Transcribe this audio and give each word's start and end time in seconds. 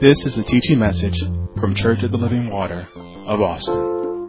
This 0.00 0.24
is 0.24 0.38
a 0.38 0.44
teaching 0.44 0.78
message 0.78 1.18
from 1.58 1.74
Church 1.74 2.04
of 2.04 2.12
the 2.12 2.18
Living 2.18 2.50
Water 2.50 2.86
of 3.26 3.42
Austin. 3.42 4.28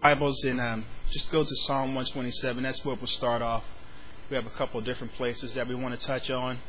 Bibles 0.00 0.44
and 0.44 0.60
um, 0.60 0.84
just 1.10 1.32
go 1.32 1.42
to 1.42 1.56
Psalm 1.66 1.96
127. 1.96 2.62
That's 2.62 2.84
where 2.84 2.94
we'll 2.94 3.08
start 3.08 3.42
off. 3.42 3.64
We 4.30 4.36
have 4.36 4.46
a 4.46 4.50
couple 4.50 4.78
of 4.78 4.86
different 4.86 5.12
places 5.14 5.54
that 5.54 5.66
we 5.66 5.74
want 5.74 6.00
to 6.00 6.06
touch 6.06 6.30
on, 6.30 6.60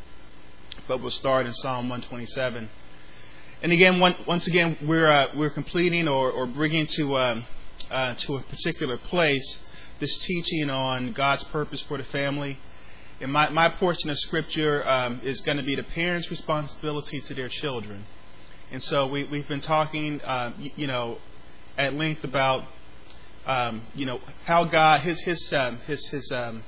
but 0.88 1.00
we'll 1.00 1.12
start 1.12 1.46
in 1.46 1.54
Psalm 1.54 1.90
127. 1.90 2.70
And 3.62 3.72
again, 3.72 4.00
one, 4.00 4.16
once 4.28 4.48
again, 4.48 4.78
we're 4.82 5.08
uh, 5.08 5.28
we're 5.36 5.52
completing 5.52 6.08
or, 6.08 6.32
or 6.32 6.48
bringing 6.48 6.88
to 6.88 7.18
um, 7.18 7.46
uh, 7.92 8.16
to 8.16 8.38
a 8.38 8.42
particular 8.44 8.98
place 8.98 9.62
this 10.00 10.18
teaching 10.18 10.70
on 10.72 11.14
God's 11.14 11.44
purpose 11.44 11.80
for 11.82 12.00
the 12.00 12.04
family. 12.06 12.58
And 13.20 13.32
my, 13.32 13.50
my 13.50 13.70
portion 13.70 14.10
of 14.10 14.18
scripture 14.18 14.88
um, 14.90 15.22
is 15.24 15.42
going 15.42 15.58
to 15.58 15.64
be 15.64 15.76
the 15.76 15.84
parents' 15.84 16.32
responsibility 16.32 17.22
to 17.22 17.36
their 17.36 17.50
children. 17.50 18.06
And 18.72 18.82
so 18.82 19.06
we, 19.06 19.26
we've 19.26 19.48
been 19.48 19.62
talking, 19.62 20.20
uh, 20.22 20.54
you 20.58 20.88
know, 20.88 21.20
at 21.78 21.94
length 21.94 22.24
about, 22.24 22.64
um, 23.46 23.84
you 23.94 24.08
know, 24.08 24.22
how 24.46 24.64
God 24.64 25.02
his 25.02 25.22
his 25.22 25.54
um, 25.54 25.78
his 25.86 26.08
his 26.08 26.32
um, 26.32 26.64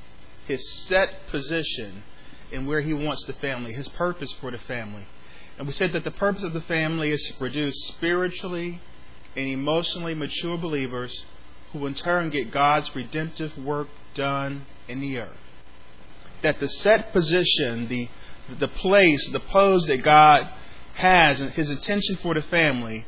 his 0.45 0.85
set 0.85 1.28
position 1.31 2.03
and 2.52 2.67
where 2.67 2.81
He 2.81 2.94
wants 2.94 3.25
the 3.25 3.33
family, 3.33 3.73
His 3.73 3.88
purpose 3.88 4.31
for 4.39 4.52
the 4.52 4.59
family. 4.59 5.07
And 5.58 5.68
we 5.68 5.73
said 5.73 5.94
that 5.94 6.04
the 6.04 6.12
purpose 6.12 6.44
of 6.44 6.54
the 6.54 6.62
family 6.62 7.12
is 7.12 7.23
to 7.28 7.34
produce 7.36 7.76
spiritually 7.88 8.82
and 9.36 9.48
emotionally 9.48 10.14
mature 10.14 10.58
believers 10.58 11.26
who 11.72 11.86
in 11.86 11.94
turn 11.94 12.30
get 12.30 12.52
God's 12.52 12.96
redemptive 12.96 13.58
work 13.58 13.88
done 14.14 14.66
in 14.88 15.00
the 15.00 15.18
earth. 15.18 15.38
That 16.42 16.59
the 16.59 16.70
set 16.70 17.14
position, 17.14 17.88
the, 17.88 18.09
the 18.59 18.68
place, 18.68 19.30
the 19.30 19.40
pose 19.40 19.86
that 19.88 20.04
God 20.04 20.50
has 20.96 21.42
and 21.42 21.52
his 21.52 21.70
intention 21.70 22.18
for 22.18 22.34
the 22.34 22.42
family 22.44 23.06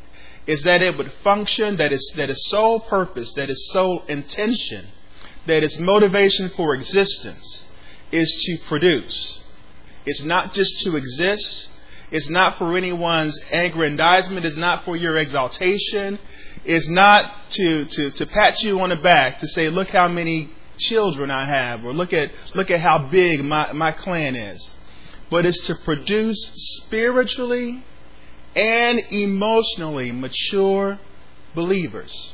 is 0.48 0.64
that 0.64 0.82
it 0.82 0.98
would 0.98 1.12
function, 1.24 1.78
that 1.78 1.92
is 1.92 2.14
that 2.16 2.30
is 2.30 2.50
sole 2.50 2.80
purpose, 2.80 3.34
that 3.34 3.50
its 3.50 3.72
sole 3.72 4.04
intention, 4.08 4.88
that 5.48 5.64
its 5.64 5.80
motivation 5.80 6.50
for 6.50 6.76
existence 6.76 7.66
is 8.12 8.32
to 8.46 8.58
produce. 8.68 9.42
It's 10.06 10.24
not 10.24 10.54
just 10.54 10.82
to 10.82 10.96
exist, 10.98 11.70
it's 12.12 12.30
not 12.30 12.58
for 12.58 12.78
anyone's 12.78 13.40
aggrandizement. 13.52 14.46
It's 14.46 14.58
not 14.58 14.86
for 14.86 14.96
your 14.96 15.18
exaltation. 15.18 16.20
It's 16.64 16.88
not 16.88 17.50
to, 17.52 17.86
to, 17.86 18.12
to 18.12 18.26
pat 18.28 18.62
you 18.62 18.80
on 18.82 18.90
the 18.90 18.96
back 18.98 19.40
to 19.40 19.48
say, 19.48 19.70
look 19.70 19.90
how 19.90 20.08
many 20.08 20.52
children 20.78 21.32
I 21.32 21.46
have, 21.46 21.86
or 21.86 21.94
look 21.94 22.14
at, 22.14 22.32
look 22.54 22.70
at 22.70 22.82
how 22.82 23.08
big 23.08 23.44
my, 23.44 23.72
my 23.72 23.92
clan 23.92 24.36
is. 24.36 24.76
But 25.30 25.46
it's 25.46 25.66
to 25.68 25.76
produce 25.84 26.38
spiritually 26.84 27.84
and 28.56 29.00
emotionally 29.10 30.12
mature 30.12 31.00
believers. 31.56 32.34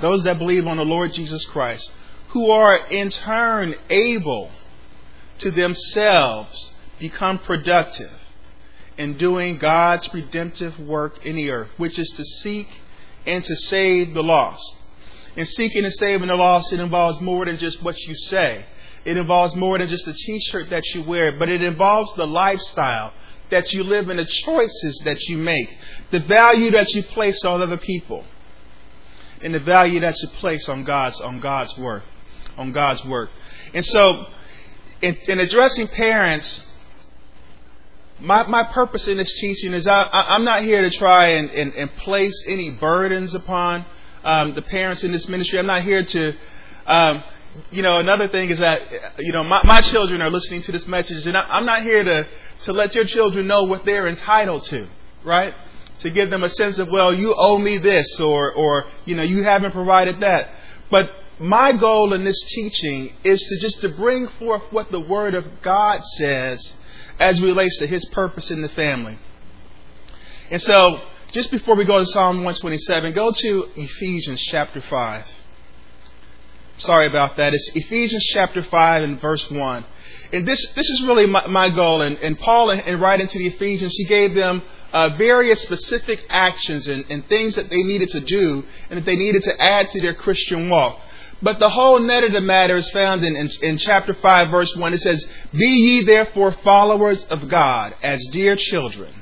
Those 0.00 0.24
that 0.24 0.38
believe 0.38 0.66
on 0.66 0.78
the 0.78 0.84
Lord 0.84 1.12
Jesus 1.12 1.44
Christ, 1.46 1.90
who 2.28 2.50
are 2.50 2.86
in 2.88 3.10
turn 3.10 3.74
able 3.88 4.50
to 5.38 5.50
themselves 5.50 6.72
become 6.98 7.38
productive 7.38 8.10
in 9.00 9.16
doing 9.16 9.56
God's 9.56 10.12
redemptive 10.12 10.78
work 10.78 11.24
in 11.24 11.34
the 11.34 11.50
earth, 11.50 11.70
which 11.78 11.98
is 11.98 12.10
to 12.10 12.22
seek 12.22 12.68
and 13.24 13.42
to 13.42 13.56
save 13.56 14.12
the 14.12 14.22
lost. 14.22 14.76
In 15.36 15.46
seeking 15.46 15.84
and 15.84 15.92
saving 15.94 16.28
the 16.28 16.34
lost, 16.34 16.70
it 16.74 16.80
involves 16.80 17.18
more 17.18 17.46
than 17.46 17.56
just 17.56 17.82
what 17.82 17.98
you 18.00 18.14
say. 18.14 18.66
It 19.06 19.16
involves 19.16 19.54
more 19.56 19.78
than 19.78 19.88
just 19.88 20.04
the 20.04 20.12
t-shirt 20.12 20.68
that 20.68 20.84
you 20.94 21.02
wear, 21.02 21.32
but 21.38 21.48
it 21.48 21.62
involves 21.62 22.12
the 22.16 22.26
lifestyle 22.26 23.14
that 23.48 23.72
you 23.72 23.84
live 23.84 24.10
and 24.10 24.18
the 24.18 24.26
choices 24.26 25.00
that 25.06 25.18
you 25.30 25.38
make, 25.38 25.74
the 26.10 26.20
value 26.20 26.70
that 26.72 26.92
you 26.92 27.02
place 27.02 27.42
on 27.42 27.62
other 27.62 27.78
people, 27.78 28.26
and 29.40 29.54
the 29.54 29.60
value 29.60 30.00
that 30.00 30.14
you 30.20 30.28
place 30.40 30.68
on 30.68 30.84
God's 30.84 31.18
on 31.22 31.40
God's 31.40 31.74
work, 31.78 32.02
on 32.58 32.72
God's 32.72 33.02
work. 33.06 33.30
And 33.72 33.82
so, 33.82 34.26
in, 35.00 35.16
in 35.26 35.40
addressing 35.40 35.88
parents, 35.88 36.66
my, 38.20 38.46
my 38.46 38.62
purpose 38.64 39.08
in 39.08 39.16
this 39.16 39.32
teaching 39.34 39.72
is 39.72 39.86
I, 39.86 40.02
I, 40.02 40.34
am 40.36 40.44
not 40.44 40.62
here 40.62 40.82
to 40.82 40.90
try 40.90 41.28
and, 41.30 41.50
and, 41.50 41.74
and 41.74 41.94
place 41.96 42.44
any 42.46 42.70
burdens 42.70 43.34
upon 43.34 43.84
um, 44.24 44.54
the 44.54 44.62
parents 44.62 45.04
in 45.04 45.12
this 45.12 45.28
ministry. 45.28 45.58
I'm 45.58 45.66
not 45.66 45.82
here 45.82 46.04
to, 46.04 46.34
um, 46.86 47.22
you 47.70 47.82
know, 47.82 47.98
another 47.98 48.28
thing 48.28 48.50
is 48.50 48.58
that, 48.58 48.80
you 49.18 49.32
know, 49.32 49.42
my, 49.42 49.62
my 49.64 49.80
children 49.80 50.20
are 50.20 50.30
listening 50.30 50.62
to 50.62 50.72
this 50.72 50.86
message, 50.86 51.26
and 51.26 51.36
I, 51.36 51.40
I'm 51.40 51.64
not 51.64 51.82
here 51.82 52.04
to, 52.04 52.26
to 52.62 52.72
let 52.72 52.94
your 52.94 53.04
children 53.04 53.46
know 53.46 53.64
what 53.64 53.84
they're 53.84 54.08
entitled 54.08 54.64
to, 54.64 54.86
right? 55.24 55.54
To 56.00 56.10
give 56.10 56.30
them 56.30 56.44
a 56.44 56.50
sense 56.50 56.78
of, 56.78 56.90
well, 56.90 57.14
you 57.14 57.34
owe 57.36 57.58
me 57.58 57.78
this, 57.78 58.20
or, 58.20 58.52
or 58.52 58.86
you 59.04 59.16
know, 59.16 59.22
you 59.22 59.42
haven't 59.42 59.72
provided 59.72 60.20
that. 60.20 60.50
But 60.90 61.10
my 61.38 61.72
goal 61.72 62.12
in 62.12 62.24
this 62.24 62.42
teaching 62.54 63.14
is 63.24 63.40
to 63.40 63.58
just 63.60 63.80
to 63.80 63.88
bring 63.88 64.28
forth 64.38 64.62
what 64.70 64.90
the 64.90 65.00
Word 65.00 65.34
of 65.34 65.62
God 65.62 66.04
says 66.04 66.76
as 67.20 67.40
relates 67.40 67.78
to 67.78 67.86
his 67.86 68.04
purpose 68.06 68.50
in 68.50 68.62
the 68.62 68.68
family. 68.70 69.18
And 70.50 70.60
so, 70.60 71.00
just 71.30 71.50
before 71.52 71.76
we 71.76 71.84
go 71.84 71.98
to 71.98 72.06
Psalm 72.06 72.38
127, 72.38 73.12
go 73.12 73.30
to 73.30 73.68
Ephesians 73.76 74.40
chapter 74.40 74.80
5. 74.80 75.24
Sorry 76.78 77.06
about 77.06 77.36
that. 77.36 77.52
It's 77.52 77.70
Ephesians 77.74 78.24
chapter 78.24 78.62
5 78.62 79.02
and 79.02 79.20
verse 79.20 79.48
1. 79.50 79.84
And 80.32 80.48
this, 80.48 80.72
this 80.72 80.88
is 80.88 81.02
really 81.02 81.26
my, 81.26 81.46
my 81.46 81.68
goal. 81.68 82.00
And, 82.00 82.16
and 82.18 82.38
Paul, 82.38 82.70
in, 82.70 82.80
in, 82.80 82.98
writing 82.98 83.26
to 83.26 83.38
the 83.38 83.48
Ephesians, 83.48 83.94
he 83.96 84.04
gave 84.04 84.34
them 84.34 84.62
uh, 84.92 85.10
various 85.10 85.60
specific 85.60 86.24
actions 86.30 86.88
and, 86.88 87.04
and 87.10 87.28
things 87.28 87.54
that 87.56 87.68
they 87.68 87.82
needed 87.82 88.08
to 88.10 88.20
do 88.20 88.64
and 88.88 88.98
that 88.98 89.04
they 89.04 89.16
needed 89.16 89.42
to 89.42 89.62
add 89.62 89.90
to 89.90 90.00
their 90.00 90.14
Christian 90.14 90.70
walk. 90.70 90.98
But 91.42 91.58
the 91.58 91.70
whole 91.70 91.98
net 91.98 92.24
of 92.24 92.32
the 92.32 92.40
matter 92.40 92.76
is 92.76 92.90
found 92.90 93.24
in, 93.24 93.34
in, 93.34 93.50
in, 93.62 93.78
chapter 93.78 94.12
5, 94.12 94.50
verse 94.50 94.76
1. 94.76 94.92
It 94.92 94.98
says, 94.98 95.26
Be 95.52 95.68
ye 95.68 96.04
therefore 96.04 96.52
followers 96.62 97.24
of 97.24 97.48
God 97.48 97.94
as 98.02 98.26
dear 98.30 98.56
children, 98.56 99.14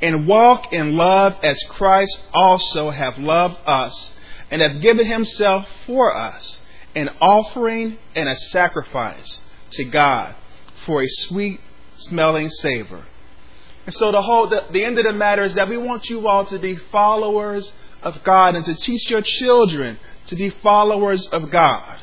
and 0.00 0.26
walk 0.26 0.72
in 0.72 0.96
love 0.96 1.36
as 1.42 1.62
Christ 1.64 2.22
also 2.32 2.90
hath 2.90 3.18
loved 3.18 3.58
us, 3.66 4.14
and 4.50 4.62
hath 4.62 4.80
given 4.80 5.06
himself 5.06 5.66
for 5.86 6.16
us, 6.16 6.62
an 6.94 7.10
offering 7.20 7.98
and 8.14 8.28
a 8.28 8.36
sacrifice 8.36 9.40
to 9.72 9.84
God 9.84 10.34
for 10.86 11.02
a 11.02 11.08
sweet 11.08 11.60
smelling 11.94 12.48
savor. 12.48 13.04
And 13.84 13.94
so 13.94 14.12
the 14.12 14.22
whole 14.22 14.48
the, 14.48 14.64
the 14.70 14.84
end 14.84 14.98
of 14.98 15.04
the 15.04 15.12
matter 15.12 15.42
is 15.42 15.54
that 15.54 15.68
we 15.68 15.76
want 15.76 16.08
you 16.08 16.28
all 16.28 16.44
to 16.46 16.58
be 16.58 16.76
followers 16.76 17.72
of 18.02 18.22
God 18.22 18.54
and 18.54 18.64
to 18.64 18.74
teach 18.74 19.10
your 19.10 19.22
children 19.22 19.98
to 20.26 20.36
be 20.36 20.50
followers 20.50 21.26
of 21.28 21.50
God. 21.50 21.98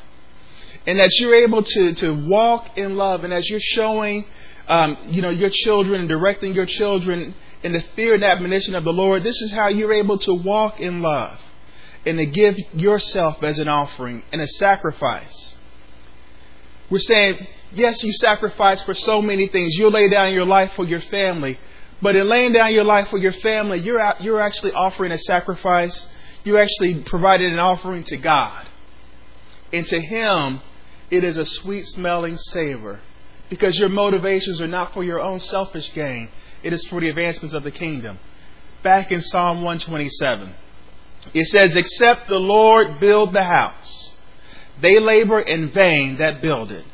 And 0.86 1.00
that 1.00 1.12
you're 1.20 1.36
able 1.36 1.64
to, 1.64 1.94
to 1.96 2.28
walk 2.28 2.78
in 2.78 2.96
love 2.96 3.24
and 3.24 3.34
as 3.34 3.50
you're 3.50 3.60
showing 3.60 4.26
um, 4.68 4.98
you 5.08 5.22
know, 5.22 5.30
your 5.30 5.50
children 5.50 6.02
and 6.02 6.10
directing 6.10 6.54
your 6.54 6.68
children 6.68 7.34
in 7.64 7.74
the 7.74 7.82
fear 7.96 8.14
and 8.14 8.24
admonition 8.24 8.76
of 8.76 8.84
the 8.84 8.94
Lord, 8.94 9.24
this 9.24 9.42
is 9.42 9.52
how 9.52 9.68
you're 9.68 9.94
able 9.94 10.18
to 10.20 10.34
walk 10.34 10.80
in 10.80 11.02
love 11.02 11.38
and 12.06 12.18
to 12.18 12.26
give 12.26 12.56
yourself 12.74 13.44
as 13.44 13.60
an 13.60 13.68
offering 13.68 14.24
and 14.32 14.42
a 14.42 14.48
sacrifice. 14.48 15.56
We're 16.90 17.00
saying, 17.00 17.46
yes, 17.74 18.04
you 18.04 18.14
sacrifice 18.14 18.82
for 18.84 18.94
so 18.94 19.22
many 19.22 19.48
things. 19.48 19.76
You 19.76 19.90
lay 19.90 20.10
down 20.10 20.34
your 20.34 20.46
life 20.46 20.72
for 20.76 20.86
your 20.86 21.02
family. 21.02 21.60
But 22.02 22.16
in 22.16 22.30
laying 22.30 22.54
down 22.54 22.74
your 22.74 22.86
life 22.86 23.10
for 23.10 23.18
your 23.18 23.34
family, 23.34 23.80
you're, 23.80 24.00
out, 24.00 24.24
you're 24.24 24.40
actually 24.40 24.72
offering 24.72 25.12
a 25.12 25.18
sacrifice 25.18 26.14
you 26.50 26.58
actually 26.58 27.04
provided 27.04 27.54
an 27.54 27.60
offering 27.60 28.04
to 28.06 28.18
God. 28.18 28.68
And 29.72 29.86
to 29.88 30.02
Him, 30.02 30.62
it 31.12 31.24
is 31.24 31.38
a 31.38 31.46
sweet 31.46 31.86
smelling 31.86 32.38
savor 32.38 33.00
because 33.50 33.78
your 33.80 33.90
motivations 33.90 34.60
are 34.60 34.68
not 34.68 34.94
for 34.94 35.04
your 35.04 35.20
own 35.20 35.40
selfish 35.40 35.94
gain, 35.94 36.30
it 36.64 36.74
is 36.74 36.86
for 36.86 37.00
the 37.00 37.10
advancements 37.10 37.54
of 37.54 37.64
the 37.64 37.72
kingdom. 37.72 38.20
Back 38.84 39.12
in 39.12 39.22
Psalm 39.22 39.58
127, 39.58 40.54
it 41.34 41.46
says, 41.46 41.76
Except 41.76 42.28
the 42.28 42.40
Lord 42.40 43.00
build 43.00 43.34
the 43.34 43.44
house, 43.44 44.14
they 44.82 45.00
labor 45.00 45.40
in 45.40 45.72
vain 45.72 46.18
that 46.18 46.42
build 46.42 46.72
it. 46.72 46.86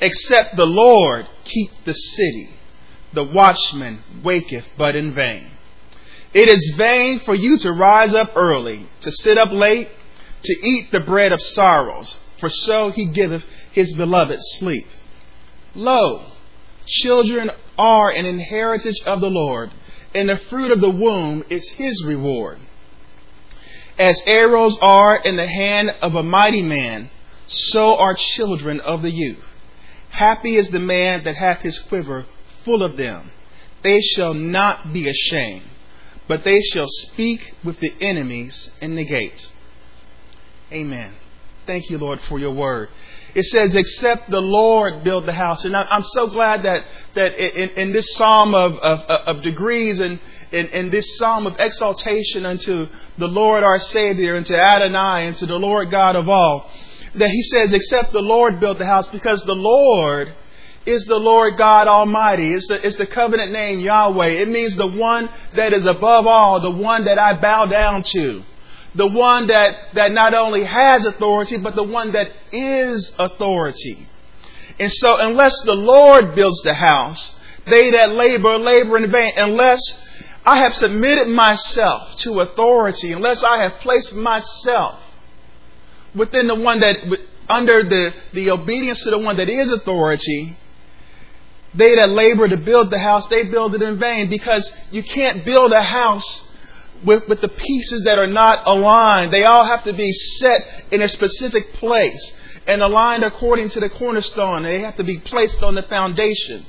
Except 0.00 0.54
the 0.56 0.66
Lord 0.66 1.26
keep 1.44 1.70
the 1.84 1.94
city, 1.94 2.50
the 3.14 3.24
watchman 3.24 4.02
waketh 4.22 4.66
but 4.76 4.94
in 4.96 5.14
vain. 5.14 5.50
It 6.34 6.48
is 6.48 6.74
vain 6.76 7.20
for 7.20 7.34
you 7.34 7.58
to 7.58 7.72
rise 7.72 8.14
up 8.14 8.36
early, 8.36 8.86
to 9.00 9.12
sit 9.12 9.38
up 9.38 9.50
late, 9.50 9.88
to 10.42 10.52
eat 10.66 10.92
the 10.92 11.00
bread 11.00 11.32
of 11.32 11.40
sorrows, 11.40 12.18
for 12.38 12.48
so 12.48 12.90
he 12.90 13.06
giveth 13.06 13.44
his 13.72 13.92
beloved 13.94 14.38
sleep. 14.40 14.86
Lo, 15.74 16.26
children 16.86 17.50
are 17.78 18.10
an 18.10 18.26
inheritance 18.26 19.00
of 19.06 19.20
the 19.20 19.30
Lord, 19.30 19.70
and 20.14 20.28
the 20.28 20.36
fruit 20.36 20.70
of 20.70 20.80
the 20.80 20.90
womb 20.90 21.44
is 21.48 21.68
his 21.70 22.04
reward. 22.04 22.58
As 23.98 24.22
arrows 24.26 24.76
are 24.80 25.16
in 25.16 25.36
the 25.36 25.46
hand 25.46 25.90
of 26.02 26.14
a 26.14 26.22
mighty 26.22 26.62
man, 26.62 27.10
so 27.46 27.96
are 27.96 28.14
children 28.14 28.80
of 28.80 29.02
the 29.02 29.10
youth. 29.10 29.44
Happy 30.10 30.56
is 30.56 30.68
the 30.68 30.80
man 30.80 31.24
that 31.24 31.36
hath 31.36 31.60
his 31.60 31.78
quiver 31.80 32.26
full 32.64 32.82
of 32.82 32.96
them. 32.96 33.30
They 33.82 34.00
shall 34.00 34.34
not 34.34 34.92
be 34.92 35.08
ashamed, 35.08 35.64
but 36.28 36.44
they 36.44 36.60
shall 36.60 36.86
speak 36.86 37.54
with 37.64 37.80
the 37.80 37.92
enemies 38.00 38.70
in 38.80 38.94
the 38.94 39.04
gate. 39.04 39.50
Amen. 40.70 41.14
Thank 41.66 41.90
you, 41.90 41.98
Lord, 41.98 42.20
for 42.28 42.38
your 42.38 42.52
word. 42.52 42.88
It 43.34 43.44
says, 43.44 43.74
except 43.74 44.30
the 44.30 44.40
Lord 44.40 45.04
build 45.04 45.26
the 45.26 45.32
house. 45.32 45.64
And 45.64 45.76
I'm 45.76 46.02
so 46.02 46.28
glad 46.28 46.62
that, 46.62 46.84
that 47.14 47.34
in, 47.34 47.70
in 47.70 47.92
this 47.92 48.14
psalm 48.14 48.54
of, 48.54 48.74
of, 48.76 49.00
of 49.00 49.42
degrees 49.42 50.00
and 50.00 50.18
in, 50.50 50.66
in, 50.68 50.90
this 50.90 51.18
psalm 51.18 51.46
of 51.46 51.56
exaltation 51.58 52.46
unto 52.46 52.88
the 53.18 53.28
Lord 53.28 53.62
our 53.64 53.78
Savior 53.78 54.34
and 54.36 54.46
to 54.46 54.58
Adonai 54.58 55.26
and 55.26 55.36
to 55.36 55.46
the 55.46 55.56
Lord 55.56 55.90
God 55.90 56.16
of 56.16 56.28
all, 56.28 56.70
that 57.14 57.30
he 57.30 57.42
says, 57.42 57.74
except 57.74 58.12
the 58.12 58.20
Lord 58.20 58.60
build 58.60 58.78
the 58.78 58.86
house, 58.86 59.08
because 59.08 59.44
the 59.44 59.54
Lord 59.54 60.34
is 60.86 61.04
the 61.04 61.16
Lord 61.16 61.58
God 61.58 61.86
Almighty. 61.86 62.52
It's 62.54 62.68
the, 62.68 62.84
it's 62.84 62.96
the 62.96 63.06
covenant 63.06 63.52
name 63.52 63.80
Yahweh. 63.80 64.28
It 64.28 64.48
means 64.48 64.74
the 64.74 64.86
one 64.86 65.28
that 65.56 65.72
is 65.72 65.86
above 65.86 66.26
all, 66.26 66.60
the 66.60 66.70
one 66.70 67.04
that 67.04 67.18
I 67.18 67.34
bow 67.34 67.66
down 67.66 68.02
to 68.14 68.42
the 68.94 69.06
one 69.06 69.46
that, 69.48 69.94
that 69.94 70.12
not 70.12 70.34
only 70.34 70.64
has 70.64 71.04
authority, 71.04 71.58
but 71.58 71.74
the 71.74 71.82
one 71.82 72.12
that 72.12 72.28
is 72.52 73.14
authority. 73.18 74.08
And 74.78 74.90
so, 74.92 75.16
unless 75.18 75.60
the 75.64 75.74
Lord 75.74 76.34
builds 76.34 76.60
the 76.62 76.74
house, 76.74 77.38
they 77.66 77.90
that 77.92 78.12
labor, 78.12 78.58
labor 78.58 78.98
in 78.98 79.10
vain. 79.10 79.32
Unless 79.36 79.80
I 80.44 80.58
have 80.58 80.74
submitted 80.74 81.28
myself 81.28 82.16
to 82.16 82.40
authority, 82.40 83.12
unless 83.12 83.42
I 83.42 83.62
have 83.62 83.80
placed 83.80 84.14
myself 84.14 85.00
within 86.14 86.46
the 86.46 86.54
one 86.54 86.80
that, 86.80 86.96
under 87.48 87.82
the, 87.82 88.14
the 88.32 88.50
obedience 88.50 89.02
to 89.04 89.10
the 89.10 89.18
one 89.18 89.36
that 89.36 89.48
is 89.48 89.70
authority, 89.70 90.56
they 91.78 91.94
that 91.94 92.10
labor 92.10 92.48
to 92.48 92.56
build 92.56 92.90
the 92.90 92.98
house, 92.98 93.26
they 93.28 93.44
build 93.44 93.74
it 93.74 93.82
in 93.82 93.98
vain 93.98 94.28
because 94.28 94.70
you 94.90 95.04
can't 95.04 95.44
build 95.44 95.72
a 95.72 95.80
house 95.80 96.42
with, 97.04 97.28
with 97.28 97.40
the 97.40 97.48
pieces 97.48 98.02
that 98.04 98.18
are 98.18 98.26
not 98.26 98.66
aligned. 98.66 99.32
They 99.32 99.44
all 99.44 99.64
have 99.64 99.84
to 99.84 99.92
be 99.92 100.10
set 100.12 100.60
in 100.90 101.02
a 101.02 101.08
specific 101.08 101.74
place 101.74 102.34
and 102.66 102.82
aligned 102.82 103.22
according 103.22 103.68
to 103.70 103.80
the 103.80 103.88
cornerstone. 103.88 104.64
They 104.64 104.80
have 104.80 104.96
to 104.96 105.04
be 105.04 105.18
placed 105.18 105.62
on 105.62 105.76
the 105.76 105.82
foundation. 105.82 106.66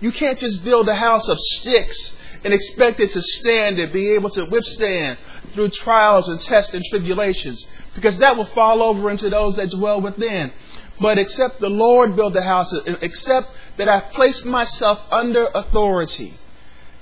You 0.00 0.10
can't 0.10 0.38
just 0.38 0.64
build 0.64 0.88
a 0.88 0.94
house 0.94 1.28
of 1.28 1.38
sticks 1.38 2.16
and 2.44 2.52
expect 2.52 2.98
it 2.98 3.12
to 3.12 3.22
stand 3.22 3.78
and 3.78 3.92
be 3.92 4.10
able 4.10 4.30
to 4.30 4.44
withstand 4.44 5.18
through 5.52 5.70
trials 5.70 6.28
and 6.28 6.40
tests 6.40 6.74
and 6.74 6.84
tribulations 6.90 7.64
because 7.94 8.18
that 8.18 8.36
will 8.36 8.46
fall 8.46 8.82
over 8.82 9.08
into 9.08 9.30
those 9.30 9.56
that 9.56 9.70
dwell 9.70 10.00
within. 10.00 10.52
But 11.00 11.18
except 11.18 11.60
the 11.60 11.70
Lord 11.70 12.16
build 12.16 12.34
the 12.34 12.42
house, 12.42 12.72
except 13.02 13.48
that 13.78 13.88
I've 13.88 14.12
placed 14.12 14.44
myself 14.44 15.00
under 15.10 15.46
authority 15.54 16.38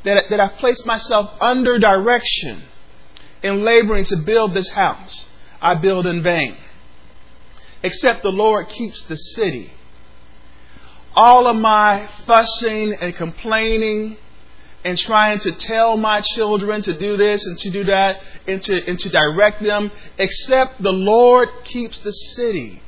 that, 0.07 0.31
that 0.31 0.41
I've 0.41 0.57
placed 0.57 0.87
myself 0.87 1.31
under 1.41 1.79
direction 1.79 2.63
in 3.43 3.65
laboring 3.65 4.05
to 4.05 4.17
build 4.17 4.55
this 4.55 4.69
house, 4.69 5.29
I 5.61 5.75
build 5.75 6.07
in 6.07 6.23
vain. 6.23 6.57
Except 7.83 8.23
the 8.23 8.31
Lord 8.31 8.69
keeps 8.69 9.03
the 9.03 9.17
city. 9.17 9.73
All 11.15 11.47
of 11.47 11.57
my 11.57 12.09
fussing 12.27 12.95
and 13.01 13.15
complaining 13.15 14.17
and 14.85 14.97
trying 14.97 15.41
to 15.41 15.53
tell 15.53 15.97
my 15.97 16.21
children 16.21 16.83
to 16.83 16.97
do 16.97 17.17
this 17.17 17.45
and 17.45 17.59
to 17.59 17.71
do 17.71 17.85
that 17.85 18.21
and 18.47 18.63
to, 18.63 18.89
and 18.89 18.99
to 19.01 19.09
direct 19.09 19.63
them, 19.63 19.91
except 20.19 20.81
the 20.81 20.93
Lord 20.93 21.49
keeps 21.65 21.99
the 22.01 22.13
city. 22.13 22.83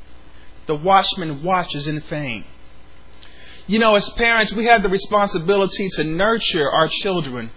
The 0.67 0.75
watchman 0.75 1.43
watches 1.43 1.87
in 1.87 1.99
vain. 2.01 2.45
You 3.69 3.77
know, 3.77 3.93
as 3.93 4.09
parents, 4.09 4.51
we 4.51 4.65
have 4.65 4.81
the 4.81 4.89
responsibility 4.89 5.89
to 5.89 6.03
nurture 6.03 6.67
our 6.67 6.87
children 6.87 7.51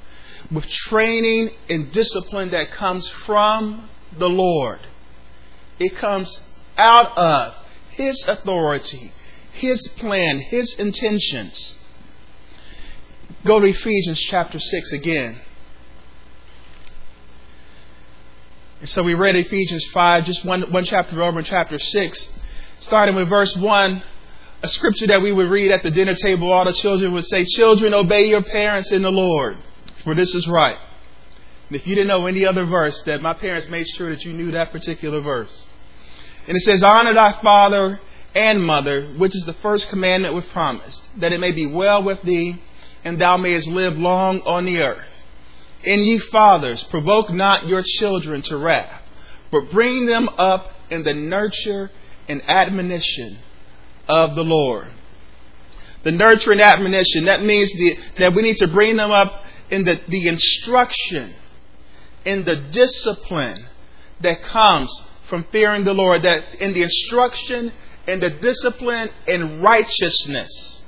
with 0.50 0.69
training 0.69 1.53
and 1.70 1.91
discipline 1.91 2.50
that 2.50 2.70
comes 2.70 3.09
from 3.09 3.88
the 4.19 4.29
Lord. 4.29 4.81
It 5.79 5.97
comes 5.97 6.38
out 6.76 7.17
of 7.17 7.55
His 7.93 8.29
authority, 8.29 9.14
His 9.53 9.88
plan, 9.97 10.41
His 10.41 10.75
intentions. 10.75 11.76
Go 13.47 13.61
to 13.61 13.67
Ephesians 13.67 14.20
chapter 14.20 14.59
6 14.59 14.93
again. 14.93 15.41
And 18.81 18.88
so 18.91 19.03
we 19.03 19.14
read 19.14 19.35
Ephesians 19.35 19.87
5, 19.94 20.26
just 20.26 20.44
one, 20.44 20.70
one 20.70 20.85
chapter 20.85 21.23
over 21.23 21.38
in 21.38 21.47
chapter 21.47 21.79
6, 21.79 22.32
starting 22.81 23.14
with 23.14 23.31
verse 23.31 23.56
1 23.56 24.03
a 24.62 24.69
scripture 24.69 25.09
that 25.09 25.20
we 25.20 25.32
would 25.32 25.50
read 25.50 25.73
at 25.73 25.82
the 25.82 25.91
dinner 25.91 26.14
table, 26.14 26.53
all 26.53 26.64
the 26.64 26.73
children 26.73 27.12
would 27.12 27.25
say, 27.25 27.44
Children, 27.44 27.94
obey 27.94 28.29
your 28.29 28.43
parents 28.43 28.93
in 28.93 29.03
the 29.03 29.11
Lord, 29.11 29.56
for 30.05 30.14
this 30.14 30.35
is 30.35 30.47
right. 30.47 30.79
And 31.69 31.76
if 31.76 31.87
you 31.87 31.97
didn't 31.97 32.09
know 32.09 32.26
any 32.26 32.47
other 32.47 32.64
verse, 32.64 33.03
that 33.05 33.23
my 33.23 33.35
parents 33.35 33.69
made 33.69 33.88
sure 33.88 34.11
that 34.11 34.25
you 34.25 34.32
knew 34.32 34.53
that 34.53 34.70
particular 34.70 35.20
verse. 35.20 35.67
And 36.47 36.56
it 36.56 36.61
says, 36.61 36.82
Honor 36.82 37.14
thy 37.14 37.32
father 37.43 38.00
and 38.35 38.62
mother, 38.64 39.09
which 39.17 39.35
is 39.35 39.44
the 39.44 39.55
first 39.55 39.88
commandment 39.88 40.35
with 40.35 40.49
promise, 40.50 41.00
that 41.17 41.32
it 41.32 41.41
may 41.41 41.53
be 41.53 41.67
well 41.67 42.03
with 42.03 42.23
thee, 42.23 42.62
and 43.05 43.20
thou 43.20 43.37
mayest 43.37 43.67
live 43.67 43.99
long 43.99 44.41
on 44.43 44.64
the 44.64 44.81
earth. 44.81 45.05
And 45.85 46.05
ye 46.05 46.19
fathers, 46.19 46.85
provoke 46.85 47.31
not 47.31 47.67
your 47.67 47.82
children 47.82 48.43
to 48.43 48.56
wrath, 48.56 49.03
but 49.50 49.73
bring 49.73 50.06
them 50.06 50.29
up 50.38 50.70
in 50.88 51.03
the 51.03 51.14
nurture 51.14 51.91
and 52.29 52.49
admonition 52.49 53.38
of 54.12 54.35
the 54.35 54.44
Lord. 54.44 54.88
The 56.05 56.12
nurturing 56.12 56.61
admonition, 56.61 57.25
that 57.25 57.43
means 57.43 57.73
the, 57.73 57.97
that 58.19 58.35
we 58.35 58.43
need 58.43 58.59
to 58.59 58.69
bring 58.69 58.97
them 58.97 59.11
up 59.11 59.43
in 59.70 59.85
the, 59.85 59.99
the 60.06 60.29
instruction, 60.29 61.35
in 62.26 62.44
the 62.44 62.56
discipline 62.56 63.67
that 64.20 64.43
comes 64.43 65.03
from 65.31 65.47
fearing 65.50 65.85
the 65.85 65.94
Lord, 65.94 66.25
that 66.25 66.56
in 66.56 66.75
the 66.75 66.82
instruction 66.82 67.73
and 68.07 68.23
the 68.23 68.28
discipline 68.28 69.09
in 69.26 69.62
righteousness, 69.62 70.85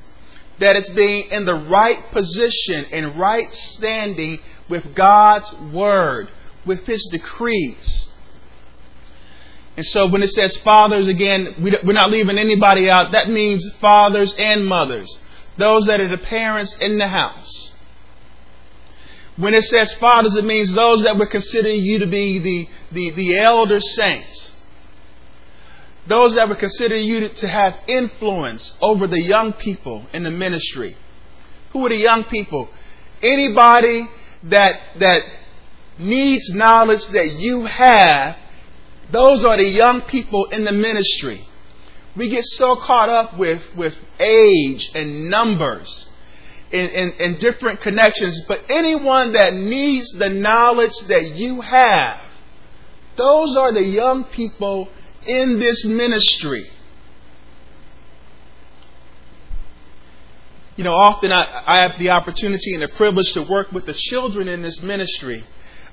that 0.59 0.77
is 0.77 0.91
being 0.91 1.31
in 1.31 1.47
the 1.47 1.55
right 1.55 2.13
position 2.13 2.85
and 2.93 3.19
right 3.19 3.55
standing 3.55 4.39
with 4.69 4.95
God's 4.95 5.51
word, 5.73 6.29
with 6.67 6.85
His 6.85 7.09
decrees. 7.11 8.07
And 9.77 9.85
so 9.85 10.07
when 10.07 10.23
it 10.23 10.31
says 10.31 10.57
fathers, 10.59 11.09
again, 11.09 11.57
we're 11.59 11.93
not 11.93 12.11
leaving 12.11 12.39
anybody 12.39 12.89
out. 12.89 13.13
That 13.13 13.29
means 13.29 13.69
fathers 13.81 14.35
and 14.39 14.67
mothers, 14.67 15.19
those 15.59 15.87
that 15.87 16.01
are 16.01 16.17
the 16.17 16.23
parents 16.23 16.77
in 16.79 16.99
the 16.99 17.09
house. 17.09 17.73
When 19.37 19.53
it 19.53 19.65
says 19.65 19.93
fathers, 19.95 20.37
it 20.37 20.45
means 20.45 20.73
those 20.73 21.03
that 21.03 21.19
would 21.19 21.31
consider 21.31 21.71
you 21.71 21.99
to 21.99 22.07
be 22.07 22.39
the, 22.39 22.69
the, 22.93 23.11
the 23.11 23.39
elder 23.39 23.81
saints. 23.81 24.53
Those 26.07 26.37
that 26.37 26.49
would 26.49 26.59
consider 26.59 26.97
you 26.97 27.29
to 27.29 27.49
have 27.49 27.75
influence 27.89 28.77
over 28.81 29.09
the 29.09 29.21
young 29.21 29.55
people 29.55 30.07
in 30.13 30.23
the 30.23 30.31
ministry. 30.31 30.97
Who 31.73 31.85
are 31.87 31.89
the 31.89 31.97
young 31.97 32.25
people? 32.25 32.69
Anybody 33.23 34.09
that, 34.45 34.75
that 35.01 35.23
needs 35.99 36.51
knowledge 36.51 37.05
that 37.07 37.33
you 37.33 37.65
have 37.65 38.37
those 39.15 39.45
are 39.45 39.57
the 39.57 39.69
young 39.69 40.03
people 40.03 40.47
in 40.47 40.65
the 40.65 40.73
ministry. 40.73 41.47
We 42.17 42.29
get 42.29 42.45
so 42.45 42.77
caught 42.77 43.09
up 43.09 43.39
with, 43.39 43.63
with 43.77 43.95
age 44.19 44.91
and 44.95 45.31
numbers 45.31 46.09
and, 46.73 46.91
and, 46.91 47.21
and 47.21 47.39
different 47.39 47.81
connections, 47.81 48.45
but 48.49 48.61
anyone 48.69 49.33
that 49.35 49.55
needs 49.55 50.11
the 50.11 50.29
knowledge 50.29 50.97
that 51.09 51.37
you 51.37 51.61
have, 51.61 52.21
those 53.17 53.57
are 53.57 53.73
the 53.73 53.85
young 53.85 54.25
people 54.25 54.89
in 55.25 55.61
this 55.61 55.85
ministry. 55.85 56.69
You 60.77 60.83
know, 60.83 60.95
often 60.95 61.31
I, 61.31 61.63
I 61.67 61.79
have 61.83 61.99
the 62.01 62.11
opportunity 62.11 62.75
and 62.75 62.83
the 62.83 62.89
privilege 62.89 63.33
to 63.35 63.43
work 63.43 63.71
with 63.71 63.87
the 63.87 63.95
children 63.95 64.49
in 64.49 64.63
this 64.63 64.83
ministry. 64.83 65.45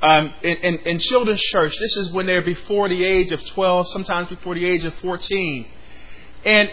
Um, 0.01 0.33
in, 0.41 0.57
in, 0.57 0.75
in, 0.79 0.99
children's 0.99 1.41
church, 1.41 1.77
this 1.77 1.95
is 1.95 2.11
when 2.11 2.25
they're 2.25 2.41
before 2.41 2.89
the 2.89 3.05
age 3.05 3.31
of 3.31 3.45
12, 3.45 3.87
sometimes 3.91 4.29
before 4.29 4.55
the 4.55 4.65
age 4.65 4.83
of 4.83 4.95
14. 4.95 5.67
And, 6.43 6.71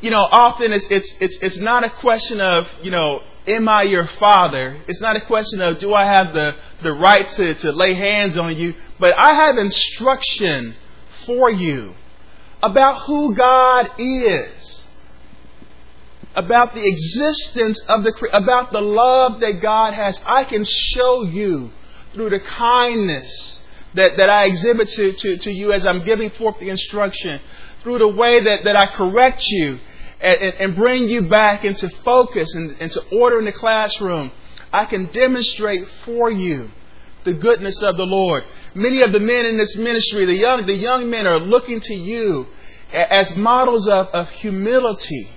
you 0.00 0.10
know, 0.10 0.20
often 0.30 0.72
it's, 0.72 0.88
it's, 0.88 1.16
it's, 1.20 1.38
it's 1.42 1.58
not 1.58 1.84
a 1.84 1.90
question 1.90 2.40
of, 2.40 2.68
you 2.80 2.92
know, 2.92 3.22
am 3.48 3.68
I 3.68 3.82
your 3.82 4.06
father? 4.06 4.80
It's 4.86 5.00
not 5.00 5.16
a 5.16 5.20
question 5.20 5.60
of 5.60 5.80
do 5.80 5.92
I 5.94 6.04
have 6.04 6.32
the, 6.32 6.54
the 6.82 6.92
right 6.92 7.28
to, 7.30 7.54
to 7.54 7.72
lay 7.72 7.94
hands 7.94 8.36
on 8.36 8.56
you, 8.56 8.74
but 9.00 9.14
I 9.18 9.34
have 9.34 9.56
instruction 9.56 10.76
for 11.26 11.50
you 11.50 11.94
about 12.62 13.02
who 13.06 13.34
God 13.34 13.90
is, 13.98 14.88
about 16.34 16.74
the 16.74 16.86
existence 16.86 17.80
of 17.88 18.04
the, 18.04 18.12
about 18.32 18.72
the 18.72 18.80
love 18.80 19.40
that 19.40 19.60
God 19.60 19.94
has. 19.94 20.20
I 20.24 20.44
can 20.44 20.64
show 20.64 21.22
you 21.22 21.72
through 22.12 22.30
the 22.30 22.40
kindness, 22.40 23.62
that, 23.94 24.16
that 24.16 24.28
I 24.28 24.46
exhibit 24.46 24.88
to, 24.88 25.12
to, 25.12 25.36
to 25.38 25.52
you 25.52 25.72
as 25.72 25.86
I'm 25.86 26.04
giving 26.04 26.30
forth 26.30 26.58
the 26.58 26.70
instruction, 26.70 27.40
through 27.82 27.98
the 27.98 28.08
way 28.08 28.40
that, 28.40 28.64
that 28.64 28.76
I 28.76 28.86
correct 28.86 29.48
you 29.48 29.80
and, 30.20 30.42
and 30.42 30.76
bring 30.76 31.08
you 31.08 31.28
back 31.28 31.64
into 31.64 31.88
focus 32.04 32.54
and 32.54 32.78
into 32.80 33.02
order 33.12 33.38
in 33.38 33.44
the 33.44 33.52
classroom, 33.52 34.32
I 34.72 34.84
can 34.84 35.06
demonstrate 35.06 35.88
for 36.04 36.30
you 36.30 36.70
the 37.24 37.32
goodness 37.32 37.82
of 37.82 37.96
the 37.96 38.06
Lord. 38.06 38.44
Many 38.74 39.02
of 39.02 39.12
the 39.12 39.20
men 39.20 39.46
in 39.46 39.56
this 39.56 39.76
ministry, 39.76 40.24
the 40.24 40.34
young, 40.34 40.66
the 40.66 40.74
young 40.74 41.08
men 41.08 41.26
are 41.26 41.40
looking 41.40 41.80
to 41.80 41.94
you 41.94 42.46
as 42.92 43.34
models 43.36 43.86
of, 43.86 44.08
of 44.08 44.28
humility. 44.30 45.30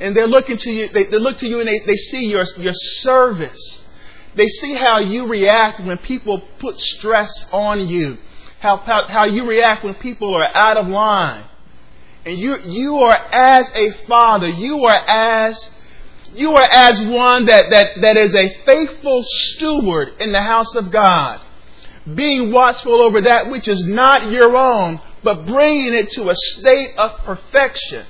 And 0.00 0.16
they're 0.16 0.26
looking 0.26 0.56
to 0.56 0.72
you, 0.72 0.88
they, 0.88 1.04
they 1.04 1.18
look 1.18 1.38
to 1.38 1.48
you 1.48 1.60
and 1.60 1.68
they, 1.68 1.80
they 1.80 1.96
see 1.96 2.26
your, 2.26 2.44
your 2.56 2.72
service. 2.72 3.83
They 4.36 4.46
see 4.46 4.74
how 4.74 4.98
you 4.98 5.26
react 5.26 5.80
when 5.80 5.98
people 5.98 6.42
put 6.58 6.80
stress 6.80 7.46
on 7.52 7.88
you. 7.88 8.18
How, 8.60 8.78
how, 8.78 9.06
how 9.06 9.26
you 9.26 9.46
react 9.46 9.84
when 9.84 9.94
people 9.94 10.34
are 10.34 10.48
out 10.56 10.76
of 10.76 10.86
line. 10.86 11.44
And 12.24 12.38
you, 12.38 12.56
you 12.58 12.96
are 12.96 13.16
as 13.32 13.70
a 13.74 13.92
father, 14.06 14.48
you 14.48 14.84
are 14.84 15.04
as 15.06 15.70
you 16.34 16.52
are 16.52 16.68
as 16.68 17.00
one 17.00 17.44
that, 17.44 17.66
that, 17.70 17.90
that 18.00 18.16
is 18.16 18.34
a 18.34 18.48
faithful 18.64 19.22
steward 19.22 20.14
in 20.18 20.32
the 20.32 20.42
house 20.42 20.74
of 20.74 20.90
God, 20.90 21.44
being 22.12 22.50
watchful 22.50 23.00
over 23.00 23.20
that 23.22 23.50
which 23.50 23.68
is 23.68 23.86
not 23.86 24.30
your 24.30 24.56
own, 24.56 25.00
but 25.22 25.46
bringing 25.46 25.94
it 25.94 26.10
to 26.10 26.28
a 26.28 26.34
state 26.34 26.94
of 26.98 27.20
perfection. 27.24 28.04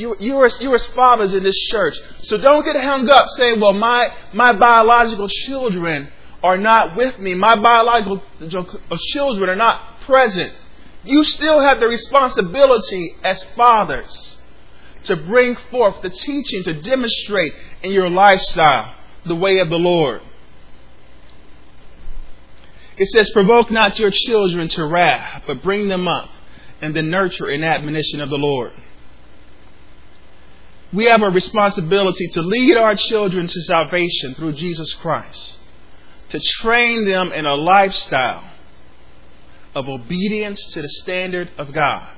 You, 0.00 0.16
you, 0.18 0.38
are, 0.38 0.48
you 0.60 0.72
are 0.72 0.78
fathers 0.78 1.34
in 1.34 1.42
this 1.42 1.58
church. 1.66 1.94
So 2.22 2.38
don't 2.38 2.64
get 2.64 2.74
hung 2.82 3.06
up 3.10 3.26
saying, 3.36 3.60
well, 3.60 3.74
my, 3.74 4.08
my 4.32 4.54
biological 4.54 5.28
children 5.28 6.10
are 6.42 6.56
not 6.56 6.96
with 6.96 7.18
me. 7.18 7.34
My 7.34 7.54
biological 7.56 8.22
uh, 8.40 8.96
children 9.12 9.50
are 9.50 9.56
not 9.56 10.00
present. 10.06 10.54
You 11.04 11.22
still 11.24 11.60
have 11.60 11.80
the 11.80 11.86
responsibility 11.86 13.14
as 13.22 13.44
fathers 13.54 14.38
to 15.04 15.16
bring 15.16 15.56
forth 15.70 16.00
the 16.00 16.10
teaching, 16.10 16.62
to 16.64 16.80
demonstrate 16.80 17.52
in 17.82 17.90
your 17.90 18.08
lifestyle 18.08 18.94
the 19.26 19.34
way 19.34 19.58
of 19.58 19.68
the 19.68 19.78
Lord. 19.78 20.22
It 22.96 23.06
says, 23.08 23.30
Provoke 23.30 23.70
not 23.70 23.98
your 23.98 24.10
children 24.10 24.68
to 24.68 24.86
wrath, 24.86 25.42
but 25.46 25.62
bring 25.62 25.88
them 25.88 26.08
up 26.08 26.30
in 26.80 26.94
the 26.94 27.02
nurture 27.02 27.48
and 27.48 27.64
admonition 27.64 28.22
of 28.22 28.30
the 28.30 28.36
Lord. 28.36 28.72
We 30.92 31.04
have 31.04 31.22
a 31.22 31.30
responsibility 31.30 32.26
to 32.28 32.42
lead 32.42 32.76
our 32.76 32.96
children 32.96 33.46
to 33.46 33.62
salvation 33.62 34.34
through 34.34 34.54
Jesus 34.54 34.92
Christ, 34.94 35.58
to 36.30 36.40
train 36.40 37.06
them 37.06 37.32
in 37.32 37.46
a 37.46 37.54
lifestyle 37.54 38.50
of 39.74 39.88
obedience 39.88 40.66
to 40.72 40.82
the 40.82 40.88
standard 40.88 41.50
of 41.58 41.72
God. 41.72 42.08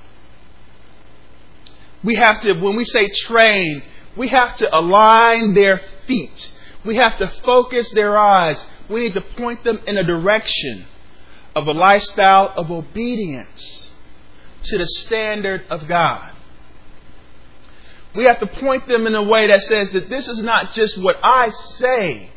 We 2.02 2.14
have 2.14 2.40
to, 2.42 2.54
when 2.54 2.76
we 2.76 2.84
say 2.84 3.08
train, 3.26 3.82
we 4.16 4.28
have 4.28 4.56
to 4.56 4.76
align 4.76 5.54
their 5.54 5.80
feet. 6.06 6.52
We 6.84 6.96
have 6.96 7.18
to 7.18 7.28
focus 7.28 7.90
their 7.90 8.18
eyes. 8.18 8.64
We 8.88 9.02
need 9.02 9.14
to 9.14 9.20
point 9.20 9.64
them 9.64 9.80
in 9.86 9.96
a 9.98 10.02
direction 10.02 10.86
of 11.54 11.66
a 11.66 11.72
lifestyle 11.72 12.52
of 12.56 12.70
obedience 12.70 13.92
to 14.64 14.78
the 14.78 14.86
standard 14.86 15.64
of 15.70 15.86
God. 15.86 16.31
We 18.14 18.24
have 18.24 18.40
to 18.40 18.46
point 18.46 18.86
them 18.88 19.06
in 19.06 19.14
a 19.14 19.22
way 19.22 19.46
that 19.46 19.62
says 19.62 19.90
that 19.92 20.10
this 20.10 20.28
is 20.28 20.42
not 20.42 20.72
just 20.72 20.98
what 20.98 21.16
I 21.22 21.48
say, 21.50 22.30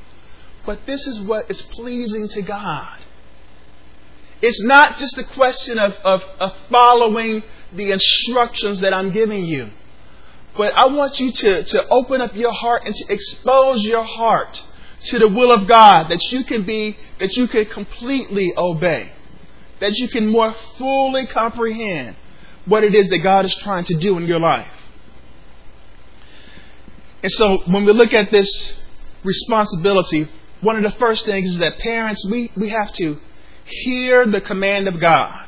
but 0.66 0.86
this 0.86 1.06
is 1.06 1.20
what 1.22 1.50
is 1.50 1.62
pleasing 1.62 2.28
to 2.30 2.42
God. 2.42 3.00
It's 4.42 4.62
not 4.62 4.98
just 4.98 5.18
a 5.18 5.24
question 5.24 5.80
of, 5.80 5.94
of, 6.04 6.22
of 6.40 6.54
following 6.70 7.44
the 7.74 7.92
instructions 7.92 8.80
that 8.82 8.94
I'm 8.94 9.12
giving 9.12 9.46
you. 9.46 9.70
But 10.58 10.74
I 10.74 10.86
want 10.88 11.20
you 11.20 11.32
to, 11.32 11.64
to 11.64 11.88
open 11.90 12.22
up 12.22 12.36
your 12.36 12.54
heart 12.54 12.84
and 12.86 12.96
to 12.96 13.14
expose 13.14 13.84
your 13.84 14.04
heart 14.04 14.64
to 15.06 15.20
the 15.20 15.28
will 15.28 15.52
of 15.52 15.68
God 15.68 16.10
that 16.10 16.22
you 16.32 16.46
can 16.46 16.64
be, 16.64 16.98
that 17.20 17.36
you 17.36 17.48
can 17.48 17.66
completely 17.66 18.54
obey, 18.58 19.12
that 19.80 19.98
you 19.98 20.08
can 20.08 20.28
more 20.28 20.54
fully 20.78 21.26
comprehend 21.28 22.16
what 22.66 22.84
it 22.84 22.96
is 22.96 23.10
that 23.10 23.20
God 23.20 23.46
is 23.46 23.56
trying 23.56 23.84
to 23.86 23.96
do 23.96 24.18
in 24.18 24.26
your 24.26 24.40
life. 24.40 24.68
And 27.26 27.32
so 27.32 27.58
when 27.66 27.86
we 27.86 27.92
look 27.92 28.14
at 28.14 28.30
this 28.30 28.86
responsibility, 29.24 30.28
one 30.62 30.76
of 30.76 30.84
the 30.84 30.96
first 31.00 31.26
things 31.26 31.54
is 31.54 31.58
that 31.58 31.80
parents, 31.80 32.24
we, 32.30 32.52
we 32.56 32.70
have 32.70 32.92
to 32.92 33.20
hear 33.64 34.28
the 34.28 34.42
command 34.42 34.88
of 34.88 35.00
God. 35.00 35.48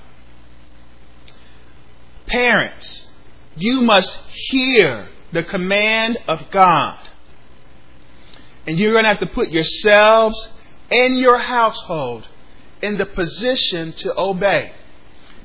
Parents, 2.25 3.07
you 3.55 3.81
must 3.81 4.17
hear 4.49 5.07
the 5.31 5.43
command 5.43 6.17
of 6.27 6.49
God. 6.49 6.97
And 8.65 8.79
you're 8.79 8.93
going 8.93 9.03
to 9.03 9.09
have 9.09 9.19
to 9.19 9.27
put 9.27 9.49
yourselves 9.49 10.49
and 10.89 11.19
your 11.19 11.37
household 11.37 12.27
in 12.81 12.97
the 12.97 13.05
position 13.05 13.93
to 13.97 14.19
obey. 14.19 14.73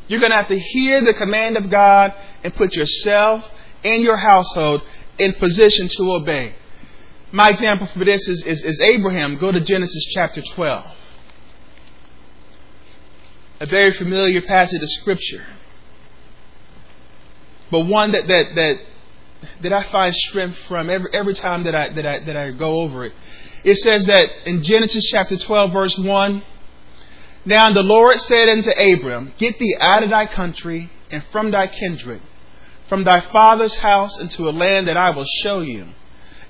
You're 0.09 0.21
going 0.21 0.33
to 0.33 0.39
have 0.39 0.49
to 0.49 0.59
hear 0.59 1.03
the 1.03 1.13
command 1.13 1.59
of 1.59 1.69
God 1.69 2.15
and 2.43 2.55
put 2.55 2.75
yourself 2.75 3.45
and 3.85 4.03
your 4.03 4.17
household 4.17 4.81
in 5.23 5.35
position 5.35 5.89
to 5.89 6.13
obey. 6.13 6.55
My 7.31 7.51
example 7.51 7.89
for 7.95 8.05
this 8.05 8.29
is, 8.29 8.45
is, 8.45 8.63
is 8.63 8.81
Abraham. 8.81 9.39
Go 9.39 9.53
to 9.53 9.61
Genesis 9.61 10.05
chapter 10.15 10.43
12. 10.43 10.87
A 13.61 13.67
very 13.67 13.93
familiar 13.93 14.43
passage 14.43 14.83
of 14.83 14.91
Scripture 14.91 15.47
but 17.73 17.81
one 17.81 18.13
that 18.13 18.29
that 18.29 18.55
that 18.55 18.77
that 19.63 19.73
I 19.73 19.83
find 19.85 20.15
strength 20.15 20.59
from 20.69 20.91
every 20.91 21.09
every 21.13 21.35
time 21.35 21.65
that 21.65 21.75
I 21.75 21.89
that 21.89 22.07
I 22.07 22.19
that 22.21 22.37
I 22.37 22.51
go 22.53 22.83
over 22.83 23.07
it. 23.07 23.15
It 23.65 23.77
says 23.77 24.05
that 24.07 24.29
in 24.45 24.63
Genesis 24.63 25.05
chapter 25.11 25.37
12 25.37 25.73
verse 25.73 25.97
1, 25.97 26.43
now 27.47 27.73
the 27.73 27.83
Lord 27.83 28.19
said 28.19 28.49
unto 28.49 28.71
Abram, 28.71 29.33
Get 29.39 29.59
thee 29.59 29.77
out 29.81 30.03
of 30.03 30.11
thy 30.11 30.27
country 30.27 30.91
and 31.11 31.25
from 31.31 31.53
thy 31.53 31.69
kindred, 31.69 32.21
from 32.93 33.05
thy 33.05 33.23
father's 33.23 33.75
house 33.77 34.21
into 34.21 34.47
a 34.47 34.53
land 34.53 34.87
that 34.87 34.99
I 34.99 35.09
will 35.17 35.25
show 35.25 35.61
you. 35.61 35.87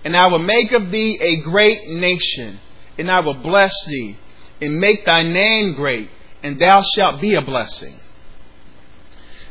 And 0.04 0.16
I 0.16 0.26
will 0.26 0.40
make 0.40 0.72
of 0.72 0.90
thee 0.90 1.16
a 1.20 1.36
great 1.36 1.86
nation, 1.86 2.58
and 2.98 3.08
I 3.08 3.20
will 3.20 3.34
bless 3.34 3.72
thee, 3.86 4.18
and 4.60 4.80
make 4.80 5.06
thy 5.06 5.22
name 5.22 5.74
great, 5.74 6.10
and 6.42 6.60
thou 6.60 6.82
shalt 6.82 7.20
be 7.20 7.36
a 7.36 7.42
blessing. 7.42 7.94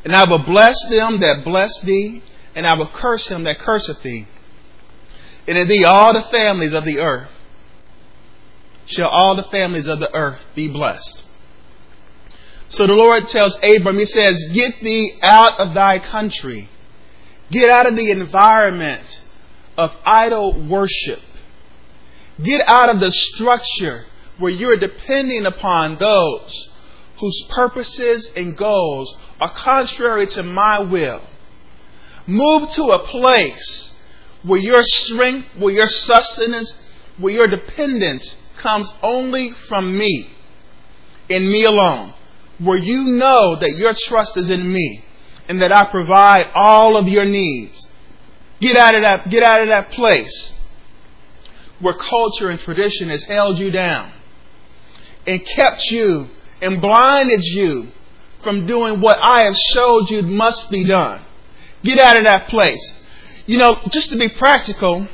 And 0.03 0.13
I 0.13 0.29
will 0.29 0.43
bless 0.43 0.75
them 0.89 1.21
that 1.21 1.45
bless 1.45 1.79
thee, 1.79 2.23
and 2.55 2.67
I 2.67 2.75
will 2.75 2.89
curse 2.89 3.25
him 3.25 3.45
that 3.45 3.59
curseth 3.59 4.03
thee. 4.03 4.27
And 5.47 5.57
in 5.57 5.69
thee 5.69 5.85
all 5.85 6.13
the 6.13 6.23
families 6.23 6.73
of 6.73 6.83
the 6.83 6.99
earth 6.99 7.29
shall 8.85 9.07
all 9.07 9.37
the 9.37 9.43
families 9.43 9.87
of 9.87 9.99
the 9.99 10.13
earth 10.13 10.41
be 10.55 10.67
blessed. 10.67 11.23
So 12.67 12.85
the 12.85 12.91
Lord 12.91 13.29
tells 13.29 13.57
Abram, 13.63 13.97
He 13.97 14.03
says, 14.03 14.43
Get 14.51 14.81
thee 14.81 15.17
out 15.21 15.57
of 15.57 15.73
thy 15.73 15.97
country. 15.97 16.67
Get 17.51 17.69
out 17.69 17.85
of 17.85 17.97
the 17.97 18.09
environment 18.11 19.21
of 19.77 19.91
idol 20.05 20.67
worship. 20.67 21.19
Get 22.41 22.61
out 22.65 22.89
of 22.89 23.01
the 23.01 23.11
structure 23.11 24.05
where 24.37 24.51
you're 24.51 24.77
depending 24.77 25.45
upon 25.45 25.97
those 25.97 26.69
whose 27.19 27.45
purposes 27.49 28.31
and 28.35 28.57
goals 28.57 29.15
are 29.39 29.53
contrary 29.53 30.27
to 30.27 30.43
my 30.43 30.79
will. 30.79 31.21
Move 32.25 32.69
to 32.69 32.83
a 32.91 33.07
place 33.07 33.95
where 34.43 34.59
your 34.59 34.81
strength, 34.81 35.47
where 35.57 35.73
your 35.73 35.87
sustenance, 35.87 36.79
where 37.17 37.33
your 37.33 37.47
dependence 37.47 38.37
comes 38.57 38.89
only 39.03 39.51
from 39.67 39.97
me, 39.97 40.29
in 41.27 41.51
me 41.51 41.65
alone. 41.65 42.13
Where 42.59 42.77
you 42.77 43.03
know 43.03 43.57
that 43.59 43.75
your 43.75 43.93
trust 43.93 44.37
is 44.37 44.49
in 44.49 44.71
me 44.71 45.03
and 45.51 45.61
that 45.61 45.73
I 45.73 45.83
provide 45.83 46.45
all 46.53 46.95
of 46.95 47.09
your 47.09 47.25
needs. 47.25 47.85
Get 48.61 48.77
out 48.77 48.95
of 48.95 49.01
that, 49.01 49.29
get 49.29 49.43
out 49.43 49.61
of 49.61 49.67
that 49.67 49.91
place 49.91 50.55
where 51.81 51.93
culture 51.93 52.49
and 52.49 52.57
tradition 52.57 53.09
has 53.09 53.23
held 53.23 53.59
you 53.59 53.69
down 53.69 54.13
and 55.27 55.45
kept 55.45 55.91
you 55.91 56.29
and 56.61 56.79
blinded 56.79 57.43
you 57.43 57.89
from 58.41 58.65
doing 58.65 59.01
what 59.01 59.17
I 59.21 59.43
have 59.43 59.57
showed 59.57 60.09
you 60.09 60.21
must 60.21 60.71
be 60.71 60.85
done. 60.85 61.21
Get 61.83 61.99
out 61.99 62.15
of 62.15 62.23
that 62.23 62.47
place. 62.47 62.97
You 63.45 63.57
know, 63.57 63.77
just 63.89 64.09
to 64.11 64.17
be 64.17 64.29
practical, 64.29 65.05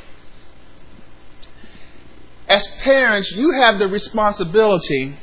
as 2.48 2.68
parents, 2.84 3.32
you 3.32 3.64
have 3.66 3.80
the 3.80 3.88
responsibility 3.88 5.18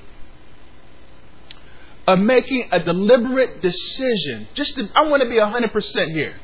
of 2.07 2.19
making 2.19 2.69
a 2.71 2.81
deliberate 2.81 3.63
decision. 3.63 4.49
Just 4.55 4.77
to, 4.77 4.89
I 4.95 5.09
want 5.09 5.23
to 5.23 5.29
be 5.29 5.37
100% 5.37 6.13
here. 6.13 6.35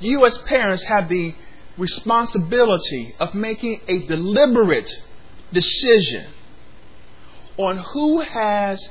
You 0.00 0.24
as 0.24 0.38
parents 0.38 0.82
have 0.84 1.08
the 1.08 1.34
responsibility 1.76 3.14
of 3.18 3.34
making 3.34 3.80
a 3.88 4.06
deliberate 4.06 4.90
decision 5.52 6.26
on 7.56 7.78
who 7.78 8.20
has 8.20 8.88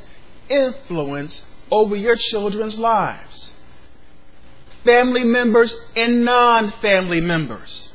influence 0.49 1.45
over 1.71 1.95
your 1.95 2.15
children's 2.15 2.77
lives. 2.77 3.53
Family 4.83 5.23
members 5.23 5.75
and 5.95 6.23
non 6.25 6.71
family 6.81 7.21
members. 7.21 7.89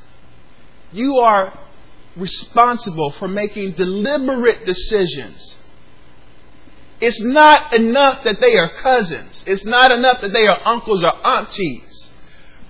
You 0.90 1.18
are 1.18 1.58
responsible 2.16 3.12
for 3.12 3.28
making 3.28 3.72
deliberate 3.72 4.64
decisions. 4.64 5.57
It's 7.00 7.23
not 7.23 7.75
enough 7.75 8.25
that 8.25 8.40
they 8.40 8.57
are 8.57 8.69
cousins. 8.69 9.45
It's 9.47 9.64
not 9.64 9.93
enough 9.93 10.21
that 10.21 10.33
they 10.33 10.49
are 10.49 10.61
uncles 10.64 11.05
or 11.05 11.26
aunties. 11.26 12.12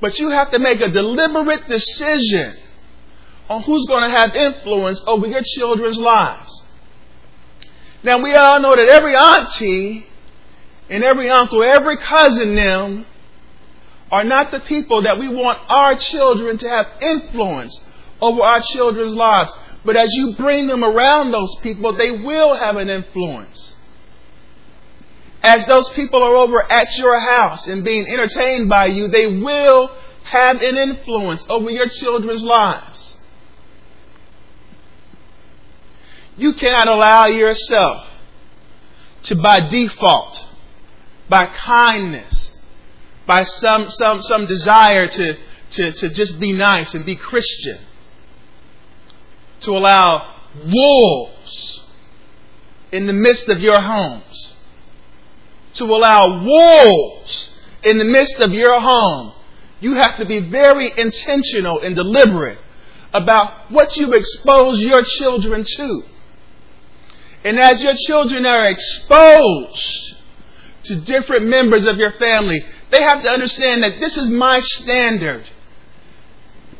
But 0.01 0.19
you 0.19 0.31
have 0.31 0.51
to 0.53 0.59
make 0.59 0.81
a 0.81 0.89
deliberate 0.89 1.67
decision 1.67 2.57
on 3.49 3.63
who's 3.63 3.87
going 3.87 4.03
to 4.03 4.11
have 4.11 4.35
influence 4.37 5.01
over 5.07 5.27
your 5.27 5.43
children's 5.43 5.99
lives. 5.99 6.63
Now 8.03 8.23
we 8.23 8.35
all 8.35 8.61
know 8.61 8.77
that 8.77 8.89
every 8.89 9.17
auntie 9.17 10.07
and 10.91 11.03
every 11.03 11.31
uncle, 11.31 11.65
every 11.65 11.97
cousin 11.97 12.55
them 12.55 13.07
are 14.11 14.25
not 14.25 14.51
the 14.51 14.61
people 14.61 15.03
that 15.03 15.19
we 15.19 15.29
want 15.29 15.59
our 15.69 15.97
children 15.97 16.59
to 16.59 16.69
have 16.69 16.87
influence 17.01 17.81
over 18.21 18.43
our 18.43 18.61
children's 18.61 19.15
lives. 19.15 19.57
But 19.85 19.97
as 19.97 20.13
you 20.15 20.35
bring 20.37 20.67
them 20.67 20.85
around 20.85 21.33
those 21.33 21.55
people, 21.63 21.97
they 21.97 22.11
will 22.11 22.57
have 22.57 22.77
an 22.77 22.89
influence. 22.89 23.75
As 25.43 25.65
those 25.67 25.89
people 25.91 26.23
are 26.23 26.35
over 26.37 26.71
at 26.71 26.97
your 26.99 27.19
house 27.19 27.67
and 27.67 27.85
being 27.85 28.07
entertained 28.07 28.69
by 28.69 28.87
you, 28.87 29.09
they 29.09 29.27
will 29.27 29.91
have 30.25 30.61
an 30.63 30.77
influence 30.77 31.45
over 31.49 31.71
your 31.71 31.89
children's 31.89 32.45
lives. 32.45 33.17
You 36.37 36.53
cannot 36.53 36.89
allow 36.89 37.27
yourself 37.27 38.07
to, 39.25 39.37
by 39.37 39.61
default, 39.61 40.47
by 41.29 41.47
kindness, 41.47 42.53
by 43.27 43.43
some, 43.43 43.89
some, 43.91 44.23
some 44.23 44.47
desire 44.47 45.09
to, 45.09 45.37
to, 45.71 45.93
to 45.93 46.09
just 46.11 46.39
be 46.39 46.53
nice 46.53 46.95
and 46.95 47.05
be 47.05 47.17
Christian, 47.17 47.79
to 49.61 49.73
allow 49.73 50.35
wolves 50.65 51.85
in 52.93 53.07
the 53.07 53.13
midst 53.13 53.49
of 53.49 53.61
your 53.61 53.81
homes, 53.81 54.57
to 55.75 55.85
allow 55.85 56.43
wolves 56.45 57.55
in 57.83 57.99
the 57.99 58.05
midst 58.05 58.39
of 58.41 58.53
your 58.53 58.81
home. 58.81 59.33
You 59.81 59.95
have 59.95 60.17
to 60.19 60.25
be 60.25 60.41
very 60.41 60.93
intentional 60.99 61.81
and 61.81 61.95
deliberate 61.95 62.59
about 63.13 63.71
what 63.71 63.97
you 63.97 64.13
expose 64.13 64.81
your 64.81 65.03
children 65.03 65.65
to. 65.65 66.03
And 67.45 67.59
as 67.59 67.83
your 67.83 67.95
children 67.95 68.45
are 68.45 68.67
exposed 68.67 70.17
to 70.85 71.01
different 71.03 71.47
members 71.47 71.87
of 71.87 71.97
your 71.97 72.13
family, 72.13 72.65
they 72.91 73.03
have 73.03 73.23
to 73.23 73.31
understand 73.31 73.83
that 73.83 74.01
this 74.01 74.17
is 74.17 74.29
my 74.29 74.61
standard. 74.61 75.49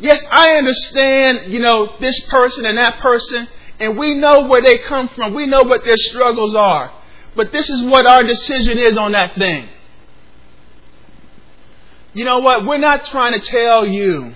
Yes, 0.01 0.25
I 0.31 0.57
understand, 0.57 1.53
you 1.53 1.61
know, 1.61 1.97
this 2.01 2.21
person 2.29 2.67
and 2.67 2.79
that 2.79 3.01
person, 3.01 3.49
and 3.81 3.97
we 3.97 4.15
know 4.15 4.47
where 4.49 4.63
they 4.63 4.79
come 4.79 5.09
from. 5.09 5.35
We 5.35 5.47
know 5.47 5.63
what 5.63 5.85
their 5.85 5.97
struggles 5.97 6.55
are. 6.55 6.93
But 7.39 7.53
this 7.53 7.71
is 7.71 7.85
what 7.85 8.05
our 8.05 8.25
decision 8.25 8.79
is 8.79 8.99
on 8.99 9.13
that 9.13 9.37
thing. 9.37 9.69
You 12.13 12.25
know 12.25 12.41
what? 12.41 12.67
We're 12.67 12.79
not 12.79 13.05
trying 13.05 13.33
to 13.33 13.39
tell 13.39 13.87
you 13.87 14.35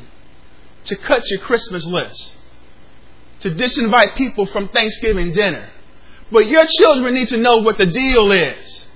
to 0.85 0.97
cut 0.99 1.29
your 1.29 1.41
Christmas 1.41 1.85
list, 1.85 2.39
to 3.41 3.51
disinvite 3.51 4.15
people 4.15 4.47
from 4.47 4.69
Thanksgiving 4.69 5.33
dinner. 5.33 5.69
But 6.31 6.47
your 6.47 6.65
children 6.79 7.15
need 7.15 7.27
to 7.31 7.39
know 7.39 7.57
what 7.57 7.77
the 7.77 7.87
deal 7.87 8.31
is. 8.31 8.89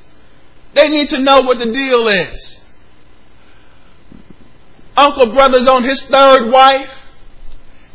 They 0.75 0.89
need 0.89 1.09
to 1.09 1.19
know 1.19 1.41
what 1.41 1.59
the 1.59 1.73
deal 1.73 2.07
is. 2.07 2.61
Uncle 4.97 5.33
brother's 5.35 5.67
on 5.67 5.83
his 5.83 6.01
third 6.03 6.53
wife, 6.53 6.91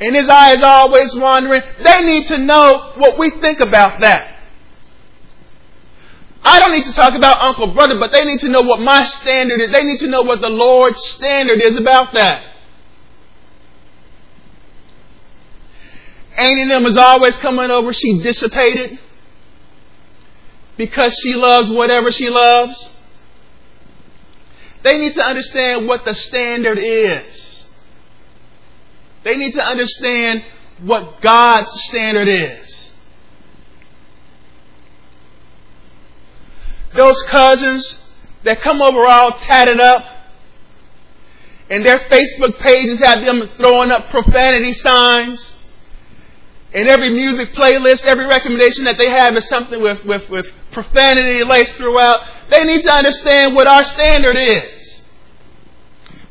and 0.01 0.13
his 0.13 0.27
eye 0.27 0.51
is 0.51 0.61
always 0.61 1.15
wandering. 1.15 1.61
They 1.85 2.03
need 2.03 2.27
to 2.27 2.37
know 2.37 2.95
what 2.97 3.17
we 3.17 3.29
think 3.39 3.61
about 3.61 4.01
that. 4.01 4.30
I 6.43 6.59
don't 6.59 6.71
need 6.71 6.85
to 6.85 6.93
talk 6.93 7.13
about 7.13 7.41
uncle 7.41 7.73
brother, 7.73 7.99
but 7.99 8.11
they 8.11 8.25
need 8.25 8.39
to 8.39 8.49
know 8.49 8.61
what 8.61 8.79
my 8.79 9.03
standard 9.03 9.61
is. 9.61 9.71
They 9.71 9.83
need 9.83 9.99
to 9.99 10.07
know 10.07 10.23
what 10.23 10.41
the 10.41 10.49
Lord's 10.49 10.99
standard 10.99 11.61
is 11.61 11.75
about 11.75 12.13
that. 12.13 12.45
Ain't 16.37 16.69
them 16.69 16.85
is 16.85 16.97
always 16.97 17.37
coming 17.37 17.69
over. 17.69 17.93
She 17.93 18.21
dissipated 18.21 18.97
because 20.77 21.13
she 21.21 21.35
loves 21.35 21.69
whatever 21.69 22.09
she 22.09 22.29
loves. 22.29 22.95
They 24.83 24.97
need 24.97 25.13
to 25.15 25.21
understand 25.21 25.87
what 25.87 26.05
the 26.05 26.15
standard 26.15 26.79
is. 26.79 27.67
They 29.23 29.35
need 29.35 29.53
to 29.53 29.63
understand 29.63 30.43
what 30.81 31.21
God's 31.21 31.71
standard 31.83 32.27
is. 32.27 32.80
Those 36.95 37.21
cousins 37.23 38.05
that 38.43 38.61
come 38.61 38.81
over 38.81 39.05
all 39.05 39.33
tatted 39.33 39.79
up 39.79 40.03
and 41.71 41.85
their 41.85 41.99
Facebook 41.99 42.59
pages 42.59 42.99
have 42.99 43.23
them 43.23 43.49
throwing 43.57 43.91
up 43.91 44.09
profanity 44.09 44.73
signs. 44.73 45.55
And 46.73 46.89
every 46.89 47.09
music 47.09 47.53
playlist, 47.53 48.03
every 48.03 48.25
recommendation 48.25 48.83
that 48.85 48.97
they 48.97 49.09
have 49.09 49.37
is 49.37 49.47
something 49.47 49.81
with, 49.81 50.03
with, 50.03 50.29
with 50.29 50.47
profanity 50.71 51.45
laced 51.45 51.75
throughout. 51.75 52.27
They 52.49 52.65
need 52.65 52.83
to 52.83 52.91
understand 52.91 53.55
what 53.55 53.67
our 53.67 53.85
standard 53.85 54.35
is. 54.35 55.01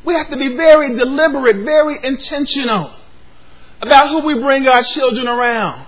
We 0.05 0.13
have 0.13 0.29
to 0.29 0.37
be 0.37 0.55
very 0.55 0.95
deliberate, 0.95 1.57
very 1.57 1.97
intentional 2.03 2.93
about 3.81 4.09
who 4.09 4.19
we 4.25 4.35
bring 4.35 4.67
our 4.67 4.83
children 4.83 5.27
around. 5.27 5.87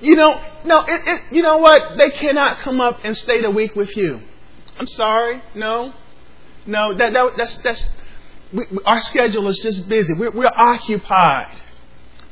You 0.00 0.14
know, 0.14 0.42
no, 0.64 0.80
it, 0.80 1.00
it, 1.06 1.22
you 1.32 1.42
know 1.42 1.58
what? 1.58 1.96
They 1.98 2.10
cannot 2.10 2.58
come 2.58 2.80
up 2.80 3.00
and 3.02 3.16
stay 3.16 3.40
the 3.40 3.50
week 3.50 3.74
with 3.74 3.96
you. 3.96 4.20
I'm 4.78 4.86
sorry, 4.86 5.42
no, 5.54 5.94
no. 6.66 6.94
That, 6.94 7.14
that 7.14 7.32
that's 7.38 7.56
that's 7.58 7.88
we, 8.52 8.66
our 8.84 9.00
schedule 9.00 9.48
is 9.48 9.58
just 9.58 9.88
busy. 9.88 10.12
We're, 10.12 10.32
we're 10.32 10.52
occupied. 10.54 11.62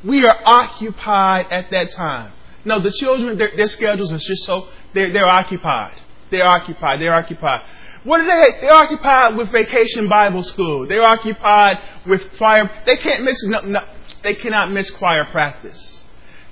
We 0.05 0.27
are 0.27 0.38
occupied 0.44 1.46
at 1.50 1.70
that 1.70 1.90
time. 1.92 2.33
No, 2.66 2.81
the 2.81 2.90
children, 2.90 3.38
their, 3.38 3.57
their 3.57 3.68
schedules 3.68 4.12
are 4.12 4.18
just 4.18 4.44
so 4.44 4.68
they're, 4.92 5.12
they're 5.12 5.27
occupied. 5.27 5.94
They're 6.31 6.46
occupied. 6.46 7.00
They're 7.00 7.14
occupied. 7.14 7.62
What 8.05 8.20
are 8.20 8.27
they? 8.27 8.61
They're 8.61 8.74
occupied 8.74 9.37
with 9.37 9.50
vacation 9.50 10.09
Bible 10.09 10.42
school. 10.42 10.87
They're 10.87 11.03
occupied 11.03 11.79
with 12.07 12.22
choir. 12.37 12.70
They 12.85 12.96
can't 12.96 13.24
miss. 13.24 13.42
No, 13.44 13.61
no, 13.61 13.83
they 14.22 14.35
cannot 14.35 14.70
miss 14.70 14.90
choir 14.90 15.24
practice. 15.24 16.03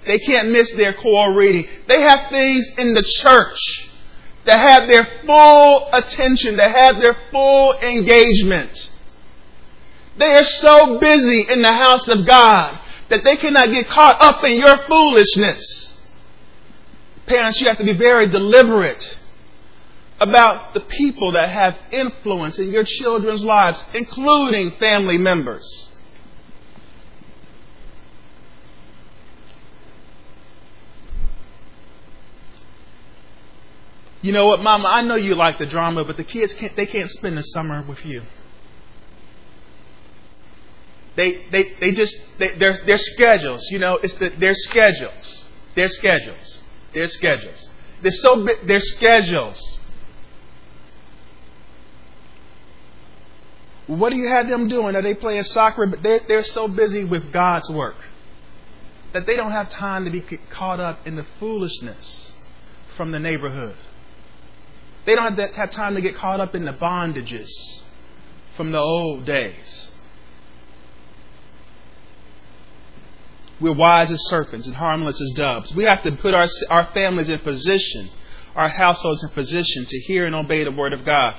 They 0.06 0.18
can't 0.18 0.50
miss 0.50 0.70
their 0.72 0.92
core 0.94 1.32
reading. 1.32 1.68
They 1.86 2.00
have 2.00 2.30
things 2.30 2.68
in 2.76 2.94
the 2.94 3.02
church 3.02 3.88
that 4.44 4.58
have 4.58 4.88
their 4.88 5.06
full 5.24 5.88
attention, 5.92 6.56
that 6.56 6.70
have 6.70 7.00
their 7.00 7.16
full 7.30 7.74
engagement. 7.78 8.90
They 10.18 10.34
are 10.34 10.44
so 10.44 10.98
busy 10.98 11.42
in 11.48 11.62
the 11.62 11.72
house 11.72 12.08
of 12.08 12.26
God 12.26 12.80
that 13.08 13.24
they 13.24 13.36
cannot 13.36 13.70
get 13.70 13.88
caught 13.88 14.20
up 14.20 14.42
in 14.44 14.58
your 14.58 14.76
foolishness. 14.78 15.96
Parents, 17.26 17.60
you 17.60 17.68
have 17.68 17.78
to 17.78 17.84
be 17.84 17.92
very 17.92 18.28
deliberate 18.28 19.18
about 20.18 20.74
the 20.74 20.80
people 20.80 21.32
that 21.32 21.48
have 21.48 21.76
influence 21.90 22.58
in 22.58 22.70
your 22.70 22.84
children's 22.84 23.44
lives, 23.44 23.82
including 23.94 24.72
family 24.72 25.18
members. 25.18 25.88
You 34.22 34.30
know 34.30 34.46
what, 34.46 34.62
Mama? 34.62 34.88
I 34.88 35.02
know 35.02 35.16
you 35.16 35.34
like 35.34 35.58
the 35.58 35.66
drama, 35.66 36.04
but 36.04 36.16
the 36.16 36.24
kids 36.24 36.54
can't. 36.54 36.74
They 36.76 36.86
can't 36.86 37.10
spend 37.10 37.36
the 37.36 37.42
summer 37.42 37.84
with 37.86 38.04
you. 38.04 38.22
They 41.16 41.44
they 41.50 41.74
they 41.80 41.90
just 41.90 42.16
they, 42.38 42.56
their 42.56 42.74
their 42.86 42.98
schedules. 42.98 43.68
You 43.70 43.80
know, 43.80 43.96
it's 43.96 44.14
the, 44.14 44.30
their 44.30 44.54
schedules. 44.54 45.46
Their 45.74 45.88
schedules. 45.88 46.62
Their 46.94 47.08
schedules. 47.08 47.68
They're 48.00 48.12
so 48.12 48.46
their 48.64 48.80
schedules. 48.80 49.78
What 53.88 54.10
do 54.10 54.16
you 54.16 54.28
have 54.28 54.48
them 54.48 54.68
doing? 54.68 54.94
Are 54.94 55.02
they 55.02 55.14
playing 55.14 55.42
soccer? 55.42 55.86
But 55.86 56.04
they're 56.04 56.20
they're 56.28 56.44
so 56.44 56.68
busy 56.68 57.04
with 57.04 57.32
God's 57.32 57.68
work 57.70 57.96
that 59.12 59.26
they 59.26 59.34
don't 59.34 59.50
have 59.50 59.68
time 59.68 60.04
to 60.04 60.10
be 60.10 60.22
caught 60.50 60.78
up 60.78 61.06
in 61.06 61.16
the 61.16 61.26
foolishness 61.40 62.34
from 62.96 63.10
the 63.10 63.18
neighborhood. 63.18 63.76
They 65.04 65.14
don't 65.14 65.36
have, 65.36 65.54
have 65.54 65.70
time 65.70 65.94
to 65.94 66.00
get 66.00 66.14
caught 66.14 66.40
up 66.40 66.54
in 66.54 66.64
the 66.64 66.72
bondages 66.72 67.50
from 68.56 68.70
the 68.70 68.78
old 68.78 69.24
days. 69.24 69.90
We're 73.60 73.72
wise 73.72 74.10
as 74.10 74.20
serpents 74.26 74.66
and 74.66 74.76
harmless 74.76 75.20
as 75.20 75.30
doves. 75.32 75.74
We 75.74 75.84
have 75.84 76.02
to 76.02 76.12
put 76.12 76.34
our, 76.34 76.46
our 76.68 76.86
families 76.92 77.28
in 77.30 77.38
position 77.40 78.10
our 78.54 78.68
households 78.68 79.22
in 79.22 79.30
position 79.30 79.84
to 79.86 79.98
hear 80.00 80.26
and 80.26 80.34
obey 80.34 80.64
the 80.64 80.70
Word 80.70 80.92
of 80.92 81.04
God. 81.04 81.36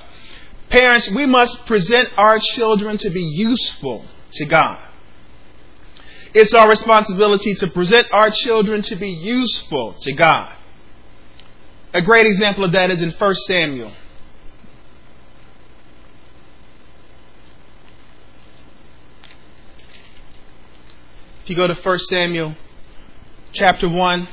Parents, 0.70 1.08
we 1.10 1.26
must 1.26 1.66
present 1.66 2.08
our 2.16 2.38
children 2.38 2.96
to 2.98 3.10
be 3.10 3.22
useful 3.22 4.04
to 4.32 4.44
God. 4.44 4.80
It's 6.32 6.52
our 6.54 6.68
responsibility 6.68 7.54
to 7.56 7.68
present 7.68 8.08
our 8.12 8.30
children 8.30 8.82
to 8.82 8.96
be 8.96 9.10
useful 9.10 9.94
to 10.00 10.12
God. 10.12 10.53
A 11.94 12.02
great 12.02 12.26
example 12.26 12.64
of 12.64 12.72
that 12.72 12.90
is 12.90 13.02
in 13.02 13.12
1 13.12 13.34
Samuel. 13.46 13.92
If 21.44 21.50
you 21.50 21.54
go 21.54 21.68
to 21.68 21.74
1 21.74 21.98
Samuel 22.00 22.56
chapter 23.52 23.88
1, 23.88 24.28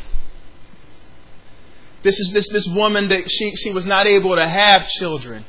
this 2.01 2.19
is 2.19 2.31
this, 2.33 2.49
this 2.49 2.67
woman 2.67 3.09
that 3.09 3.29
she, 3.29 3.55
she 3.57 3.71
was 3.71 3.85
not 3.85 4.07
able 4.07 4.35
to 4.35 4.47
have 4.47 4.87
children. 4.87 5.45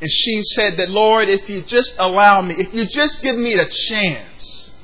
And 0.00 0.10
she 0.10 0.42
said 0.44 0.78
that, 0.78 0.88
Lord, 0.88 1.28
if 1.28 1.46
you 1.50 1.62
just 1.62 1.96
allow 1.98 2.40
me, 2.40 2.54
if 2.56 2.72
you 2.72 2.86
just 2.86 3.20
give 3.22 3.36
me 3.36 3.54
the 3.54 3.66
chance, 3.66 4.74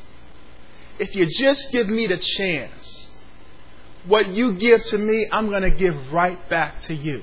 if 0.99 1.15
you 1.15 1.27
just 1.27 1.73
give 1.73 1.89
me 1.89 2.07
the 2.07 2.19
chance, 2.19 2.94
what 4.07 4.29
you 4.29 4.55
give 4.55 4.85
to 4.85 4.99
me, 4.99 5.29
I'm 5.31 5.49
going 5.49 5.63
to 5.63 5.71
give 5.71 6.13
right 6.13 6.49
back 6.49 6.81
to 6.83 6.95
you. 6.95 7.23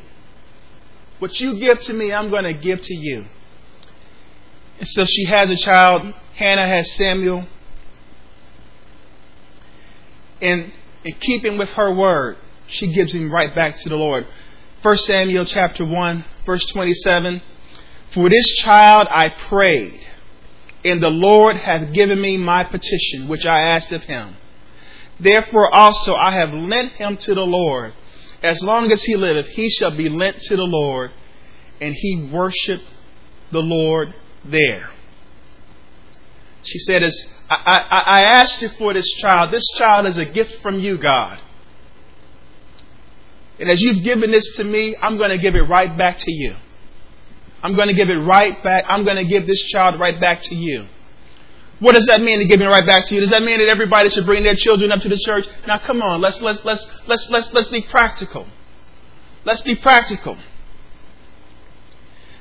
What 1.20 1.40
you 1.40 1.60
give 1.60 1.80
to 1.82 1.94
me, 1.94 2.12
I'm 2.12 2.30
going 2.30 2.46
to 2.46 2.54
give 2.54 2.82
to 2.82 2.96
you. 2.96 3.26
And 4.80 4.88
so 4.88 5.06
she 5.06 5.26
has 5.26 5.52
a 5.52 5.56
child. 5.56 6.14
Hannah 6.36 6.66
has 6.66 6.92
Samuel. 6.94 7.46
And 10.42 10.72
in 11.04 11.14
keeping 11.20 11.58
with 11.58 11.70
her 11.70 11.94
word, 11.94 12.38
she 12.66 12.92
gives 12.92 13.14
him 13.14 13.32
right 13.32 13.54
back 13.54 13.78
to 13.78 13.90
the 13.90 13.96
Lord. 13.96 14.26
1 14.82 14.98
Samuel 14.98 15.46
chapter 15.46 15.86
1, 15.86 16.26
verse 16.46 16.66
27. 16.66 17.42
For 18.12 18.30
this 18.30 18.48
child 18.58 19.08
I 19.12 19.30
prayed, 19.30 20.00
and 20.84 21.04
the 21.04 21.12
Lord 21.12 21.58
hath 21.58 21.94
given 21.94 22.20
me 22.20 22.38
my 22.38 22.64
petition, 22.64 23.28
which 23.28 23.46
I 23.46 23.60
asked 23.60 23.92
of 23.92 24.04
him. 24.04 24.36
Therefore 25.22 25.74
also 25.74 26.16
I 26.16 26.32
have 26.32 26.52
lent 26.52 26.94
him 26.94 27.16
to 27.18 27.36
the 27.36 27.46
Lord. 27.46 27.94
As 28.42 28.64
long 28.64 28.92
as 28.92 29.04
he 29.04 29.16
liveth, 29.16 29.48
he 29.48 29.70
shall 29.70 29.96
be 29.96 30.10
lent 30.10 30.40
to 30.44 30.56
the 30.56 30.64
Lord. 30.64 31.12
And 31.80 31.94
he 31.94 32.30
worshiped 32.32 32.84
the 33.52 33.62
Lord 33.62 34.16
there. 34.44 34.90
She 36.64 36.80
said, 36.80 37.04
As 37.04 37.28
I, 37.50 37.56
I, 37.56 37.98
I 38.00 38.22
asked 38.24 38.62
you 38.62 38.70
for 38.70 38.94
this 38.94 39.10
child. 39.14 39.52
This 39.52 39.68
child 39.78 40.06
is 40.08 40.18
a 40.18 40.26
gift 40.26 40.62
from 40.62 40.80
you, 40.80 40.98
God. 40.98 41.40
And 43.60 43.70
as 43.70 43.82
you've 43.82 44.04
given 44.04 44.32
this 44.32 44.56
to 44.58 44.64
me, 44.64 44.96
I'm 45.00 45.18
going 45.18 45.30
to 45.30 45.38
give 45.38 45.56
it 45.56 45.62
right 45.62 45.96
back 45.96 46.18
to 46.18 46.32
you. 46.32 46.56
I'm 47.62 47.76
going 47.76 47.90
to 47.90 47.94
give 47.94 48.10
it 48.10 48.18
right 48.18 48.64
back. 48.64 48.86
I'm 48.88 49.04
going 49.04 49.18
to 49.18 49.26
give 49.26 49.46
this 49.46 49.62
child 49.66 50.00
right 50.00 50.20
back 50.20 50.42
to 50.44 50.56
you. 50.56 50.88
What 51.82 51.96
does 51.96 52.06
that 52.06 52.22
mean 52.22 52.38
to 52.38 52.46
give 52.46 52.62
it 52.62 52.68
right 52.68 52.86
back 52.86 53.06
to 53.08 53.16
you? 53.16 53.22
Does 53.22 53.32
that 53.32 53.42
mean 53.42 53.58
that 53.58 53.68
everybody 53.68 54.08
should 54.08 54.28
bring 54.28 54.44
their 54.44 54.54
children 54.56 54.92
up 54.92 55.00
to 55.00 55.10
the 55.10 55.18
church? 55.18 55.48
Now 55.66 55.80
come 55.80 56.04
on, 56.04 56.22
let's 56.22 56.40
let's 56.40 56.64
let's 56.64 56.88
let's 57.08 57.28
let's 57.32 57.52
let's 57.54 57.70
be 57.70 57.82
practical. 57.82 58.48
Let's 59.46 59.64
be 59.64 59.74
practical. 59.74 60.38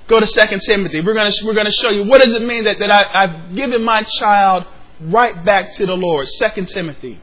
Go 0.09 0.21
to 0.21 0.27
2 0.27 0.59
Timothy. 0.67 1.01
We're 1.01 1.15
gonna 1.15 1.33
we're 1.43 1.55
gonna 1.55 1.73
show 1.73 1.91
you 1.91 2.05
what 2.05 2.21
does 2.21 2.35
it 2.35 2.43
mean 2.43 2.65
that, 2.65 2.77
that 2.81 2.91
I, 2.91 3.25
I've 3.25 3.57
given 3.57 3.83
my 3.83 4.03
child 4.03 4.65
right 5.01 5.43
back 5.43 5.73
to 5.77 5.87
the 5.87 5.95
Lord. 5.95 6.29
2 6.39 6.67
Timothy. 6.67 7.19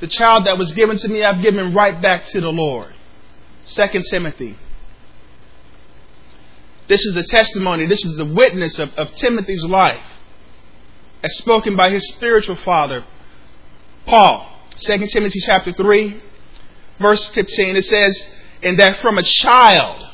The 0.00 0.06
child 0.06 0.46
that 0.46 0.56
was 0.56 0.72
given 0.72 0.96
to 0.96 1.08
me, 1.08 1.24
I've 1.24 1.42
given 1.42 1.74
right 1.74 2.00
back 2.00 2.24
to 2.26 2.40
the 2.40 2.48
Lord. 2.48 2.94
2 3.66 3.86
Timothy. 4.10 4.56
This 6.88 7.04
is 7.04 7.12
the 7.12 7.24
testimony, 7.24 7.84
this 7.84 8.02
is 8.06 8.16
the 8.16 8.24
witness 8.24 8.78
of, 8.78 8.94
of 8.94 9.14
Timothy's 9.14 9.64
life 9.64 10.00
as 11.22 11.36
spoken 11.38 11.76
by 11.76 11.90
his 11.90 12.08
spiritual 12.08 12.56
father, 12.56 13.04
Paul. 14.06 14.54
2 14.76 15.06
Timothy 15.08 15.40
chapter 15.40 15.72
3, 15.72 16.22
verse 17.00 17.26
15, 17.26 17.76
it 17.76 17.84
says, 17.84 18.28
And 18.62 18.78
that 18.78 18.98
from 18.98 19.18
a 19.18 19.22
child 19.22 20.06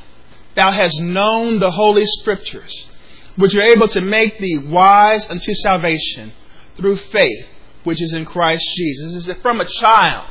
thou 0.55 0.71
hast 0.71 0.99
known 1.01 1.59
the 1.59 1.71
holy 1.71 2.07
scriptures, 2.07 2.89
which 3.37 3.55
are 3.55 3.63
able 3.63 3.89
to 3.89 4.01
make 4.01 4.39
thee 4.39 4.59
wise 4.59 5.29
unto 5.29 5.53
salvation 5.53 6.33
through 6.77 6.97
faith, 6.97 7.47
which 7.85 8.01
is 8.01 8.15
in 8.15 8.25
Christ 8.25 8.65
Jesus. 8.75 9.15
Is 9.17 9.27
that 9.27 9.43
from 9.43 9.61
a 9.61 9.67
child? 9.67 10.31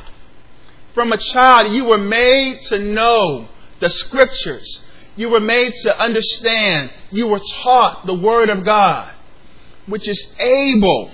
From 0.92 1.12
a 1.12 1.18
child, 1.18 1.72
you 1.72 1.84
were 1.84 1.98
made 1.98 2.60
to 2.62 2.78
know 2.78 3.48
the 3.80 3.90
scriptures. 3.90 4.80
You 5.14 5.28
were 5.28 5.40
made 5.40 5.74
to 5.74 5.96
understand. 5.96 6.90
You 7.12 7.28
were 7.28 7.40
taught 7.62 8.06
the 8.06 8.14
Word 8.14 8.50
of 8.50 8.64
God 8.64 9.13
which 9.86 10.08
is 10.08 10.36
able, 10.40 11.10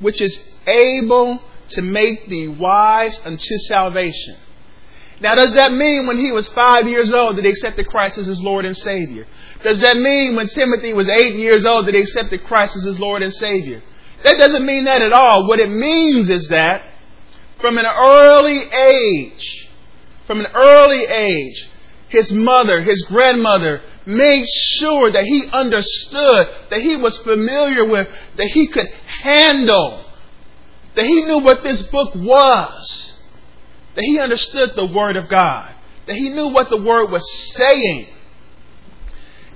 which 0.00 0.20
is 0.20 0.42
able 0.66 1.42
to 1.70 1.82
make 1.82 2.28
thee 2.28 2.48
wise 2.48 3.20
unto 3.24 3.58
salvation. 3.58 4.36
Now, 5.20 5.34
does 5.34 5.54
that 5.54 5.72
mean 5.72 6.06
when 6.06 6.18
he 6.18 6.30
was 6.30 6.46
five 6.48 6.86
years 6.88 7.12
old 7.12 7.36
that 7.36 7.44
he 7.44 7.50
accepted 7.50 7.86
Christ 7.86 8.18
as 8.18 8.26
his 8.26 8.42
Lord 8.42 8.66
and 8.66 8.76
Savior? 8.76 9.26
Does 9.62 9.80
that 9.80 9.96
mean 9.96 10.36
when 10.36 10.46
Timothy 10.46 10.92
was 10.92 11.08
eight 11.08 11.36
years 11.36 11.64
old 11.64 11.86
that 11.86 11.94
he 11.94 12.02
accepted 12.02 12.44
Christ 12.44 12.76
as 12.76 12.84
his 12.84 13.00
Lord 13.00 13.22
and 13.22 13.32
Savior? 13.32 13.82
That 14.24 14.36
doesn't 14.36 14.66
mean 14.66 14.84
that 14.84 15.02
at 15.02 15.12
all. 15.12 15.48
What 15.48 15.58
it 15.58 15.70
means 15.70 16.28
is 16.28 16.48
that 16.48 16.82
from 17.60 17.78
an 17.78 17.86
early 17.86 18.60
age, 18.70 19.68
from 20.26 20.40
an 20.40 20.46
early 20.54 21.04
age, 21.04 21.70
his 22.08 22.32
mother, 22.32 22.80
his 22.80 23.02
grandmother, 23.08 23.82
made 24.06 24.46
sure 24.46 25.12
that 25.12 25.24
he 25.24 25.48
understood, 25.52 26.46
that 26.70 26.80
he 26.80 26.96
was 26.96 27.18
familiar 27.18 27.84
with, 27.84 28.08
that 28.36 28.46
he 28.46 28.68
could 28.68 28.86
handle, 28.86 30.04
that 30.94 31.04
he 31.04 31.22
knew 31.22 31.38
what 31.38 31.62
this 31.64 31.82
book 31.82 32.14
was, 32.14 33.20
that 33.94 34.04
he 34.04 34.18
understood 34.18 34.72
the 34.76 34.86
Word 34.86 35.16
of 35.16 35.28
God, 35.28 35.74
that 36.06 36.16
he 36.16 36.28
knew 36.28 36.48
what 36.48 36.70
the 36.70 36.80
Word 36.80 37.10
was 37.10 37.52
saying. 37.54 38.06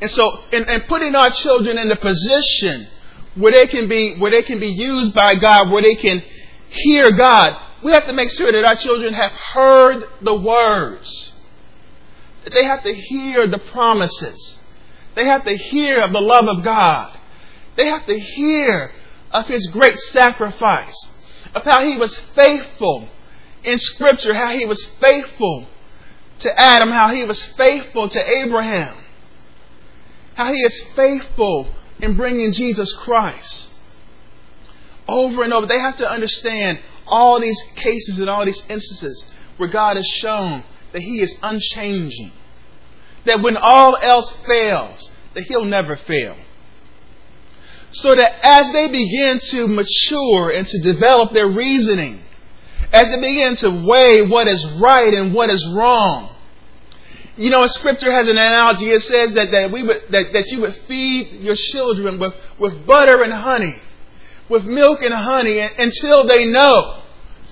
And 0.00 0.10
so, 0.10 0.44
in, 0.52 0.68
in 0.68 0.80
putting 0.82 1.14
our 1.14 1.30
children 1.30 1.78
in 1.78 1.88
the 1.88 1.96
position 1.96 2.88
where 3.36 3.52
they 3.52 3.66
can 3.66 3.88
be, 3.88 4.18
where 4.18 4.30
they 4.30 4.42
can 4.42 4.58
be 4.58 4.68
used 4.68 5.14
by 5.14 5.34
God, 5.34 5.70
where 5.70 5.82
they 5.82 5.94
can 5.94 6.22
hear 6.70 7.12
God, 7.12 7.54
we 7.84 7.92
have 7.92 8.06
to 8.06 8.12
make 8.12 8.30
sure 8.30 8.50
that 8.50 8.64
our 8.64 8.74
children 8.74 9.14
have 9.14 9.32
heard 9.32 10.04
the 10.22 10.34
words 10.34 11.32
that 12.44 12.52
they 12.52 12.64
have 12.64 12.82
to 12.82 12.94
hear 12.94 13.48
the 13.48 13.58
promises. 13.58 14.58
They 15.14 15.26
have 15.26 15.44
to 15.44 15.56
hear 15.56 16.00
of 16.02 16.12
the 16.12 16.20
love 16.20 16.46
of 16.48 16.64
God. 16.64 17.18
They 17.76 17.86
have 17.86 18.06
to 18.06 18.18
hear 18.18 18.92
of 19.30 19.46
His 19.46 19.66
great 19.68 19.96
sacrifice, 19.96 21.12
of 21.54 21.64
how 21.64 21.82
He 21.82 21.96
was 21.96 22.18
faithful 22.34 23.08
in 23.64 23.78
Scripture, 23.78 24.34
how 24.34 24.50
He 24.50 24.66
was 24.66 24.84
faithful 25.00 25.66
to 26.38 26.60
Adam, 26.60 26.90
how 26.90 27.08
He 27.08 27.24
was 27.24 27.42
faithful 27.42 28.08
to 28.08 28.30
Abraham, 28.38 28.96
how 30.34 30.52
He 30.52 30.60
is 30.60 30.80
faithful 30.96 31.72
in 32.00 32.16
bringing 32.16 32.52
Jesus 32.52 32.94
Christ. 32.96 33.68
Over 35.06 35.42
and 35.42 35.52
over, 35.52 35.66
they 35.66 35.78
have 35.78 35.96
to 35.96 36.10
understand 36.10 36.80
all 37.06 37.40
these 37.40 37.60
cases 37.76 38.20
and 38.20 38.30
all 38.30 38.46
these 38.46 38.62
instances 38.68 39.26
where 39.56 39.68
God 39.68 39.96
has 39.96 40.06
shown 40.06 40.64
that 40.92 41.02
He 41.02 41.20
is 41.20 41.38
unchanging. 41.42 42.32
That 43.24 43.42
when 43.42 43.56
all 43.56 43.96
else 43.96 44.30
fails, 44.46 45.10
that 45.34 45.44
He'll 45.44 45.64
never 45.64 45.96
fail. 45.96 46.36
So 47.90 48.14
that 48.14 48.44
as 48.44 48.70
they 48.72 48.88
begin 48.88 49.38
to 49.40 49.66
mature 49.66 50.50
and 50.50 50.66
to 50.66 50.78
develop 50.80 51.32
their 51.32 51.48
reasoning, 51.48 52.22
as 52.92 53.10
they 53.10 53.20
begin 53.20 53.56
to 53.56 53.84
weigh 53.86 54.22
what 54.22 54.48
is 54.48 54.64
right 54.80 55.12
and 55.12 55.34
what 55.34 55.50
is 55.50 55.66
wrong, 55.74 56.36
you 57.36 57.50
know, 57.50 57.62
a 57.62 57.68
Scripture 57.68 58.12
has 58.12 58.28
an 58.28 58.36
analogy. 58.36 58.90
It 58.90 59.02
says 59.02 59.32
that, 59.32 59.50
that, 59.50 59.72
we 59.72 59.82
would, 59.82 60.02
that, 60.10 60.32
that 60.32 60.48
you 60.48 60.60
would 60.60 60.76
feed 60.86 61.40
your 61.40 61.54
children 61.54 62.18
with, 62.18 62.34
with 62.58 62.86
butter 62.86 63.22
and 63.22 63.32
honey, 63.32 63.80
with 64.48 64.64
milk 64.64 65.02
and 65.02 65.14
honey, 65.14 65.58
until 65.58 66.26
they 66.26 66.44
know 66.44 67.02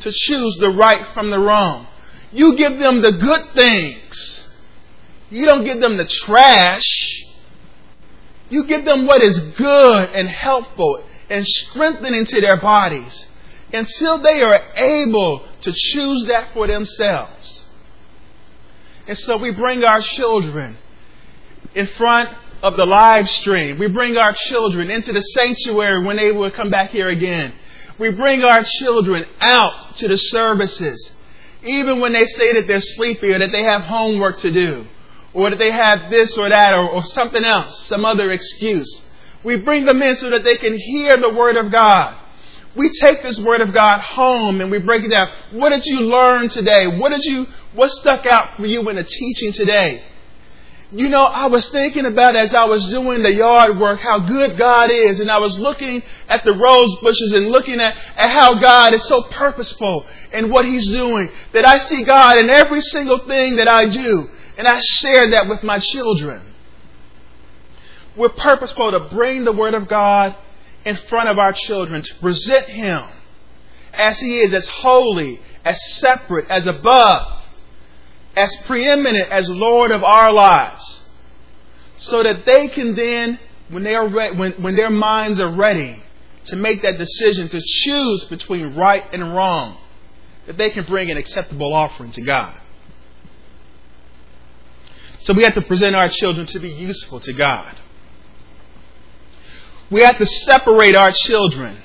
to 0.01 0.13
choose 0.13 0.57
the 0.61 0.71
right 0.71 1.07
from 1.09 1.31
the 1.31 1.39
wrong. 1.39 1.87
You 2.33 2.57
give 2.57 2.79
them 2.79 3.01
the 3.01 3.13
good 3.13 3.53
things. 3.55 4.49
You 5.31 5.47
don't 5.47 5.65
give 5.65 5.81
them 5.81 5.97
the 5.97 6.05
trash. 6.05 7.25
You 8.51 8.65
give 8.67 8.85
them 8.85 9.07
what 9.07 9.23
is 9.23 9.39
good 9.39 10.11
and 10.11 10.29
helpful 10.29 11.05
and 11.29 11.47
strengthening 11.47 12.25
to 12.27 12.41
their 12.41 12.57
bodies 12.57 13.27
until 13.73 14.19
they 14.19 14.43
are 14.43 14.61
able 14.77 15.47
to 15.61 15.73
choose 15.73 16.25
that 16.25 16.53
for 16.55 16.67
themselves. 16.67 17.67
And 19.07 19.17
so 19.17 19.37
we 19.37 19.51
bring 19.51 19.85
our 19.85 20.01
children 20.01 20.79
in 21.75 21.87
front 21.87 22.31
of 22.63 22.77
the 22.77 22.87
live 22.87 23.29
stream. 23.29 23.79
We 23.79 23.89
bring 23.89 24.17
our 24.17 24.33
children 24.33 24.91
into 24.91 25.13
the 25.13 25.21
sanctuary 25.21 26.05
when 26.05 26.17
they 26.17 26.33
will 26.33 26.51
come 26.51 26.71
back 26.71 26.91
here 26.91 27.09
again. 27.09 27.53
We 27.99 28.11
bring 28.11 28.43
our 28.43 28.63
children 28.63 29.25
out 29.41 29.97
to 29.97 30.09
the 30.09 30.17
services 30.17 31.15
Even 31.63 32.01
when 32.01 32.13
they 32.13 32.25
say 32.25 32.53
that 32.55 32.67
they're 32.67 32.81
sleepy 32.81 33.33
or 33.33 33.39
that 33.39 33.53
they 33.53 33.63
have 33.63 33.83
homework 33.83 34.39
to 34.39 34.51
do 34.53 34.87
or 35.33 35.51
that 35.51 35.59
they 35.59 35.71
have 35.71 36.11
this 36.11 36.37
or 36.39 36.49
that 36.49 36.75
or, 36.75 36.89
or 36.89 37.05
something 37.05 37.45
else, 37.45 37.87
some 37.87 38.05
other 38.05 38.31
excuse. 38.31 39.07
We 39.45 39.57
bring 39.57 39.85
them 39.85 40.03
in 40.03 40.15
so 40.15 40.31
that 40.31 40.45
they 40.45 40.57
can 40.57 40.77
hear 40.77 41.17
the 41.17 41.35
Word 41.35 41.57
of 41.57 41.71
God. 41.71 42.17
We 42.77 42.91
take 43.01 43.23
this 43.23 43.41
Word 43.41 43.61
of 43.61 43.75
God 43.75 44.01
home 44.01 44.61
and 44.61 44.71
we 44.71 44.79
break 44.79 45.05
it 45.05 45.09
down. 45.09 45.29
What 45.53 45.71
did 45.71 45.85
you 45.85 46.01
learn 46.01 46.49
today? 46.49 46.87
What 46.87 47.11
did 47.11 47.25
you, 47.25 47.47
what 47.75 47.91
stuck 47.91 48.27
out 48.27 48.57
for 48.57 48.67
you 48.67 48.89
in 48.89 48.97
the 48.97 49.05
teaching 49.05 49.53
today? 49.53 50.05
You 50.91 51.11
know, 51.11 51.23
I 51.23 51.49
was 51.49 51.69
thinking 51.69 52.07
about 52.07 52.35
as 52.35 52.55
I 52.55 52.65
was 52.65 52.87
doing 52.87 53.23
the 53.23 53.33
yard 53.33 53.79
work 53.79 54.01
how 54.01 54.21
good 54.21 54.57
God 54.57 54.91
is, 54.91 55.21
and 55.21 55.31
I 55.31 55.39
was 55.39 55.59
looking 55.59 56.03
at 56.29 56.45
the 56.45 56.55
rose 56.55 56.95
bushes 57.03 57.35
and 57.35 57.49
looking 57.49 57.79
at, 57.79 57.95
at 58.17 58.31
how 58.31 58.55
God 58.55 58.95
is 58.95 59.05
so 59.05 59.23
purposeful 59.25 60.07
in 60.33 60.51
what 60.51 60.65
He's 60.65 60.89
doing, 60.89 61.31
that 61.53 61.69
I 61.69 61.77
see 61.77 62.05
God 62.05 62.39
in 62.39 62.49
every 62.49 62.81
single 62.81 63.19
thing 63.19 63.57
that 63.57 63.69
I 63.69 63.87
do, 63.87 64.29
and 64.57 64.67
I 64.67 64.81
share 64.81 65.31
that 65.33 65.47
with 65.47 65.63
my 65.63 65.79
children. 65.79 66.55
We're 68.17 68.31
purposeful 68.31 68.91
to 68.93 69.15
bring 69.15 69.45
the 69.45 69.53
Word 69.53 69.75
of 69.75 69.89
God 69.89 70.37
in 70.87 70.97
front 71.11 71.29
of 71.29 71.39
our 71.39 71.53
children, 71.53 72.01
to 72.01 72.15
present 72.15 72.67
Him 72.67 73.03
as 73.93 74.19
He 74.21 74.41
is, 74.41 74.55
as 74.55 74.67
holy, 74.67 75.43
as 75.67 75.79
separate, 75.99 76.47
as 76.49 76.67
above 76.67 77.38
as 78.39 78.55
preeminent 78.67 79.31
as 79.31 79.51
Lord 79.51 79.91
of 79.91 80.05
our 80.05 80.33
lives, 80.33 81.05
so 81.97 82.23
that 82.23 82.47
they 82.47 82.69
can 82.69 82.95
then, 82.95 83.39
when 83.69 83.83
they 83.83 83.95
are 83.97 84.09
re- 84.09 84.31
when, 84.31 84.53
when 84.63 84.77
their 84.77 84.91
minds 84.91 85.41
are 85.41 85.51
ready 85.51 86.03
to 86.45 86.57
make 86.57 86.83
that 86.83 86.99
decision 86.99 87.49
to 87.49 87.61
choose 87.61 88.25
between 88.25 88.77
right 88.77 89.03
and 89.13 89.35
wrong, 89.35 89.77
that 90.47 90.57
they 90.57 90.71
can 90.71 90.85
bring 90.85 91.11
an 91.11 91.17
acceptable 91.17 91.75
offering 91.75 92.13
to 92.13 92.23
God. 92.23 92.55
So 95.19 95.35
we 95.35 95.43
have 95.43 95.55
to 95.55 95.63
present 95.63 95.97
our 95.97 96.09
children 96.09 96.47
to 96.47 96.61
be 96.61 96.71
useful 96.71 97.19
to 97.21 97.33
God. 97.33 97.77
We 99.91 100.03
have 100.03 100.17
to 100.19 100.27
separate 100.27 100.95
our 100.95 101.11
children 101.11 101.83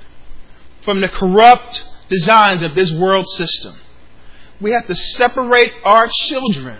from 0.83 1.01
the 1.01 1.09
corrupt 1.09 1.83
designs 2.09 2.61
of 2.61 2.75
this 2.75 2.91
world 2.91 3.27
system 3.27 3.75
we 4.63 4.71
have 4.71 4.87
to 4.87 4.95
separate 4.95 5.73
our 5.83 6.07
children 6.07 6.77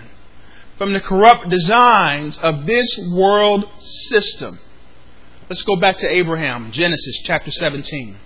from 0.78 0.94
the 0.94 1.00
corrupt 1.00 1.50
designs 1.50 2.38
of 2.38 2.66
this 2.66 2.98
world 3.12 3.68
system. 3.78 4.58
Let's 5.48 5.62
go 5.62 5.76
back 5.76 5.98
to 5.98 6.08
Abraham, 6.08 6.72
Genesis 6.72 7.18
chapter 7.24 7.50
17. 7.50 8.16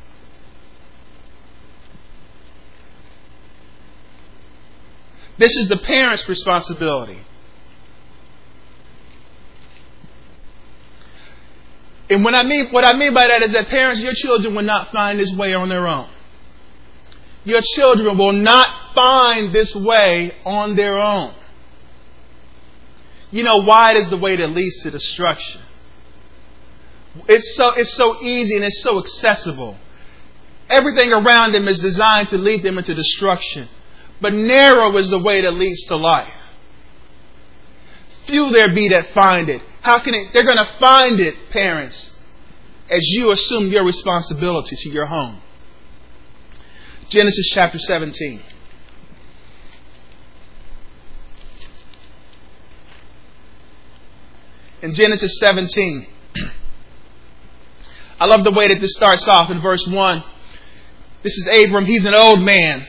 This 5.37 5.57
is 5.57 5.69
the 5.69 5.77
parent's 5.77 6.29
responsibility. 6.29 7.21
And 12.11 12.25
what 12.25 12.35
I 12.35 12.45
mean, 12.45 12.69
what 12.71 12.85
I 12.85 12.97
mean 12.97 13.13
by 13.13 13.27
that 13.27 13.43
is 13.43 13.53
that 13.53 13.69
parents, 13.69 14.01
your 14.01 14.15
children 14.15 14.55
will 14.55 14.63
not 14.63 14.93
find 14.93 15.19
this 15.19 15.35
way 15.37 15.53
on 15.53 15.69
their 15.69 15.87
own. 15.87 16.09
Your 17.49 17.63
children 17.63 18.19
will 18.19 18.35
not 18.35 18.95
find 18.95 19.55
this 19.55 19.75
way 19.75 20.35
on 20.45 20.77
their 20.77 20.99
own. 20.99 21.35
You 23.31 23.43
know, 23.43 23.57
wide 23.57 23.97
is 23.97 24.11
the 24.11 24.19
way 24.19 24.37
that 24.37 24.49
leads 24.49 24.83
to 24.83 24.91
destruction. 24.91 25.63
It's 27.27 27.57
so, 27.57 27.71
it's 27.71 27.95
so 27.95 28.21
easy 28.21 28.57
and 28.57 28.67
it's 28.67 28.83
so 28.83 28.99
accessible. 28.99 29.79
Everything 30.69 31.11
around 31.11 31.53
them 31.53 31.69
is 31.69 31.81
designed 31.81 32.29
to 32.29 32.37
lead 32.37 32.63
them 32.63 32.77
into 32.77 32.95
destruction. 32.95 33.71
But 34.21 34.35
narrow 34.35 34.95
is 34.99 35.09
the 35.09 35.19
way 35.19 35.41
that 35.41 35.53
leads 35.53 35.85
to 35.85 35.97
life. 35.97 36.29
Few 38.27 38.51
there 38.51 38.75
be 38.75 38.89
that 38.89 39.15
find 39.15 39.49
it. 39.49 39.63
How 39.81 40.01
can 40.01 40.13
it? 40.13 40.35
They're 40.35 40.45
going 40.45 40.59
to 40.59 40.71
find 40.79 41.19
it, 41.19 41.49
parents, 41.49 42.13
as 42.91 43.01
you 43.09 43.33
assume 43.33 43.69
your 43.69 43.87
responsibility 43.87 44.77
to 44.77 44.91
your 44.91 45.07
home. 45.07 45.41
Genesis 47.09 47.49
chapter 47.55 47.79
17. 47.79 48.43
In 54.83 54.95
Genesis 54.95 55.39
17, 55.41 56.07
I 58.21 58.27
love 58.27 58.45
the 58.45 58.53
way 58.53 58.69
that 58.69 58.81
this 58.81 58.93
starts 58.93 59.27
off 59.27 59.51
in 59.51 59.63
verse 59.63 59.87
1. 59.87 60.25
This 61.23 61.37
is 61.39 61.47
Abram. 61.47 61.87
He's 61.87 62.05
an 62.05 62.15
old 62.15 62.43
man. 62.43 62.87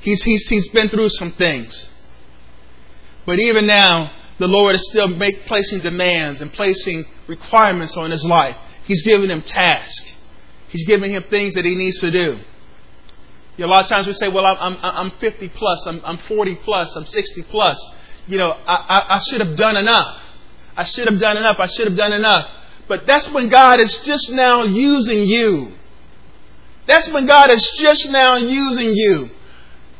He's, 0.00 0.22
he's, 0.24 0.48
he's 0.48 0.68
been 0.68 0.88
through 0.88 1.10
some 1.10 1.32
things. 1.32 1.90
But 3.24 3.38
even 3.38 3.66
now, 3.66 4.12
the 4.38 4.48
Lord 4.48 4.74
is 4.74 4.84
still 4.90 5.08
make, 5.08 5.46
placing 5.46 5.80
demands 5.80 6.42
and 6.42 6.52
placing 6.52 7.04
requirements 7.28 7.96
on 7.96 8.10
his 8.10 8.24
life. 8.24 8.56
He's 8.84 9.02
giving 9.02 9.30
him 9.30 9.42
tasks. 9.42 10.15
He's 10.68 10.84
giving 10.86 11.12
him 11.12 11.24
things 11.30 11.54
that 11.54 11.64
he 11.64 11.74
needs 11.74 12.00
to 12.00 12.10
do. 12.10 12.38
You 13.56 13.64
know, 13.64 13.66
a 13.66 13.72
lot 13.72 13.84
of 13.84 13.88
times 13.88 14.06
we 14.06 14.12
say, 14.12 14.28
well, 14.28 14.44
I'm, 14.44 14.56
I'm, 14.58 14.78
I'm 14.82 15.10
50 15.18 15.48
plus, 15.50 15.86
I'm, 15.86 16.00
I'm 16.04 16.18
40 16.18 16.56
plus, 16.56 16.94
I'm 16.94 17.06
60 17.06 17.42
plus. 17.44 17.82
You 18.26 18.38
know, 18.38 18.50
I, 18.50 18.74
I, 18.74 19.16
I 19.16 19.20
should 19.20 19.40
have 19.40 19.56
done 19.56 19.76
enough. 19.76 20.20
I 20.76 20.84
should 20.84 21.08
have 21.08 21.18
done 21.18 21.36
enough. 21.36 21.56
I 21.58 21.66
should 21.66 21.86
have 21.86 21.96
done 21.96 22.12
enough. 22.12 22.50
But 22.88 23.06
that's 23.06 23.28
when 23.30 23.48
God 23.48 23.80
is 23.80 23.98
just 24.00 24.32
now 24.32 24.64
using 24.64 25.24
you. 25.24 25.72
That's 26.86 27.08
when 27.08 27.26
God 27.26 27.50
is 27.50 27.68
just 27.78 28.10
now 28.10 28.36
using 28.36 28.94
you. 28.94 29.30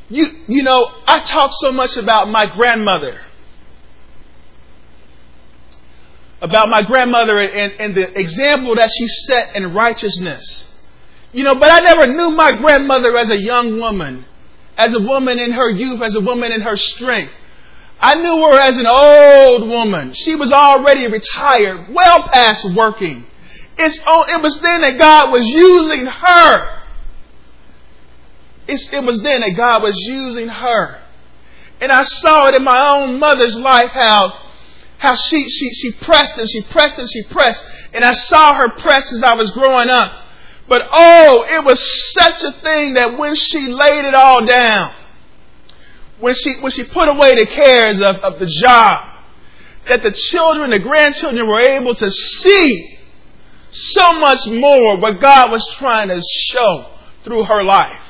You, 0.09 0.26
you 0.46 0.62
know, 0.62 0.92
I 1.07 1.20
talk 1.20 1.50
so 1.55 1.72
much 1.72 1.96
about 1.96 2.29
my 2.29 2.46
grandmother. 2.46 3.20
About 6.40 6.68
my 6.68 6.83
grandmother 6.83 7.38
and, 7.38 7.72
and, 7.81 7.94
the 7.94 8.18
example 8.18 8.75
that 8.77 8.90
she 8.96 9.07
set 9.07 9.57
in 9.57 9.72
righteousness. 9.72 10.72
You 11.33 11.44
know, 11.44 11.55
but 11.55 11.70
I 11.70 11.81
never 11.81 12.07
knew 12.07 12.31
my 12.31 12.57
grandmother 12.57 13.16
as 13.16 13.31
a 13.31 13.38
young 13.38 13.79
woman, 13.79 14.25
as 14.77 14.94
a 14.94 15.01
woman 15.01 15.38
in 15.38 15.53
her 15.53 15.70
youth, 15.70 16.03
as 16.03 16.14
a 16.14 16.20
woman 16.20 16.53
in 16.53 16.61
her 16.61 16.77
strength. 16.77 17.33
I 17.99 18.14
knew 18.16 18.42
her 18.49 18.61
as 18.61 18.77
an 18.77 18.87
old 18.87 19.68
woman. 19.68 20.12
She 20.12 20.35
was 20.35 20.53
already 20.53 21.07
retired, 21.07 21.87
well 21.90 22.25
past 22.25 22.66
working. 22.75 23.27
It's, 23.79 23.99
it 23.99 24.42
was 24.42 24.61
then 24.61 24.83
that 24.83 24.99
God 24.99 25.33
was 25.33 25.46
using 25.46 26.07
her. 26.07 26.81
It's, 28.68 28.92
it 28.92 29.03
was 29.03 29.22
then 29.22 29.40
that 29.40 29.57
God 29.57 29.83
was 29.83 29.96
using 30.07 30.49
her. 30.49 31.01
And 31.81 31.92
I 31.92 32.05
saw 32.05 32.49
it 32.49 32.55
in 32.55 32.64
my 32.64 32.96
own 32.96 33.18
mother's 33.18 33.57
life 33.57 33.90
how 33.92 34.46
how 35.07 35.14
she, 35.14 35.49
she, 35.49 35.73
she 35.73 35.92
pressed 35.92 36.37
and 36.37 36.51
she 36.51 36.62
pressed 36.62 36.99
and 36.99 37.09
she 37.09 37.23
pressed. 37.25 37.64
And 37.92 38.05
I 38.05 38.12
saw 38.12 38.55
her 38.55 38.71
press 38.71 39.12
as 39.12 39.23
I 39.23 39.35
was 39.35 39.53
growing 39.53 39.88
up. 39.88 40.25
But 40.69 40.83
oh, 40.90 41.47
it 41.49 41.64
was 41.64 41.81
such 42.12 42.42
a 42.42 42.51
thing 42.61 42.95
that 42.95 43.16
when 43.16 43.37
she 43.37 43.69
laid 43.69 44.05
it 44.05 44.14
all 44.14 44.45
down, 44.45 44.92
when 46.19 46.35
she, 46.35 46.57
when 46.61 46.73
she 46.73 46.83
put 46.83 47.09
away 47.09 47.37
the 47.37 47.47
cares 47.47 48.01
of, 48.01 48.16
of 48.16 48.40
the 48.40 48.47
job, 48.47 49.12
that 49.88 50.03
the 50.03 50.11
children, 50.11 50.71
the 50.71 50.81
grandchildren 50.81 51.47
were 51.47 51.62
able 51.62 51.95
to 51.95 52.11
see 52.11 52.99
so 53.71 54.19
much 54.19 54.49
more 54.49 54.97
what 54.97 55.21
God 55.21 55.53
was 55.53 55.64
trying 55.79 56.09
to 56.09 56.21
show 56.49 56.87
through 57.23 57.45
her 57.45 57.62
life. 57.62 58.01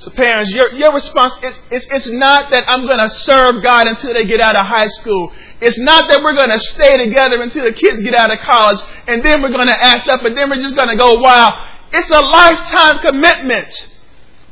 So 0.00 0.10
parents, 0.10 0.50
your, 0.50 0.72
your 0.72 0.94
response, 0.94 1.36
is 1.42 1.60
it's, 1.70 1.86
it's 1.90 2.08
not 2.08 2.50
that 2.52 2.64
I'm 2.66 2.86
going 2.86 3.00
to 3.00 3.08
serve 3.10 3.62
God 3.62 3.86
until 3.86 4.14
they 4.14 4.24
get 4.24 4.40
out 4.40 4.56
of 4.56 4.64
high 4.64 4.86
school. 4.86 5.30
It's 5.60 5.78
not 5.78 6.08
that 6.08 6.22
we're 6.22 6.34
going 6.34 6.50
to 6.50 6.58
stay 6.58 6.96
together 6.96 7.42
until 7.42 7.64
the 7.64 7.72
kids 7.72 8.00
get 8.00 8.14
out 8.14 8.32
of 8.32 8.38
college 8.38 8.80
and 9.06 9.22
then 9.22 9.42
we're 9.42 9.52
going 9.52 9.66
to 9.66 9.76
act 9.76 10.08
up 10.08 10.24
and 10.24 10.34
then 10.34 10.48
we're 10.48 10.56
just 10.56 10.74
going 10.74 10.88
to 10.88 10.96
go 10.96 11.20
wild. 11.20 11.52
It's 11.92 12.10
a 12.10 12.18
lifetime 12.18 13.00
commitment. 13.00 13.68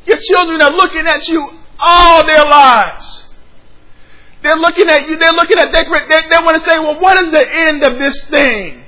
Your 0.04 0.18
children 0.20 0.60
are 0.60 0.70
looking 0.70 1.06
at 1.06 1.26
you 1.28 1.48
all 1.78 2.26
their 2.26 2.44
lives. 2.44 3.34
They're 4.42 4.56
looking 4.56 4.90
at 4.90 5.08
you, 5.08 5.16
they're 5.16 5.32
looking 5.32 5.56
at, 5.56 5.72
they, 5.72 5.84
they, 5.84 6.28
they 6.28 6.44
want 6.44 6.58
to 6.58 6.62
say, 6.62 6.78
well, 6.78 7.00
what 7.00 7.16
is 7.16 7.30
the 7.30 7.56
end 7.56 7.82
of 7.84 7.98
this 7.98 8.22
thing? 8.28 8.84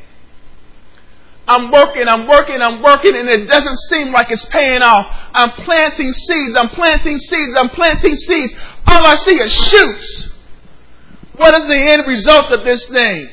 I'm 1.50 1.72
working, 1.72 2.06
I'm 2.06 2.28
working, 2.28 2.62
I'm 2.62 2.80
working, 2.80 3.16
and 3.16 3.28
it 3.28 3.48
doesn't 3.48 3.74
seem 3.74 4.12
like 4.12 4.30
it's 4.30 4.44
paying 4.44 4.82
off. 4.82 5.04
I'm 5.34 5.50
planting 5.64 6.12
seeds, 6.12 6.54
I'm 6.54 6.68
planting 6.68 7.18
seeds, 7.18 7.56
I'm 7.56 7.70
planting 7.70 8.14
seeds. 8.14 8.54
All 8.86 9.04
I 9.04 9.16
see 9.16 9.34
is 9.34 9.52
shoots. 9.52 10.30
What 11.34 11.52
is 11.56 11.66
the 11.66 11.74
end 11.76 12.06
result 12.06 12.52
of 12.52 12.64
this 12.64 12.88
thing? 12.88 13.30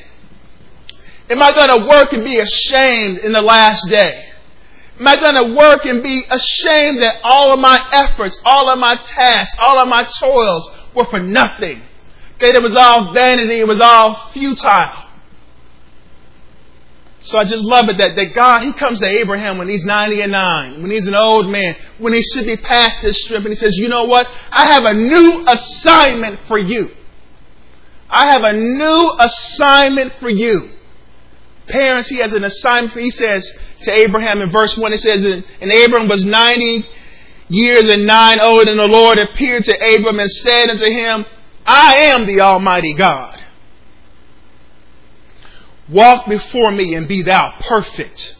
Am 1.30 1.40
I 1.40 1.52
going 1.52 1.68
to 1.68 1.86
work 1.88 2.12
and 2.12 2.24
be 2.24 2.40
ashamed 2.40 3.18
in 3.18 3.30
the 3.30 3.40
last 3.40 3.86
day? 3.88 4.32
Am 4.98 5.06
I 5.06 5.14
going 5.14 5.36
to 5.36 5.54
work 5.54 5.84
and 5.84 6.02
be 6.02 6.26
ashamed 6.28 7.00
that 7.02 7.20
all 7.22 7.52
of 7.52 7.60
my 7.60 7.78
efforts, 7.92 8.36
all 8.44 8.68
of 8.68 8.80
my 8.80 8.96
tasks, 8.96 9.56
all 9.60 9.78
of 9.78 9.88
my 9.88 10.02
toils 10.18 10.68
were 10.92 11.04
for 11.04 11.20
nothing? 11.20 11.82
That 12.40 12.56
it 12.56 12.62
was 12.62 12.74
all 12.74 13.12
vanity, 13.12 13.60
it 13.60 13.68
was 13.68 13.80
all 13.80 14.32
futile. 14.32 15.07
So 17.20 17.36
I 17.36 17.44
just 17.44 17.64
love 17.64 17.88
it 17.88 17.98
that, 17.98 18.14
that 18.14 18.34
God, 18.34 18.62
He 18.62 18.72
comes 18.72 19.00
to 19.00 19.06
Abraham 19.06 19.58
when 19.58 19.68
he's 19.68 19.84
90 19.84 20.20
and 20.20 20.32
9, 20.32 20.82
when 20.82 20.90
he's 20.90 21.06
an 21.06 21.16
old 21.16 21.48
man, 21.48 21.74
when 21.98 22.12
he 22.12 22.22
should 22.22 22.46
be 22.46 22.56
past 22.56 23.02
this 23.02 23.20
strip, 23.22 23.40
and 23.40 23.48
He 23.48 23.56
says, 23.56 23.76
You 23.76 23.88
know 23.88 24.04
what? 24.04 24.26
I 24.52 24.72
have 24.72 24.84
a 24.84 24.94
new 24.94 25.44
assignment 25.46 26.40
for 26.46 26.58
you. 26.58 26.90
I 28.08 28.26
have 28.26 28.44
a 28.44 28.52
new 28.52 29.14
assignment 29.18 30.14
for 30.20 30.30
you. 30.30 30.70
Parents, 31.66 32.08
He 32.08 32.18
has 32.18 32.34
an 32.34 32.44
assignment 32.44 32.92
for 32.92 33.00
He 33.00 33.10
says 33.10 33.50
to 33.82 33.92
Abraham 33.92 34.40
in 34.40 34.52
verse 34.52 34.76
1, 34.76 34.92
He 34.92 34.98
says, 34.98 35.24
And 35.24 35.44
Abraham 35.60 36.08
was 36.08 36.24
90 36.24 36.86
years 37.48 37.88
and 37.88 38.06
9 38.06 38.40
old, 38.40 38.68
and 38.68 38.78
the 38.78 38.86
Lord 38.86 39.18
appeared 39.18 39.64
to 39.64 39.74
Abram 39.74 40.20
and 40.20 40.30
said 40.30 40.70
unto 40.70 40.86
him, 40.86 41.26
I 41.66 41.96
am 41.96 42.26
the 42.26 42.40
Almighty 42.40 42.94
God. 42.94 43.38
Walk 45.88 46.28
before 46.28 46.70
me 46.70 46.94
and 46.94 47.08
be 47.08 47.22
thou 47.22 47.54
perfect. 47.60 48.36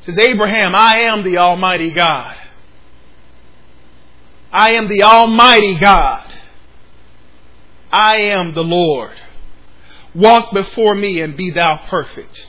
It 0.00 0.04
says, 0.04 0.18
Abraham, 0.18 0.74
I 0.74 1.00
am 1.00 1.22
the 1.22 1.38
Almighty 1.38 1.90
God. 1.90 2.36
I 4.50 4.72
am 4.72 4.88
the 4.88 5.02
Almighty 5.02 5.78
God. 5.78 6.26
I 7.92 8.16
am 8.16 8.54
the 8.54 8.64
Lord. 8.64 9.16
Walk 10.14 10.52
before 10.52 10.94
me 10.94 11.20
and 11.20 11.36
be 11.36 11.50
thou 11.50 11.76
perfect. 11.88 12.48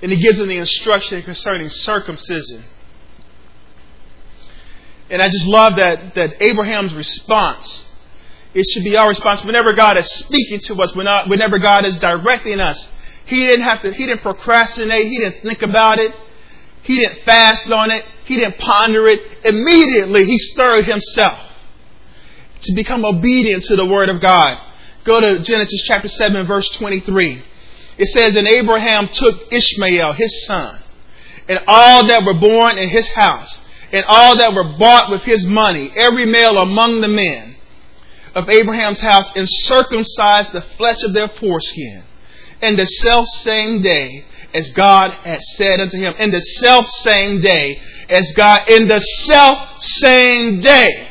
And 0.00 0.10
he 0.10 0.16
gives 0.16 0.40
him 0.40 0.48
the 0.48 0.56
instruction 0.56 1.22
concerning 1.22 1.68
circumcision. 1.68 2.64
And 5.10 5.20
I 5.20 5.28
just 5.28 5.46
love 5.46 5.76
that, 5.76 6.14
that 6.14 6.42
Abraham's 6.42 6.94
response 6.94 7.84
it 8.54 8.66
should 8.70 8.84
be 8.84 8.96
our 8.96 9.08
response 9.08 9.44
whenever 9.44 9.72
God 9.72 9.96
is 9.98 10.10
speaking 10.10 10.60
to 10.60 10.82
us, 10.82 10.94
whenever 10.94 11.58
God 11.58 11.84
is 11.84 11.96
directing 11.96 12.60
us. 12.60 12.88
He 13.24 13.46
didn't 13.46 13.64
have 13.64 13.82
to, 13.82 13.92
he 13.92 14.06
didn't 14.06 14.22
procrastinate, 14.22 15.06
he 15.06 15.18
didn't 15.18 15.42
think 15.42 15.62
about 15.62 15.98
it, 15.98 16.14
he 16.82 16.96
didn't 16.96 17.24
fast 17.24 17.70
on 17.70 17.90
it, 17.90 18.04
he 18.24 18.36
didn't 18.36 18.58
ponder 18.58 19.06
it. 19.06 19.20
Immediately 19.44 20.24
he 20.24 20.38
stirred 20.38 20.86
himself 20.86 21.38
to 22.62 22.74
become 22.74 23.04
obedient 23.04 23.62
to 23.64 23.76
the 23.76 23.86
word 23.86 24.08
of 24.08 24.20
God. 24.20 24.58
Go 25.04 25.20
to 25.20 25.40
Genesis 25.40 25.82
chapter 25.86 26.08
7 26.08 26.46
verse 26.46 26.68
23. 26.70 27.44
It 27.98 28.08
says, 28.08 28.36
And 28.36 28.48
Abraham 28.48 29.08
took 29.08 29.52
Ishmael, 29.52 30.12
his 30.14 30.44
son, 30.46 30.80
and 31.48 31.58
all 31.66 32.06
that 32.08 32.24
were 32.24 32.34
born 32.34 32.78
in 32.78 32.88
his 32.88 33.08
house, 33.08 33.64
and 33.92 34.04
all 34.06 34.36
that 34.36 34.54
were 34.54 34.76
bought 34.78 35.10
with 35.10 35.22
his 35.22 35.46
money, 35.46 35.92
every 35.94 36.26
male 36.26 36.58
among 36.58 37.00
the 37.00 37.08
men, 37.08 37.51
of 38.34 38.48
Abraham's 38.48 39.00
house 39.00 39.30
and 39.34 39.48
circumcised 39.48 40.52
the 40.52 40.62
flesh 40.76 41.02
of 41.02 41.12
their 41.12 41.28
foreskin. 41.28 42.04
In 42.60 42.76
the 42.76 42.86
self 42.86 43.26
same 43.28 43.80
day 43.80 44.24
as 44.54 44.70
God 44.70 45.12
had 45.24 45.40
said 45.40 45.80
unto 45.80 45.98
him, 45.98 46.14
in 46.18 46.30
the 46.30 46.40
self 46.40 46.88
same 46.88 47.40
day 47.40 47.80
as 48.08 48.32
God, 48.32 48.68
in 48.68 48.88
the 48.88 49.00
self 49.00 49.82
same 49.82 50.60
day. 50.60 51.08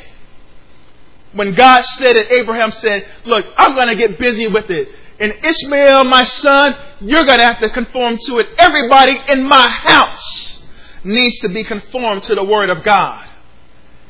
When 1.33 1.53
God 1.53 1.83
said 1.85 2.17
it, 2.17 2.31
Abraham 2.31 2.71
said, 2.71 3.07
Look, 3.25 3.45
I'm 3.57 3.73
going 3.73 3.87
to 3.87 3.95
get 3.95 4.19
busy 4.19 4.47
with 4.47 4.69
it. 4.69 4.89
And 5.19 5.33
Ishmael, 5.43 6.03
my 6.05 6.23
son, 6.23 6.75
you're 6.99 7.25
going 7.25 7.39
to 7.39 7.45
have 7.45 7.59
to 7.61 7.69
conform 7.69 8.17
to 8.25 8.39
it. 8.39 8.47
Everybody 8.57 9.17
in 9.29 9.47
my 9.47 9.67
house 9.67 10.65
needs 11.03 11.39
to 11.39 11.49
be 11.49 11.63
conformed 11.63 12.23
to 12.23 12.35
the 12.35 12.43
Word 12.43 12.69
of 12.69 12.83
God 12.83 13.30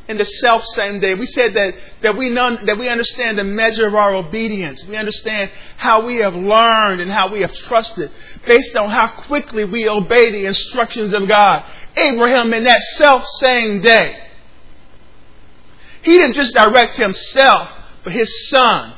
in 0.08 0.18
the 0.18 0.26
self 0.26 0.64
same 0.66 1.00
day. 1.00 1.16
We 1.16 1.26
said 1.26 1.54
that, 1.54 1.74
that, 2.02 2.18
we 2.18 2.30
know, 2.30 2.58
that 2.66 2.78
we 2.78 2.90
understand 2.90 3.38
the 3.38 3.44
measure 3.44 3.88
of 3.88 3.96
our 3.96 4.14
obedience. 4.14 4.86
We 4.86 4.98
understand 4.98 5.52
how 5.78 6.06
we 6.06 6.18
have 6.18 6.36
learned 6.36 7.02
and 7.02 7.12
how 7.12 7.32
we 7.32 7.42
have 7.42 7.54
trusted 7.54 8.12
based 8.46 8.76
on 8.76 8.90
how 8.90 9.08
quickly 9.08 9.66
we 9.66 9.88
obey 9.88 10.32
the 10.32 10.46
instructions 10.46 11.14
of 11.14 11.28
God. 11.28 11.66
Abraham, 11.96 12.54
in 12.54 12.64
that 12.66 12.82
self 12.82 13.26
same 13.26 13.82
day, 13.82 14.28
he 16.04 16.18
didn't 16.18 16.34
just 16.34 16.54
direct 16.54 16.98
himself, 16.98 17.70
but 18.04 18.12
his 18.14 18.50
son, 18.50 18.94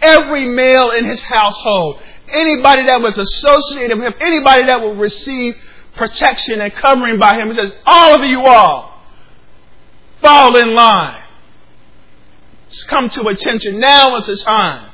every 0.00 0.46
male 0.46 0.90
in 0.90 1.04
his 1.04 1.20
household, 1.20 2.00
anybody 2.28 2.86
that 2.86 3.00
was 3.00 3.18
associated 3.18 3.98
with 3.98 4.06
him, 4.06 4.14
anybody 4.20 4.66
that 4.66 4.80
would 4.80 4.98
receive 4.98 5.56
protection 5.96 6.60
and 6.60 6.72
covering 6.72 7.18
by 7.18 7.34
him. 7.34 7.48
He 7.48 7.54
says, 7.54 7.76
all 7.84 8.14
of 8.14 8.28
you 8.28 8.42
all 8.44 8.93
fall 10.24 10.56
in 10.56 10.74
line. 10.74 11.22
It's 12.66 12.82
come 12.84 13.08
to 13.10 13.28
attention. 13.28 13.78
Now 13.78 14.16
is 14.16 14.26
the 14.26 14.36
time 14.36 14.90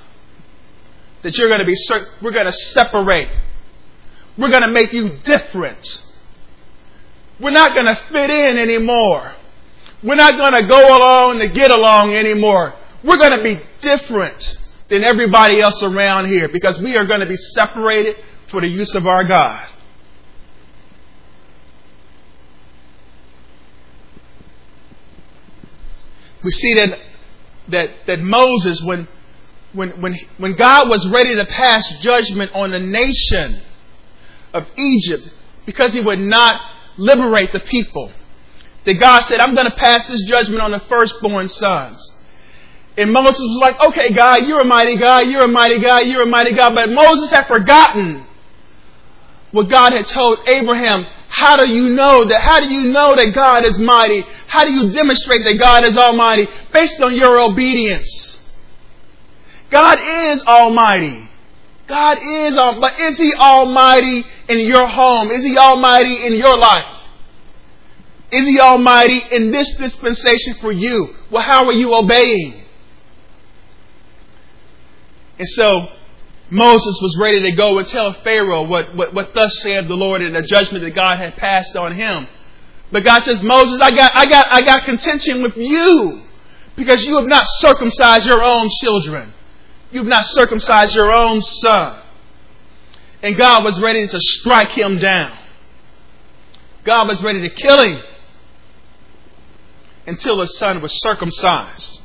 that 1.22 1.38
you're 1.38 1.48
going 1.48 1.60
to 1.60 1.66
be, 1.66 1.76
we're 2.20 2.32
going 2.32 2.46
to 2.46 2.52
separate. 2.52 3.28
We're 4.36 4.50
going 4.50 4.62
to 4.62 4.68
make 4.68 4.92
you 4.92 5.18
different. 5.22 6.04
We're 7.38 7.50
not 7.50 7.70
going 7.74 7.86
to 7.86 7.96
fit 8.12 8.30
in 8.30 8.58
anymore. 8.58 9.34
We're 10.02 10.16
not 10.16 10.38
going 10.38 10.62
to 10.62 10.68
go 10.68 10.96
along 10.96 11.40
to 11.40 11.48
get 11.48 11.70
along 11.70 12.14
anymore. 12.14 12.74
We're 13.04 13.18
going 13.18 13.36
to 13.36 13.42
be 13.42 13.60
different 13.80 14.58
than 14.88 15.04
everybody 15.04 15.60
else 15.60 15.82
around 15.82 16.28
here 16.28 16.48
because 16.48 16.78
we 16.80 16.96
are 16.96 17.06
going 17.06 17.20
to 17.20 17.26
be 17.26 17.36
separated 17.36 18.16
for 18.50 18.60
the 18.60 18.68
use 18.68 18.94
of 18.94 19.06
our 19.06 19.24
God. 19.24 19.69
We 26.42 26.50
see 26.50 26.74
that, 26.74 26.98
that, 27.68 27.90
that 28.06 28.20
Moses, 28.20 28.82
when, 28.82 29.08
when, 29.72 30.00
when, 30.00 30.16
when 30.38 30.54
God 30.54 30.88
was 30.88 31.06
ready 31.08 31.34
to 31.34 31.46
pass 31.46 31.88
judgment 32.00 32.52
on 32.54 32.70
the 32.70 32.78
nation 32.80 33.62
of 34.52 34.66
Egypt 34.76 35.28
because 35.66 35.92
he 35.92 36.00
would 36.00 36.18
not 36.18 36.60
liberate 36.96 37.50
the 37.52 37.60
people, 37.60 38.12
that 38.84 38.94
God 38.94 39.20
said, 39.20 39.40
I'm 39.40 39.54
going 39.54 39.70
to 39.70 39.76
pass 39.76 40.06
this 40.08 40.22
judgment 40.24 40.60
on 40.62 40.70
the 40.70 40.80
firstborn 40.80 41.48
sons. 41.48 42.14
And 42.96 43.12
Moses 43.12 43.40
was 43.40 43.58
like, 43.60 43.80
okay, 43.80 44.12
God, 44.12 44.46
you're 44.46 44.60
a 44.60 44.64
mighty 44.64 44.96
God, 44.96 45.20
you're 45.20 45.44
a 45.44 45.48
mighty 45.48 45.78
God, 45.78 46.06
you're 46.06 46.22
a 46.22 46.26
mighty 46.26 46.52
God. 46.52 46.74
But 46.74 46.90
Moses 46.90 47.30
had 47.30 47.46
forgotten 47.46 48.26
what 49.52 49.68
God 49.68 49.92
had 49.92 50.06
told 50.06 50.48
Abraham 50.48 51.06
how 51.30 51.56
do 51.56 51.68
you 51.68 51.90
know 51.90 52.26
that? 52.26 52.42
How 52.42 52.58
do 52.58 52.68
you 52.68 52.90
know 52.90 53.14
that 53.14 53.30
God 53.32 53.64
is 53.64 53.78
mighty? 53.78 54.22
How 54.48 54.64
do 54.64 54.72
you 54.72 54.90
demonstrate 54.90 55.44
that 55.44 55.58
God 55.60 55.84
is 55.86 55.96
almighty? 55.96 56.48
Based 56.72 57.00
on 57.00 57.14
your 57.14 57.40
obedience. 57.40 58.52
God 59.70 59.98
is 60.00 60.42
almighty. 60.42 61.30
God 61.86 62.18
is 62.20 62.56
but 62.56 62.98
is 62.98 63.16
He 63.16 63.32
almighty 63.34 64.24
in 64.48 64.58
your 64.66 64.88
home? 64.88 65.30
Is 65.30 65.44
He 65.44 65.56
almighty 65.56 66.26
in 66.26 66.34
your 66.34 66.58
life? 66.58 66.98
Is 68.32 68.48
He 68.48 68.58
almighty 68.58 69.22
in 69.30 69.52
this 69.52 69.76
dispensation 69.76 70.54
for 70.60 70.72
you? 70.72 71.14
Well, 71.30 71.44
how 71.44 71.64
are 71.66 71.72
you 71.72 71.94
obeying? 71.94 72.64
And 75.38 75.48
so, 75.48 75.88
Moses 76.50 76.98
was 77.00 77.16
ready 77.20 77.40
to 77.42 77.52
go 77.52 77.78
and 77.78 77.86
tell 77.86 78.12
Pharaoh 78.24 78.64
what, 78.64 78.94
what, 78.96 79.14
what 79.14 79.34
thus 79.34 79.60
saith 79.60 79.86
the 79.86 79.94
Lord 79.94 80.20
and 80.20 80.34
the 80.34 80.42
judgment 80.42 80.82
that 80.84 80.94
God 80.94 81.18
had 81.18 81.36
passed 81.36 81.76
on 81.76 81.94
him. 81.94 82.26
But 82.90 83.04
God 83.04 83.20
says, 83.20 83.40
Moses, 83.40 83.80
I 83.80 83.90
got, 83.90 84.10
I 84.14 84.26
got, 84.26 84.52
I 84.52 84.62
got 84.62 84.84
contention 84.84 85.42
with 85.42 85.56
you 85.56 86.22
because 86.74 87.04
you 87.04 87.16
have 87.16 87.26
not 87.26 87.44
circumcised 87.46 88.26
your 88.26 88.42
own 88.42 88.68
children. 88.80 89.32
You've 89.92 90.06
not 90.06 90.24
circumcised 90.24 90.94
your 90.94 91.12
own 91.14 91.40
son. 91.40 92.02
And 93.22 93.36
God 93.36 93.62
was 93.62 93.80
ready 93.80 94.06
to 94.06 94.18
strike 94.18 94.70
him 94.70 94.98
down. 94.98 95.36
God 96.84 97.06
was 97.06 97.22
ready 97.22 97.48
to 97.48 97.54
kill 97.54 97.82
him 97.82 98.00
until 100.06 100.40
his 100.40 100.58
son 100.58 100.80
was 100.80 101.00
circumcised. 101.00 101.99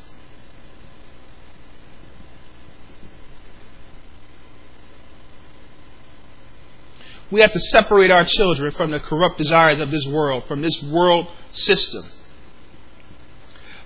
We 7.36 7.42
have 7.42 7.52
to 7.52 7.60
separate 7.60 8.12
our 8.12 8.24
children 8.24 8.72
from 8.72 8.92
the 8.92 9.00
corrupt 9.02 9.38
desires 9.38 9.82
of 9.82 9.92
this 9.92 10.08
world, 10.08 10.46
from 10.48 10.62
this 10.62 10.82
world 10.82 11.28
system. 11.52 12.10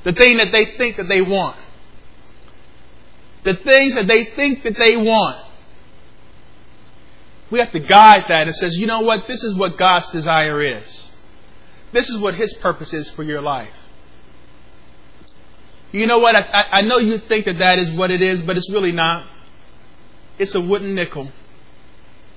The 0.04 0.14
thing 0.14 0.38
that 0.38 0.52
they 0.52 0.66
think 0.78 0.98
that 0.98 1.08
they 1.10 1.24
want. 1.24 1.58
The 3.46 3.56
things 3.56 3.96
that 3.96 4.06
they 4.06 4.26
think 4.36 4.62
that 4.66 4.78
they 4.78 4.96
want. 4.98 5.44
We 7.50 7.58
have 7.58 7.72
to 7.72 7.80
guide 7.80 8.26
that 8.30 8.46
and 8.46 8.56
says, 8.56 8.78
you 8.78 8.86
know 8.86 9.00
what? 9.00 9.28
This 9.28 9.44
is 9.44 9.56
what 9.56 9.80
God's 9.80 10.12
desire 10.12 10.62
is. 10.78 11.12
This 11.92 12.08
is 12.08 12.20
what 12.20 12.36
His 12.36 12.54
purpose 12.62 12.94
is 12.94 13.10
for 13.10 13.24
your 13.24 13.42
life. 13.42 13.74
You 15.92 16.06
know 16.06 16.20
what? 16.20 16.36
I, 16.36 16.66
I 16.72 16.82
know 16.82 17.00
you 17.00 17.18
think 17.18 17.46
that 17.46 17.58
that 17.58 17.80
is 17.80 17.90
what 17.90 18.12
it 18.12 18.22
is, 18.22 18.44
but 18.44 18.58
it's 18.58 18.70
really 18.70 18.92
not. 18.92 19.26
It's 20.38 20.54
a 20.54 20.62
wooden 20.62 20.94
nickel. 20.94 21.32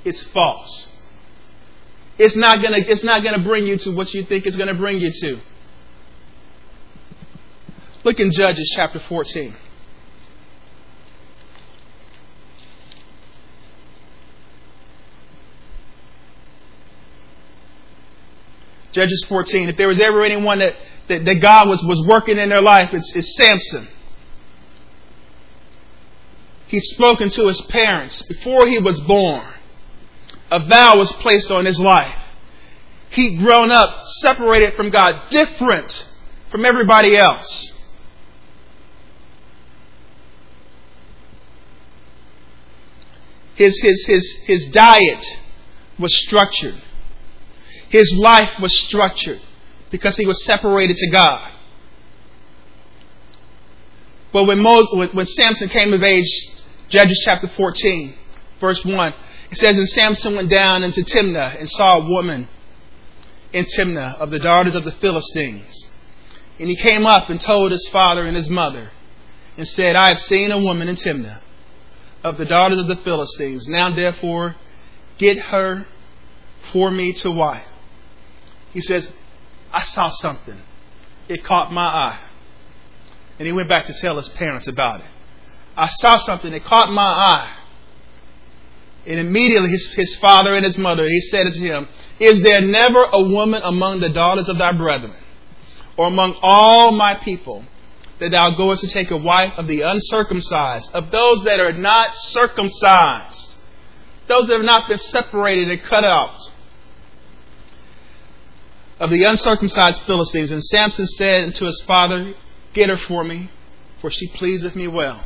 It's 0.06 0.22
false. 0.22 0.91
It's 2.24 2.36
not 2.36 2.62
gonna, 2.62 2.78
it's 2.78 3.02
not 3.02 3.24
gonna 3.24 3.42
bring 3.42 3.66
you 3.66 3.76
to 3.78 3.90
what 3.90 4.14
you 4.14 4.22
think 4.22 4.46
it's 4.46 4.54
gonna 4.54 4.74
bring 4.74 5.00
you 5.00 5.10
to. 5.10 5.40
Look 8.04 8.20
in 8.20 8.30
Judges 8.30 8.72
chapter 8.76 9.00
14. 9.00 9.56
Judges 18.92 19.24
14. 19.28 19.70
If 19.70 19.76
there 19.76 19.88
was 19.88 19.98
ever 19.98 20.24
anyone 20.24 20.60
that, 20.60 20.76
that, 21.08 21.24
that, 21.24 21.34
God 21.40 21.68
was, 21.68 21.82
was 21.82 22.06
working 22.06 22.38
in 22.38 22.50
their 22.50 22.62
life, 22.62 22.94
it's, 22.94 23.16
it's 23.16 23.36
Samson. 23.36 23.88
He's 26.68 26.86
spoken 26.90 27.30
to 27.30 27.48
his 27.48 27.60
parents 27.62 28.22
before 28.22 28.68
he 28.68 28.78
was 28.78 29.00
born. 29.00 29.54
A 30.52 30.60
vow 30.60 30.98
was 30.98 31.10
placed 31.12 31.50
on 31.50 31.64
his 31.64 31.80
life. 31.80 32.14
He'd 33.08 33.38
grown 33.38 33.72
up 33.72 34.04
separated 34.20 34.74
from 34.74 34.90
God, 34.90 35.30
different 35.30 36.06
from 36.50 36.66
everybody 36.66 37.16
else. 37.16 37.72
His, 43.54 43.80
his, 43.80 44.04
his, 44.04 44.36
his 44.44 44.66
diet 44.66 45.24
was 45.98 46.14
structured. 46.22 46.82
His 47.88 48.14
life 48.18 48.60
was 48.60 48.78
structured 48.78 49.40
because 49.90 50.18
he 50.18 50.26
was 50.26 50.44
separated 50.44 50.96
to 50.98 51.10
God. 51.10 51.50
But 54.34 54.44
when, 54.44 54.62
Moses, 54.62 55.14
when 55.14 55.24
Samson 55.24 55.70
came 55.70 55.94
of 55.94 56.02
age, 56.02 56.28
Judges 56.90 57.22
chapter 57.24 57.48
14, 57.48 58.14
verse 58.60 58.84
1, 58.84 59.14
it 59.52 59.58
says, 59.58 59.76
And 59.76 59.88
Samson 59.88 60.34
went 60.34 60.48
down 60.48 60.82
into 60.82 61.02
Timnah 61.02 61.58
and 61.58 61.68
saw 61.68 61.98
a 61.98 62.08
woman 62.08 62.48
in 63.52 63.66
Timnah 63.66 64.16
of 64.16 64.30
the 64.30 64.38
daughters 64.38 64.74
of 64.74 64.84
the 64.84 64.92
Philistines. 64.92 65.90
And 66.58 66.70
he 66.70 66.76
came 66.76 67.04
up 67.04 67.28
and 67.28 67.38
told 67.38 67.70
his 67.70 67.86
father 67.92 68.22
and 68.22 68.34
his 68.34 68.48
mother 68.48 68.90
and 69.58 69.66
said, 69.66 69.94
I 69.94 70.08
have 70.08 70.20
seen 70.20 70.50
a 70.52 70.58
woman 70.58 70.88
in 70.88 70.96
Timnah 70.96 71.42
of 72.24 72.38
the 72.38 72.46
daughters 72.46 72.78
of 72.78 72.88
the 72.88 72.96
Philistines. 72.96 73.68
Now 73.68 73.94
therefore, 73.94 74.56
get 75.18 75.38
her 75.38 75.84
for 76.72 76.90
me 76.90 77.12
to 77.12 77.30
wife. 77.30 77.66
He 78.70 78.80
says, 78.80 79.12
I 79.70 79.82
saw 79.82 80.08
something. 80.08 80.62
It 81.28 81.44
caught 81.44 81.70
my 81.70 81.84
eye. 81.84 82.24
And 83.38 83.46
he 83.46 83.52
went 83.52 83.68
back 83.68 83.84
to 83.84 83.92
tell 83.92 84.16
his 84.16 84.30
parents 84.30 84.66
about 84.66 85.00
it. 85.00 85.06
I 85.76 85.88
saw 85.90 86.16
something. 86.16 86.54
It 86.54 86.64
caught 86.64 86.90
my 86.90 87.02
eye. 87.02 87.58
And 89.06 89.18
immediately 89.18 89.70
his, 89.70 89.92
his 89.94 90.14
father 90.16 90.54
and 90.54 90.64
his 90.64 90.78
mother, 90.78 91.06
he 91.08 91.20
said 91.20 91.52
to 91.52 91.58
him, 91.58 91.88
Is 92.20 92.42
there 92.42 92.60
never 92.60 93.00
a 93.00 93.22
woman 93.22 93.62
among 93.64 94.00
the 94.00 94.08
daughters 94.08 94.48
of 94.48 94.58
thy 94.58 94.72
brethren, 94.72 95.14
or 95.96 96.06
among 96.06 96.36
all 96.40 96.92
my 96.92 97.14
people, 97.14 97.64
that 98.20 98.30
thou 98.30 98.50
goest 98.50 98.82
to 98.82 98.88
take 98.88 99.10
a 99.10 99.16
wife 99.16 99.52
of 99.56 99.66
the 99.66 99.80
uncircumcised, 99.80 100.90
of 100.94 101.10
those 101.10 101.42
that 101.44 101.58
are 101.58 101.72
not 101.72 102.10
circumcised, 102.14 103.56
those 104.28 104.46
that 104.46 104.54
have 104.54 104.64
not 104.64 104.88
been 104.88 104.96
separated 104.96 105.68
and 105.68 105.82
cut 105.82 106.04
out, 106.04 106.38
of 109.00 109.10
the 109.10 109.24
uncircumcised 109.24 110.02
Philistines. 110.02 110.52
And 110.52 110.62
Samson 110.62 111.06
said 111.06 111.42
unto 111.42 111.64
his 111.64 111.82
father, 111.86 112.34
Get 112.72 112.88
her 112.88 112.96
for 112.96 113.24
me, 113.24 113.50
for 114.00 114.10
she 114.10 114.28
pleaseth 114.28 114.76
me 114.76 114.86
well. 114.86 115.24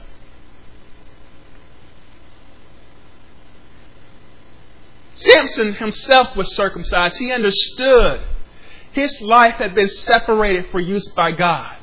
Samson 5.17 5.73
himself 5.75 6.37
was 6.37 6.55
circumcised. 6.55 7.19
He 7.19 7.33
understood 7.33 8.21
his 8.93 9.21
life 9.21 9.55
had 9.55 9.75
been 9.75 9.89
separated 9.89 10.71
for 10.71 10.79
use 10.79 11.09
by 11.17 11.33
God. 11.33 11.77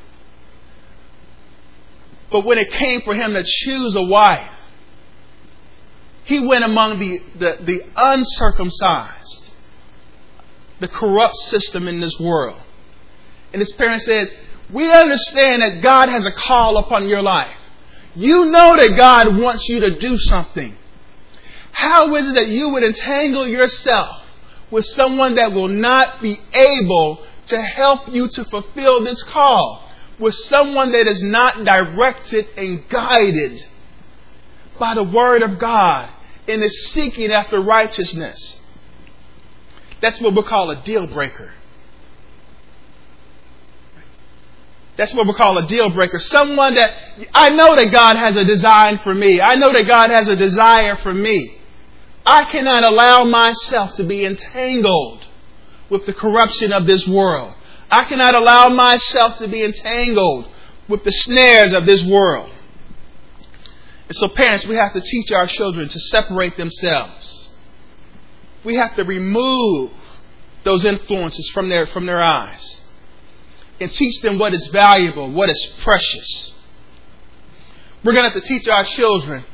But 2.31 2.45
when 2.45 2.57
it 2.57 2.71
came 2.71 3.01
for 3.01 3.13
him 3.13 3.33
to 3.33 3.43
choose 3.43 3.95
a 3.95 4.03
wife, 4.03 4.49
he 6.25 6.45
went 6.45 6.63
among 6.63 6.99
the, 6.99 7.19
the, 7.37 7.57
the 7.63 7.81
uncircumcised, 7.95 9.51
the 10.79 10.87
corrupt 10.87 11.35
system 11.35 11.87
in 11.87 11.99
this 11.99 12.19
world. 12.19 12.61
And 13.51 13.59
his 13.59 13.71
parent 13.73 14.01
says, 14.03 14.35
We 14.71 14.91
understand 14.91 15.61
that 15.63 15.81
God 15.81 16.09
has 16.09 16.25
a 16.25 16.31
call 16.31 16.77
upon 16.77 17.07
your 17.07 17.21
life. 17.21 17.55
You 18.15 18.45
know 18.45 18.75
that 18.77 18.95
God 18.95 19.27
wants 19.37 19.67
you 19.67 19.79
to 19.81 19.97
do 19.97 20.17
something. 20.17 20.77
How 21.73 22.15
is 22.15 22.29
it 22.29 22.35
that 22.35 22.47
you 22.47 22.69
would 22.69 22.83
entangle 22.83 23.47
yourself 23.47 24.21
with 24.71 24.85
someone 24.85 25.35
that 25.35 25.51
will 25.51 25.67
not 25.67 26.21
be 26.21 26.39
able 26.53 27.25
to 27.47 27.61
help 27.61 28.07
you 28.07 28.29
to 28.29 28.45
fulfill 28.45 29.03
this 29.03 29.21
call? 29.23 29.83
with 30.19 30.35
someone 30.35 30.91
that 30.91 31.07
is 31.07 31.23
not 31.23 31.63
directed 31.63 32.47
and 32.57 32.87
guided 32.89 33.61
by 34.79 34.93
the 34.93 35.03
Word 35.03 35.41
of 35.41 35.59
God 35.59 36.09
and 36.47 36.63
is 36.63 36.91
seeking 36.91 37.31
after 37.31 37.59
righteousness. 37.59 38.61
That's 40.01 40.19
what 40.19 40.35
we 40.35 40.43
call 40.43 40.71
a 40.71 40.81
deal 40.83 41.07
breaker. 41.07 41.53
That's 44.95 45.13
what 45.13 45.25
we 45.25 45.33
call 45.33 45.57
a 45.57 45.67
deal 45.67 45.89
breaker. 45.89 46.19
Someone 46.19 46.75
that 46.75 46.91
I 47.33 47.49
know 47.49 47.75
that 47.75 47.91
God 47.91 48.15
has 48.15 48.37
a 48.37 48.43
design 48.43 48.99
for 48.99 49.13
me. 49.13 49.41
I 49.41 49.55
know 49.55 49.71
that 49.71 49.87
God 49.87 50.11
has 50.11 50.29
a 50.29 50.35
desire 50.35 50.95
for 50.97 51.13
me. 51.13 51.57
I 52.25 52.45
cannot 52.45 52.83
allow 52.83 53.23
myself 53.23 53.95
to 53.95 54.03
be 54.03 54.23
entangled 54.25 55.25
with 55.89 56.05
the 56.05 56.13
corruption 56.13 56.71
of 56.71 56.85
this 56.85 57.07
world. 57.07 57.55
I 57.91 58.05
cannot 58.05 58.35
allow 58.35 58.69
myself 58.69 59.37
to 59.37 59.47
be 59.47 59.63
entangled 59.63 60.47
with 60.87 61.03
the 61.03 61.11
snares 61.11 61.73
of 61.73 61.85
this 61.85 62.03
world. 62.03 62.49
And 64.07 64.15
so, 64.15 64.27
parents, 64.29 64.65
we 64.65 64.75
have 64.75 64.93
to 64.93 65.01
teach 65.01 65.31
our 65.31 65.47
children 65.47 65.89
to 65.89 65.99
separate 65.99 66.57
themselves. 66.57 67.53
We 68.63 68.75
have 68.75 68.95
to 68.95 69.03
remove 69.03 69.91
those 70.63 70.85
influences 70.85 71.49
from 71.49 71.69
their, 71.69 71.85
from 71.87 72.05
their 72.05 72.21
eyes 72.21 72.81
and 73.79 73.91
teach 73.91 74.21
them 74.21 74.39
what 74.39 74.53
is 74.53 74.67
valuable, 74.67 75.31
what 75.31 75.49
is 75.49 75.73
precious. 75.83 76.53
We're 78.03 78.13
going 78.13 78.25
to 78.25 78.31
have 78.31 78.41
to 78.41 78.47
teach 78.47 78.67
our 78.67 78.83
children, 78.83 79.45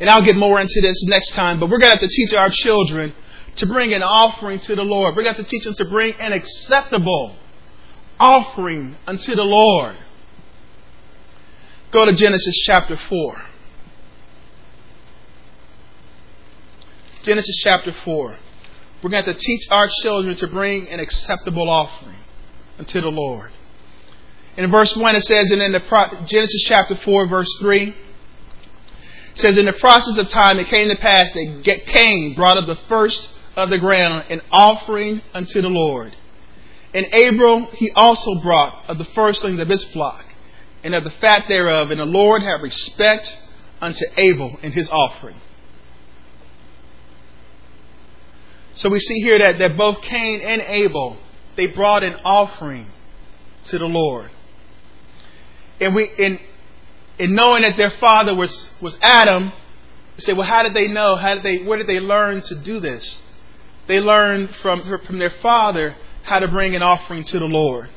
and 0.00 0.08
I'll 0.08 0.24
get 0.24 0.36
more 0.36 0.60
into 0.60 0.80
this 0.80 1.04
next 1.06 1.32
time, 1.32 1.58
but 1.58 1.68
we're 1.68 1.78
going 1.78 1.92
to 1.92 1.98
have 1.98 2.08
to 2.08 2.14
teach 2.14 2.32
our 2.32 2.50
children 2.50 3.12
to 3.56 3.66
bring 3.66 3.92
an 3.92 4.02
offering 4.02 4.60
to 4.60 4.76
the 4.76 4.82
Lord. 4.82 5.16
We're 5.16 5.24
going 5.24 5.34
to 5.34 5.38
have 5.38 5.46
to 5.46 5.50
teach 5.50 5.64
them 5.64 5.74
to 5.74 5.84
bring 5.86 6.14
an 6.14 6.32
acceptable 6.32 7.36
offering 8.18 8.96
unto 9.06 9.34
the 9.34 9.42
Lord. 9.42 9.96
Go 11.90 12.04
to 12.04 12.12
Genesis 12.12 12.54
chapter 12.66 12.96
4. 12.96 13.42
Genesis 17.22 17.56
chapter 17.62 17.92
4. 18.04 18.38
We're 19.02 19.10
going 19.10 19.24
to, 19.24 19.30
have 19.30 19.38
to 19.38 19.44
teach 19.44 19.62
our 19.70 19.88
children 20.02 20.36
to 20.36 20.46
bring 20.48 20.88
an 20.88 21.00
acceptable 21.00 21.68
offering 21.68 22.18
unto 22.78 23.00
the 23.00 23.10
Lord. 23.10 23.50
In 24.56 24.70
verse 24.70 24.96
1, 24.96 25.16
it 25.16 25.22
says, 25.22 25.50
and 25.50 25.62
in 25.62 25.72
the 25.72 25.80
pro- 25.80 26.24
Genesis 26.26 26.64
chapter 26.66 26.96
4, 26.96 27.28
verse 27.28 27.48
3, 27.60 27.94
says, 29.38 29.58
In 29.58 29.66
the 29.66 29.72
process 29.74 30.16
of 30.18 30.28
time 30.28 30.58
it 30.58 30.66
came 30.66 30.88
to 30.88 30.96
pass 30.96 31.32
that 31.32 31.82
Cain 31.86 32.34
brought 32.34 32.58
up 32.58 32.66
the 32.66 32.78
first 32.88 33.30
of 33.56 33.70
the 33.70 33.78
ground, 33.78 34.24
an 34.30 34.40
offering 34.50 35.22
unto 35.34 35.60
the 35.60 35.68
Lord. 35.68 36.14
And 36.94 37.06
Abram 37.12 37.66
he 37.72 37.90
also 37.92 38.40
brought 38.40 38.88
of 38.88 38.98
the 38.98 39.04
firstlings 39.04 39.58
of 39.58 39.68
his 39.68 39.84
flock, 39.84 40.24
and 40.82 40.94
of 40.94 41.04
the 41.04 41.10
fat 41.10 41.46
thereof, 41.48 41.90
and 41.90 42.00
the 42.00 42.04
Lord 42.04 42.42
had 42.42 42.62
respect 42.62 43.36
unto 43.80 44.04
Abel 44.16 44.58
and 44.62 44.72
his 44.72 44.88
offering. 44.88 45.40
So 48.72 48.88
we 48.88 49.00
see 49.00 49.20
here 49.20 49.38
that, 49.38 49.58
that 49.58 49.76
both 49.76 50.02
Cain 50.02 50.40
and 50.40 50.62
Abel, 50.62 51.16
they 51.56 51.66
brought 51.66 52.04
an 52.04 52.14
offering 52.24 52.86
to 53.64 53.78
the 53.78 53.86
Lord. 53.86 54.30
And 55.80 55.94
we 55.94 56.10
in 56.16 56.38
in 57.18 57.34
knowing 57.34 57.62
that 57.62 57.76
their 57.76 57.90
father 57.90 58.34
was, 58.34 58.70
was 58.80 58.96
Adam, 59.02 59.52
we 60.16 60.20
say, 60.20 60.32
well, 60.32 60.46
how 60.46 60.62
did 60.62 60.74
they 60.74 60.88
know? 60.88 61.16
How 61.16 61.34
did 61.34 61.42
they 61.42 61.64
where 61.64 61.78
did 61.78 61.86
they 61.86 62.00
learn 62.00 62.42
to 62.42 62.54
do 62.56 62.80
this? 62.80 63.22
They 63.86 64.00
learned 64.00 64.54
from, 64.56 64.82
from 65.06 65.18
their 65.18 65.32
father 65.42 65.96
how 66.22 66.38
to 66.40 66.48
bring 66.48 66.74
an 66.74 66.82
offering 66.82 67.24
to 67.24 67.38
the 67.38 67.46
Lord. 67.46 67.90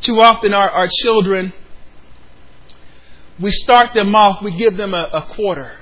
Too 0.00 0.20
often, 0.20 0.54
our, 0.54 0.70
our 0.70 0.88
children, 0.88 1.52
we 3.40 3.50
start 3.50 3.92
them 3.94 4.14
off, 4.14 4.42
we 4.42 4.56
give 4.56 4.76
them 4.76 4.94
a, 4.94 5.10
a 5.12 5.34
quarter, 5.34 5.78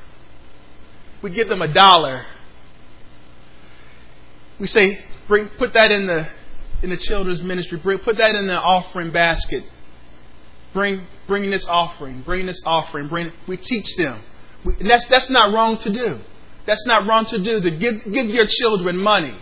we 1.23 1.31
give 1.31 1.49
them 1.49 1.63
a 1.63 1.73
dollar. 1.73 2.25
We 4.59 4.67
say, 4.67 5.05
bring, 5.27 5.49
put 5.59 5.75
that 5.75 5.91
in 5.91 6.07
the 6.07 6.29
in 6.83 6.91
the 6.91 6.97
children's 6.97 7.43
ministry. 7.43 7.79
Bring, 7.79 7.99
put 7.99 8.19
that 8.19 8.35
in 8.35 8.47
the 8.47 8.55
offering 8.55 9.11
basket. 9.11 9.65
Bring, 10.75 11.07
bring 11.29 11.51
this 11.51 11.67
offering. 11.67 12.23
Bring 12.23 12.47
this 12.47 12.61
offering. 12.67 13.09
Bring. 13.09 13.33
We 13.47 13.57
teach 13.57 13.97
them. 13.97 14.21
We, 14.65 14.75
that's 14.87 15.07
that's 15.07 15.31
not 15.31 15.55
wrong 15.55 15.79
to 15.79 15.91
do. 15.91 16.21
That's 16.67 16.85
not 16.87 17.07
wrong 17.07 17.25
to 17.27 17.39
do. 17.39 17.61
To 17.61 17.71
give 17.71 18.13
give 18.13 18.27
your 18.27 18.47
children 18.47 18.97
money. 18.97 19.39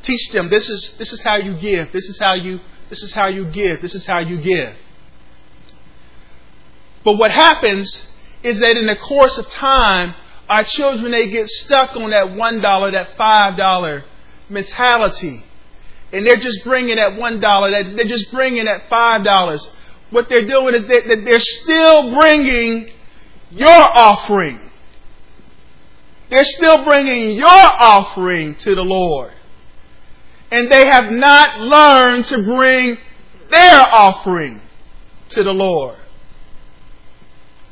Teach 0.00 0.30
them 0.30 0.48
this 0.48 0.70
is 0.70 0.96
this 0.96 1.12
is 1.12 1.20
how 1.22 1.36
you 1.36 1.54
give. 1.54 1.92
This 1.92 2.08
is 2.08 2.20
how 2.20 2.34
you 2.34 2.60
this 2.88 3.02
is 3.02 3.12
how 3.12 3.26
you 3.26 3.46
give. 3.46 3.82
This 3.82 3.96
is 3.96 4.06
how 4.06 4.20
you 4.20 4.40
give. 4.40 4.74
But 7.04 7.14
what 7.18 7.32
happens 7.32 8.06
is 8.44 8.60
that 8.60 8.76
in 8.76 8.86
the 8.86 8.96
course 8.96 9.38
of 9.38 9.48
time, 9.48 10.14
our 10.48 10.62
children 10.62 11.10
they 11.10 11.28
get 11.30 11.48
stuck 11.48 11.96
on 11.96 12.10
that 12.10 12.36
one 12.36 12.60
dollar, 12.60 12.92
that 12.92 13.16
five 13.16 13.56
dollar, 13.56 14.04
mentality. 14.48 15.44
And 16.12 16.26
they're 16.26 16.36
just 16.36 16.62
bringing 16.64 16.96
that 16.96 17.16
one 17.16 17.40
dollar, 17.40 17.70
they're 17.70 18.04
just 18.04 18.30
bringing 18.30 18.66
that 18.66 18.88
five 18.88 19.24
dollars. 19.24 19.68
What 20.10 20.28
they're 20.28 20.46
doing 20.46 20.74
is 20.74 20.86
that 20.86 21.22
they're 21.24 21.38
still 21.38 22.14
bringing 22.14 22.90
your 23.50 23.68
offering. 23.70 24.60
They're 26.30 26.44
still 26.44 26.84
bringing 26.84 27.36
your 27.36 27.46
offering 27.46 28.56
to 28.56 28.74
the 28.74 28.82
Lord. 28.82 29.32
And 30.50 30.70
they 30.70 30.86
have 30.86 31.10
not 31.10 31.60
learned 31.60 32.26
to 32.26 32.42
bring 32.42 32.98
their 33.50 33.80
offering 33.80 34.60
to 35.30 35.42
the 35.42 35.50
Lord. 35.50 35.96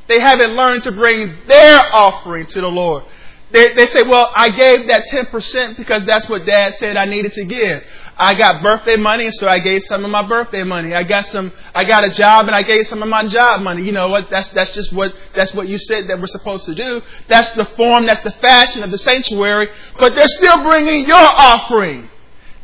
They 0.08 0.20
haven't 0.20 0.52
learned 0.52 0.82
to 0.84 0.92
bring 0.92 1.36
their 1.46 1.80
offering 1.92 2.46
to 2.46 2.60
the 2.60 2.68
Lord. 2.68 3.04
They, 3.50 3.74
they 3.74 3.86
say, 3.86 4.02
well, 4.02 4.30
I 4.34 4.50
gave 4.50 4.86
that 4.88 5.06
10% 5.06 5.76
because 5.76 6.04
that's 6.04 6.28
what 6.28 6.46
dad 6.46 6.74
said 6.74 6.96
I 6.96 7.04
needed 7.04 7.32
to 7.34 7.44
give. 7.44 7.82
I 8.18 8.32
got 8.34 8.62
birthday 8.62 8.96
money, 8.96 9.30
so 9.30 9.46
I 9.46 9.58
gave 9.58 9.82
some 9.82 10.02
of 10.02 10.10
my 10.10 10.26
birthday 10.26 10.62
money. 10.62 10.94
I 10.94 11.02
got 11.02 11.26
some, 11.26 11.52
I 11.74 11.84
got 11.84 12.02
a 12.02 12.08
job 12.08 12.46
and 12.46 12.54
I 12.56 12.62
gave 12.62 12.86
some 12.86 13.02
of 13.02 13.10
my 13.10 13.26
job 13.26 13.60
money. 13.60 13.82
You 13.84 13.92
know 13.92 14.08
what? 14.08 14.30
That's, 14.30 14.48
that's 14.50 14.72
just 14.72 14.90
what, 14.90 15.12
that's 15.34 15.52
what 15.52 15.68
you 15.68 15.76
said 15.76 16.08
that 16.08 16.18
we're 16.18 16.26
supposed 16.26 16.64
to 16.64 16.74
do. 16.74 17.02
That's 17.28 17.52
the 17.52 17.66
form, 17.66 18.06
that's 18.06 18.22
the 18.22 18.30
fashion 18.30 18.82
of 18.82 18.90
the 18.90 18.96
sanctuary. 18.96 19.68
But 19.98 20.14
they're 20.14 20.28
still 20.28 20.62
bringing 20.62 21.04
your 21.06 21.16
offering. 21.16 22.08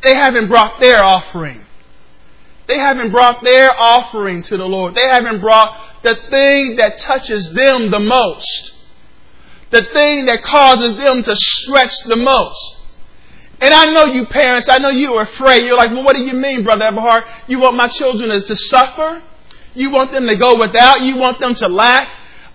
They 0.02 0.14
haven't 0.14 0.48
brought 0.48 0.80
their 0.80 1.04
offering. 1.04 1.60
They 2.66 2.78
haven't 2.78 3.10
brought 3.10 3.44
their 3.44 3.78
offering 3.78 4.42
to 4.44 4.56
the 4.56 4.64
Lord. 4.64 4.94
They 4.94 5.06
haven't 5.06 5.40
brought 5.40 6.02
the 6.02 6.14
thing 6.30 6.76
that 6.76 6.98
touches 6.98 7.52
them 7.52 7.90
the 7.90 8.00
most. 8.00 8.74
The 9.70 9.82
thing 9.92 10.26
that 10.26 10.42
causes 10.42 10.96
them 10.96 11.22
to 11.22 11.36
stretch 11.36 11.92
the 12.06 12.16
most. 12.16 12.78
And 13.62 13.72
I 13.72 13.92
know 13.92 14.06
you 14.06 14.26
parents, 14.26 14.68
I 14.68 14.78
know 14.78 14.90
you 14.90 15.14
are 15.14 15.22
afraid. 15.22 15.64
You're 15.64 15.76
like, 15.76 15.92
well, 15.92 16.02
what 16.02 16.16
do 16.16 16.22
you 16.22 16.32
mean, 16.32 16.64
Brother 16.64 16.86
Eberhardt? 16.86 17.24
You 17.46 17.60
want 17.60 17.76
my 17.76 17.86
children 17.86 18.30
to 18.30 18.56
suffer? 18.56 19.22
You 19.72 19.90
want 19.90 20.10
them 20.10 20.26
to 20.26 20.34
go 20.34 20.58
without? 20.58 21.02
You 21.02 21.16
want 21.16 21.38
them 21.38 21.54
to 21.54 21.68
lack? 21.68 22.08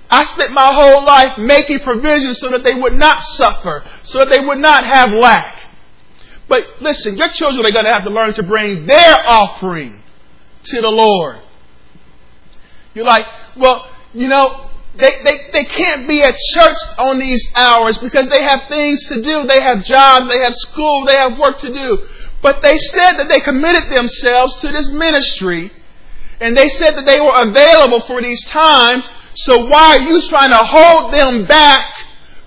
I 0.10 0.26
spent 0.26 0.52
my 0.52 0.74
whole 0.74 1.06
life 1.06 1.38
making 1.38 1.80
provisions 1.80 2.40
so 2.40 2.50
that 2.50 2.64
they 2.66 2.76
would 2.76 2.92
not 2.92 3.24
suffer, 3.24 3.86
so 4.04 4.20
that 4.20 4.30
they 4.30 4.42
would 4.42 4.58
not 4.58 4.86
have 4.86 5.14
lack. 5.14 5.62
But 6.50 6.66
listen, 6.82 7.16
your 7.16 7.30
children 7.30 7.66
are 7.66 7.72
going 7.72 7.86
to 7.86 7.94
have 7.94 8.04
to 8.04 8.10
learn 8.10 8.34
to 8.34 8.44
bring 8.44 8.86
their 8.86 9.16
offering 9.26 10.04
to 10.64 10.82
the 10.82 10.90
Lord. 10.90 11.40
You're 12.94 13.06
like, 13.06 13.26
well, 13.56 13.90
you 14.14 14.28
know, 14.28 14.67
they, 14.98 15.12
they, 15.24 15.38
they 15.54 15.64
can't 15.64 16.08
be 16.08 16.24
at 16.24 16.36
church 16.54 16.78
on 16.98 17.20
these 17.20 17.52
hours 17.56 17.98
because 17.98 18.28
they 18.30 18.42
have 18.42 18.64
things 18.68 19.08
to 19.10 19.22
do. 19.22 19.46
They 19.46 19.62
have 19.62 19.84
jobs, 19.84 20.28
they 20.28 20.40
have 20.40 20.56
school, 20.56 21.06
they 21.06 21.16
have 21.16 21.38
work 21.38 21.60
to 21.60 21.72
do. 21.72 22.08
But 22.42 22.62
they 22.62 22.78
said 22.78 23.14
that 23.14 23.28
they 23.30 23.40
committed 23.40 23.90
themselves 23.90 24.60
to 24.62 24.72
this 24.72 24.90
ministry 24.90 25.72
and 26.40 26.56
they 26.56 26.70
said 26.70 26.96
that 26.96 27.06
they 27.06 27.20
were 27.20 27.36
available 27.36 28.02
for 28.02 28.22
these 28.22 28.44
times. 28.46 29.10
So 29.34 29.68
why 29.68 29.98
are 29.98 30.02
you 30.02 30.22
trying 30.22 30.52
to 30.52 30.64
hold 30.64 31.14
them 31.14 31.46
back 31.46 31.94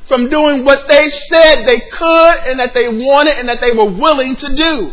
from 0.07 0.29
doing 0.29 0.65
what 0.65 0.89
they 0.89 1.09
said 1.09 1.67
they 1.67 1.81
could 1.81 2.35
and 2.47 2.59
that 2.59 2.71
they 2.75 2.89
wanted 2.89 3.39
and 3.39 3.49
that 3.49 3.61
they 3.61 3.73
were 3.73 3.91
willing 3.91 4.37
to 4.37 4.55
do? 4.55 4.93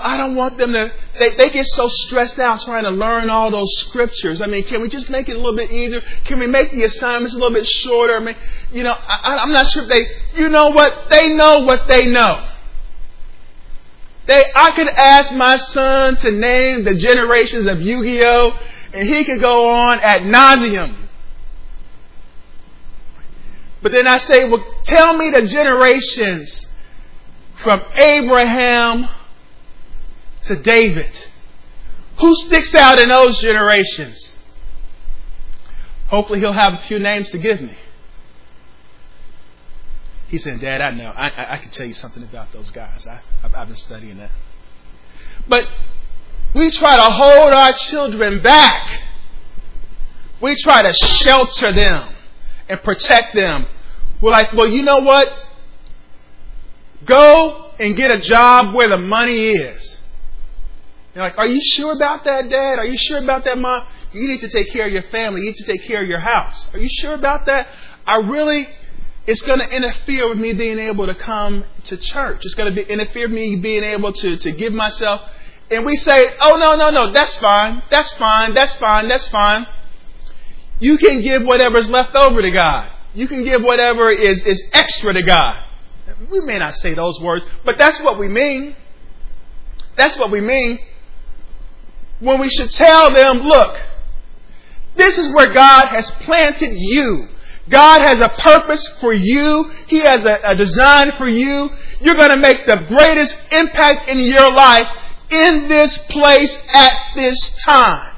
But 0.00 0.06
I 0.06 0.16
don't 0.16 0.34
want 0.34 0.56
them 0.56 0.72
to, 0.72 0.90
they, 1.18 1.36
they 1.36 1.50
get 1.50 1.66
so 1.66 1.86
stressed 1.88 2.38
out 2.38 2.62
trying 2.62 2.84
to 2.84 2.90
learn 2.90 3.28
all 3.28 3.50
those 3.50 3.70
scriptures. 3.80 4.40
I 4.40 4.46
mean, 4.46 4.64
can 4.64 4.80
we 4.80 4.88
just 4.88 5.10
make 5.10 5.28
it 5.28 5.32
a 5.32 5.38
little 5.38 5.56
bit 5.56 5.70
easier? 5.70 6.00
Can 6.24 6.38
we 6.38 6.46
make 6.46 6.72
the 6.72 6.84
assignments 6.84 7.34
a 7.34 7.36
little 7.36 7.52
bit 7.52 7.66
shorter? 7.66 8.16
I 8.16 8.20
mean, 8.20 8.36
you 8.72 8.82
know, 8.82 8.92
I, 8.92 9.36
I'm 9.36 9.52
not 9.52 9.66
sure 9.66 9.82
if 9.82 9.88
they, 9.90 10.06
you 10.40 10.48
know 10.48 10.70
what? 10.70 11.10
They 11.10 11.28
know 11.28 11.60
what 11.60 11.86
they 11.86 12.06
know. 12.06 12.48
They, 14.26 14.42
I 14.54 14.70
could 14.70 14.88
ask 14.88 15.34
my 15.34 15.56
son 15.56 16.16
to 16.16 16.30
name 16.30 16.84
the 16.84 16.94
generations 16.94 17.66
of 17.66 17.82
Yu-Gi-Oh! 17.82 18.58
and 18.94 19.06
he 19.06 19.24
could 19.24 19.40
go 19.40 19.68
on 19.70 20.00
ad 20.00 20.22
nauseum. 20.22 21.08
But 23.82 23.92
then 23.92 24.06
I 24.06 24.16
say, 24.18 24.48
well, 24.48 24.64
tell 24.84 25.16
me 25.16 25.30
the 25.30 25.46
generations 25.46 26.68
from 27.62 27.82
Abraham 27.94 29.08
to 30.46 30.56
David. 30.56 31.18
Who 32.18 32.34
sticks 32.34 32.74
out 32.74 32.98
in 32.98 33.08
those 33.08 33.40
generations? 33.40 34.36
Hopefully, 36.08 36.40
he'll 36.40 36.52
have 36.52 36.74
a 36.74 36.82
few 36.82 36.98
names 36.98 37.30
to 37.30 37.38
give 37.38 37.60
me. 37.60 37.76
He 40.28 40.38
said, 40.38 40.60
Dad, 40.60 40.80
I 40.80 40.90
know. 40.90 41.10
I, 41.10 41.28
I, 41.28 41.54
I 41.54 41.56
can 41.58 41.70
tell 41.70 41.86
you 41.86 41.94
something 41.94 42.22
about 42.22 42.52
those 42.52 42.70
guys. 42.70 43.06
I, 43.06 43.20
I've, 43.42 43.54
I've 43.54 43.68
been 43.68 43.76
studying 43.76 44.18
that. 44.18 44.30
But 45.48 45.66
we 46.54 46.70
try 46.70 46.96
to 46.96 47.02
hold 47.02 47.52
our 47.52 47.72
children 47.72 48.42
back. 48.42 49.02
We 50.40 50.56
try 50.56 50.82
to 50.82 50.92
shelter 50.92 51.72
them 51.72 52.14
and 52.68 52.80
protect 52.82 53.34
them. 53.34 53.66
We're 54.20 54.30
like, 54.30 54.52
well, 54.52 54.68
you 54.68 54.82
know 54.82 54.98
what? 54.98 55.28
Go 57.04 57.72
and 57.78 57.96
get 57.96 58.10
a 58.10 58.18
job 58.18 58.74
where 58.74 58.88
the 58.88 58.98
money 58.98 59.48
is. 59.48 59.89
You're 61.14 61.24
like, 61.24 61.38
are 61.38 61.46
you 61.46 61.60
sure 61.60 61.92
about 61.92 62.24
that, 62.24 62.48
Dad? 62.48 62.78
Are 62.78 62.86
you 62.86 62.96
sure 62.96 63.18
about 63.18 63.44
that, 63.44 63.58
Mom? 63.58 63.84
You 64.12 64.28
need 64.28 64.40
to 64.40 64.48
take 64.48 64.70
care 64.72 64.86
of 64.86 64.92
your 64.92 65.02
family. 65.04 65.40
You 65.40 65.46
need 65.48 65.56
to 65.56 65.64
take 65.64 65.82
care 65.84 66.02
of 66.02 66.08
your 66.08 66.20
house. 66.20 66.72
Are 66.72 66.78
you 66.78 66.88
sure 66.88 67.14
about 67.14 67.46
that? 67.46 67.68
I 68.06 68.16
really, 68.16 68.68
it's 69.26 69.42
going 69.42 69.58
to 69.58 69.68
interfere 69.68 70.28
with 70.28 70.38
me 70.38 70.52
being 70.52 70.78
able 70.78 71.06
to 71.06 71.14
come 71.16 71.64
to 71.84 71.96
church. 71.96 72.44
It's 72.44 72.54
going 72.54 72.72
to 72.72 72.74
be, 72.74 72.88
interfere 72.88 73.26
with 73.26 73.34
me 73.34 73.56
being 73.56 73.82
able 73.82 74.12
to, 74.12 74.36
to 74.36 74.52
give 74.52 74.72
myself. 74.72 75.22
And 75.70 75.84
we 75.84 75.96
say, 75.96 76.32
oh, 76.40 76.56
no, 76.56 76.76
no, 76.76 76.90
no, 76.90 77.12
that's 77.12 77.36
fine. 77.36 77.82
That's 77.90 78.12
fine. 78.14 78.54
That's 78.54 78.74
fine. 78.74 79.08
That's 79.08 79.28
fine. 79.28 79.66
You 80.78 80.96
can 80.96 81.22
give 81.22 81.42
whatever's 81.44 81.90
left 81.90 82.14
over 82.14 82.40
to 82.40 82.50
God. 82.52 82.88
You 83.14 83.26
can 83.26 83.44
give 83.44 83.62
whatever 83.62 84.10
is, 84.10 84.46
is 84.46 84.62
extra 84.72 85.12
to 85.12 85.22
God. 85.22 85.64
We 86.30 86.40
may 86.40 86.58
not 86.58 86.74
say 86.74 86.94
those 86.94 87.20
words, 87.20 87.44
but 87.64 87.78
that's 87.78 88.00
what 88.00 88.18
we 88.18 88.28
mean. 88.28 88.76
That's 89.96 90.16
what 90.16 90.30
we 90.30 90.40
mean 90.40 90.78
when 92.20 92.38
we 92.40 92.48
should 92.48 92.70
tell 92.70 93.12
them, 93.12 93.38
look, 93.38 93.76
this 94.96 95.18
is 95.18 95.32
where 95.32 95.52
God 95.52 95.88
has 95.88 96.10
planted 96.10 96.74
you. 96.76 97.28
God 97.68 98.02
has 98.02 98.20
a 98.20 98.28
purpose 98.28 98.86
for 99.00 99.12
you. 99.12 99.70
He 99.86 100.00
has 100.00 100.24
a, 100.24 100.40
a 100.44 100.54
design 100.54 101.12
for 101.16 101.28
you. 101.28 101.70
You're 102.00 102.16
going 102.16 102.30
to 102.30 102.36
make 102.36 102.66
the 102.66 102.84
greatest 102.88 103.38
impact 103.52 104.08
in 104.08 104.18
your 104.18 104.52
life 104.52 104.88
in 105.30 105.68
this 105.68 105.96
place 106.08 106.60
at 106.72 106.94
this 107.14 107.62
time. 107.64 108.14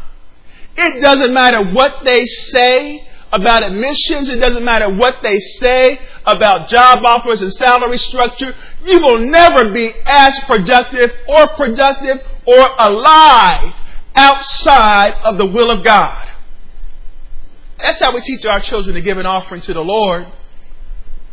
It 0.77 1.03
doesn't 1.03 1.33
matter 1.33 1.73
what 1.73 2.05
they 2.05 2.25
say 2.25 3.07
about 3.31 3.63
admissions. 3.63 4.29
It 4.29 4.41
doesn't 4.41 4.65
matter 4.65 4.89
what 4.95 5.17
they 5.23 5.39
say 5.39 6.01
about 6.25 6.69
job 6.69 7.05
offers 7.05 7.43
and 7.43 7.53
salary 7.53 7.99
structure. 7.99 8.55
You 8.85 9.01
will 9.01 9.19
never 9.19 9.73
be 9.73 9.93
as 10.07 10.39
productive 10.41 11.11
or 11.29 11.49
productive 11.57 12.19
or 12.47 12.69
alive 12.79 13.75
outside 14.15 15.15
of 15.25 15.39
the 15.39 15.47
will 15.47 15.71
of 15.71 15.85
God. 15.85 16.29
That's 17.79 18.01
how 18.01 18.15
we 18.15 18.21
teach 18.21 18.45
our 18.45 18.61
children 18.61 18.95
to 18.95 19.01
give 19.01 19.19
an 19.19 19.27
offering 19.27 19.61
to 19.63 19.75
the 19.75 19.81
Lord. 19.81 20.27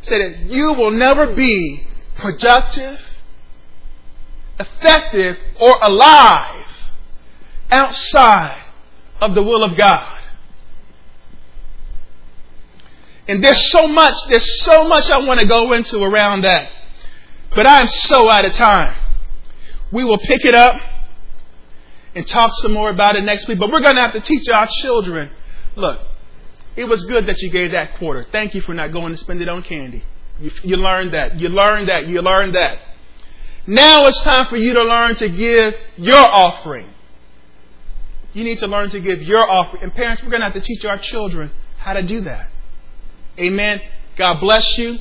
Say 0.01 0.17
that 0.17 0.49
you 0.49 0.73
will 0.73 0.91
never 0.91 1.33
be 1.35 1.87
productive, 2.15 2.99
effective, 4.59 5.37
or 5.59 5.77
alive 5.81 6.65
outside 7.69 8.63
of 9.21 9.35
the 9.35 9.43
will 9.43 9.63
of 9.63 9.77
God. 9.77 10.17
And 13.27 13.43
there's 13.43 13.69
so 13.71 13.87
much, 13.87 14.15
there's 14.27 14.63
so 14.63 14.87
much 14.87 15.09
I 15.11 15.19
want 15.19 15.39
to 15.39 15.45
go 15.45 15.73
into 15.73 16.01
around 16.01 16.41
that. 16.41 16.71
But 17.55 17.67
I'm 17.67 17.87
so 17.87 18.27
out 18.29 18.43
of 18.43 18.53
time. 18.53 18.95
We 19.91 20.03
will 20.03 20.17
pick 20.17 20.45
it 20.45 20.55
up 20.55 20.81
and 22.15 22.27
talk 22.27 22.51
some 22.55 22.73
more 22.73 22.89
about 22.89 23.15
it 23.15 23.21
next 23.23 23.47
week. 23.47 23.59
But 23.59 23.71
we're 23.71 23.81
going 23.81 23.95
to 23.95 24.01
have 24.01 24.13
to 24.13 24.21
teach 24.21 24.49
our 24.49 24.67
children 24.67 25.29
look, 25.75 26.01
it 26.75 26.85
was 26.85 27.03
good 27.03 27.27
that 27.27 27.41
you 27.41 27.49
gave 27.49 27.71
that 27.71 27.97
quarter. 27.97 28.25
Thank 28.31 28.53
you 28.53 28.61
for 28.61 28.73
not 28.73 28.91
going 28.91 29.11
to 29.11 29.17
spend 29.17 29.41
it 29.41 29.49
on 29.49 29.63
candy. 29.63 30.03
You, 30.39 30.51
you 30.63 30.77
learned 30.77 31.13
that. 31.13 31.39
You 31.39 31.49
learned 31.49 31.89
that. 31.89 32.07
You 32.07 32.21
learned 32.21 32.55
that. 32.55 32.79
Now 33.67 34.07
it's 34.07 34.21
time 34.23 34.47
for 34.47 34.57
you 34.57 34.73
to 34.73 34.83
learn 34.83 35.15
to 35.15 35.29
give 35.29 35.75
your 35.97 36.17
offering. 36.17 36.89
You 38.33 38.43
need 38.43 38.59
to 38.59 38.67
learn 38.67 38.89
to 38.91 38.99
give 38.99 39.21
your 39.21 39.49
offering. 39.49 39.83
And 39.83 39.93
parents, 39.93 40.23
we're 40.23 40.29
going 40.29 40.41
to 40.41 40.45
have 40.45 40.53
to 40.53 40.61
teach 40.61 40.85
our 40.85 40.97
children 40.97 41.51
how 41.77 41.93
to 41.93 42.01
do 42.01 42.21
that. 42.21 42.49
Amen. 43.37 43.81
God 44.15 44.39
bless 44.39 44.77
you. 44.77 44.99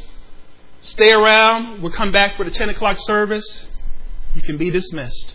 Stay 0.80 1.12
around. 1.12 1.82
We'll 1.82 1.92
come 1.92 2.12
back 2.12 2.36
for 2.36 2.44
the 2.44 2.50
10 2.50 2.70
o'clock 2.70 2.98
service. 3.00 3.70
You 4.34 4.42
can 4.42 4.58
be 4.58 4.70
dismissed. 4.70 5.34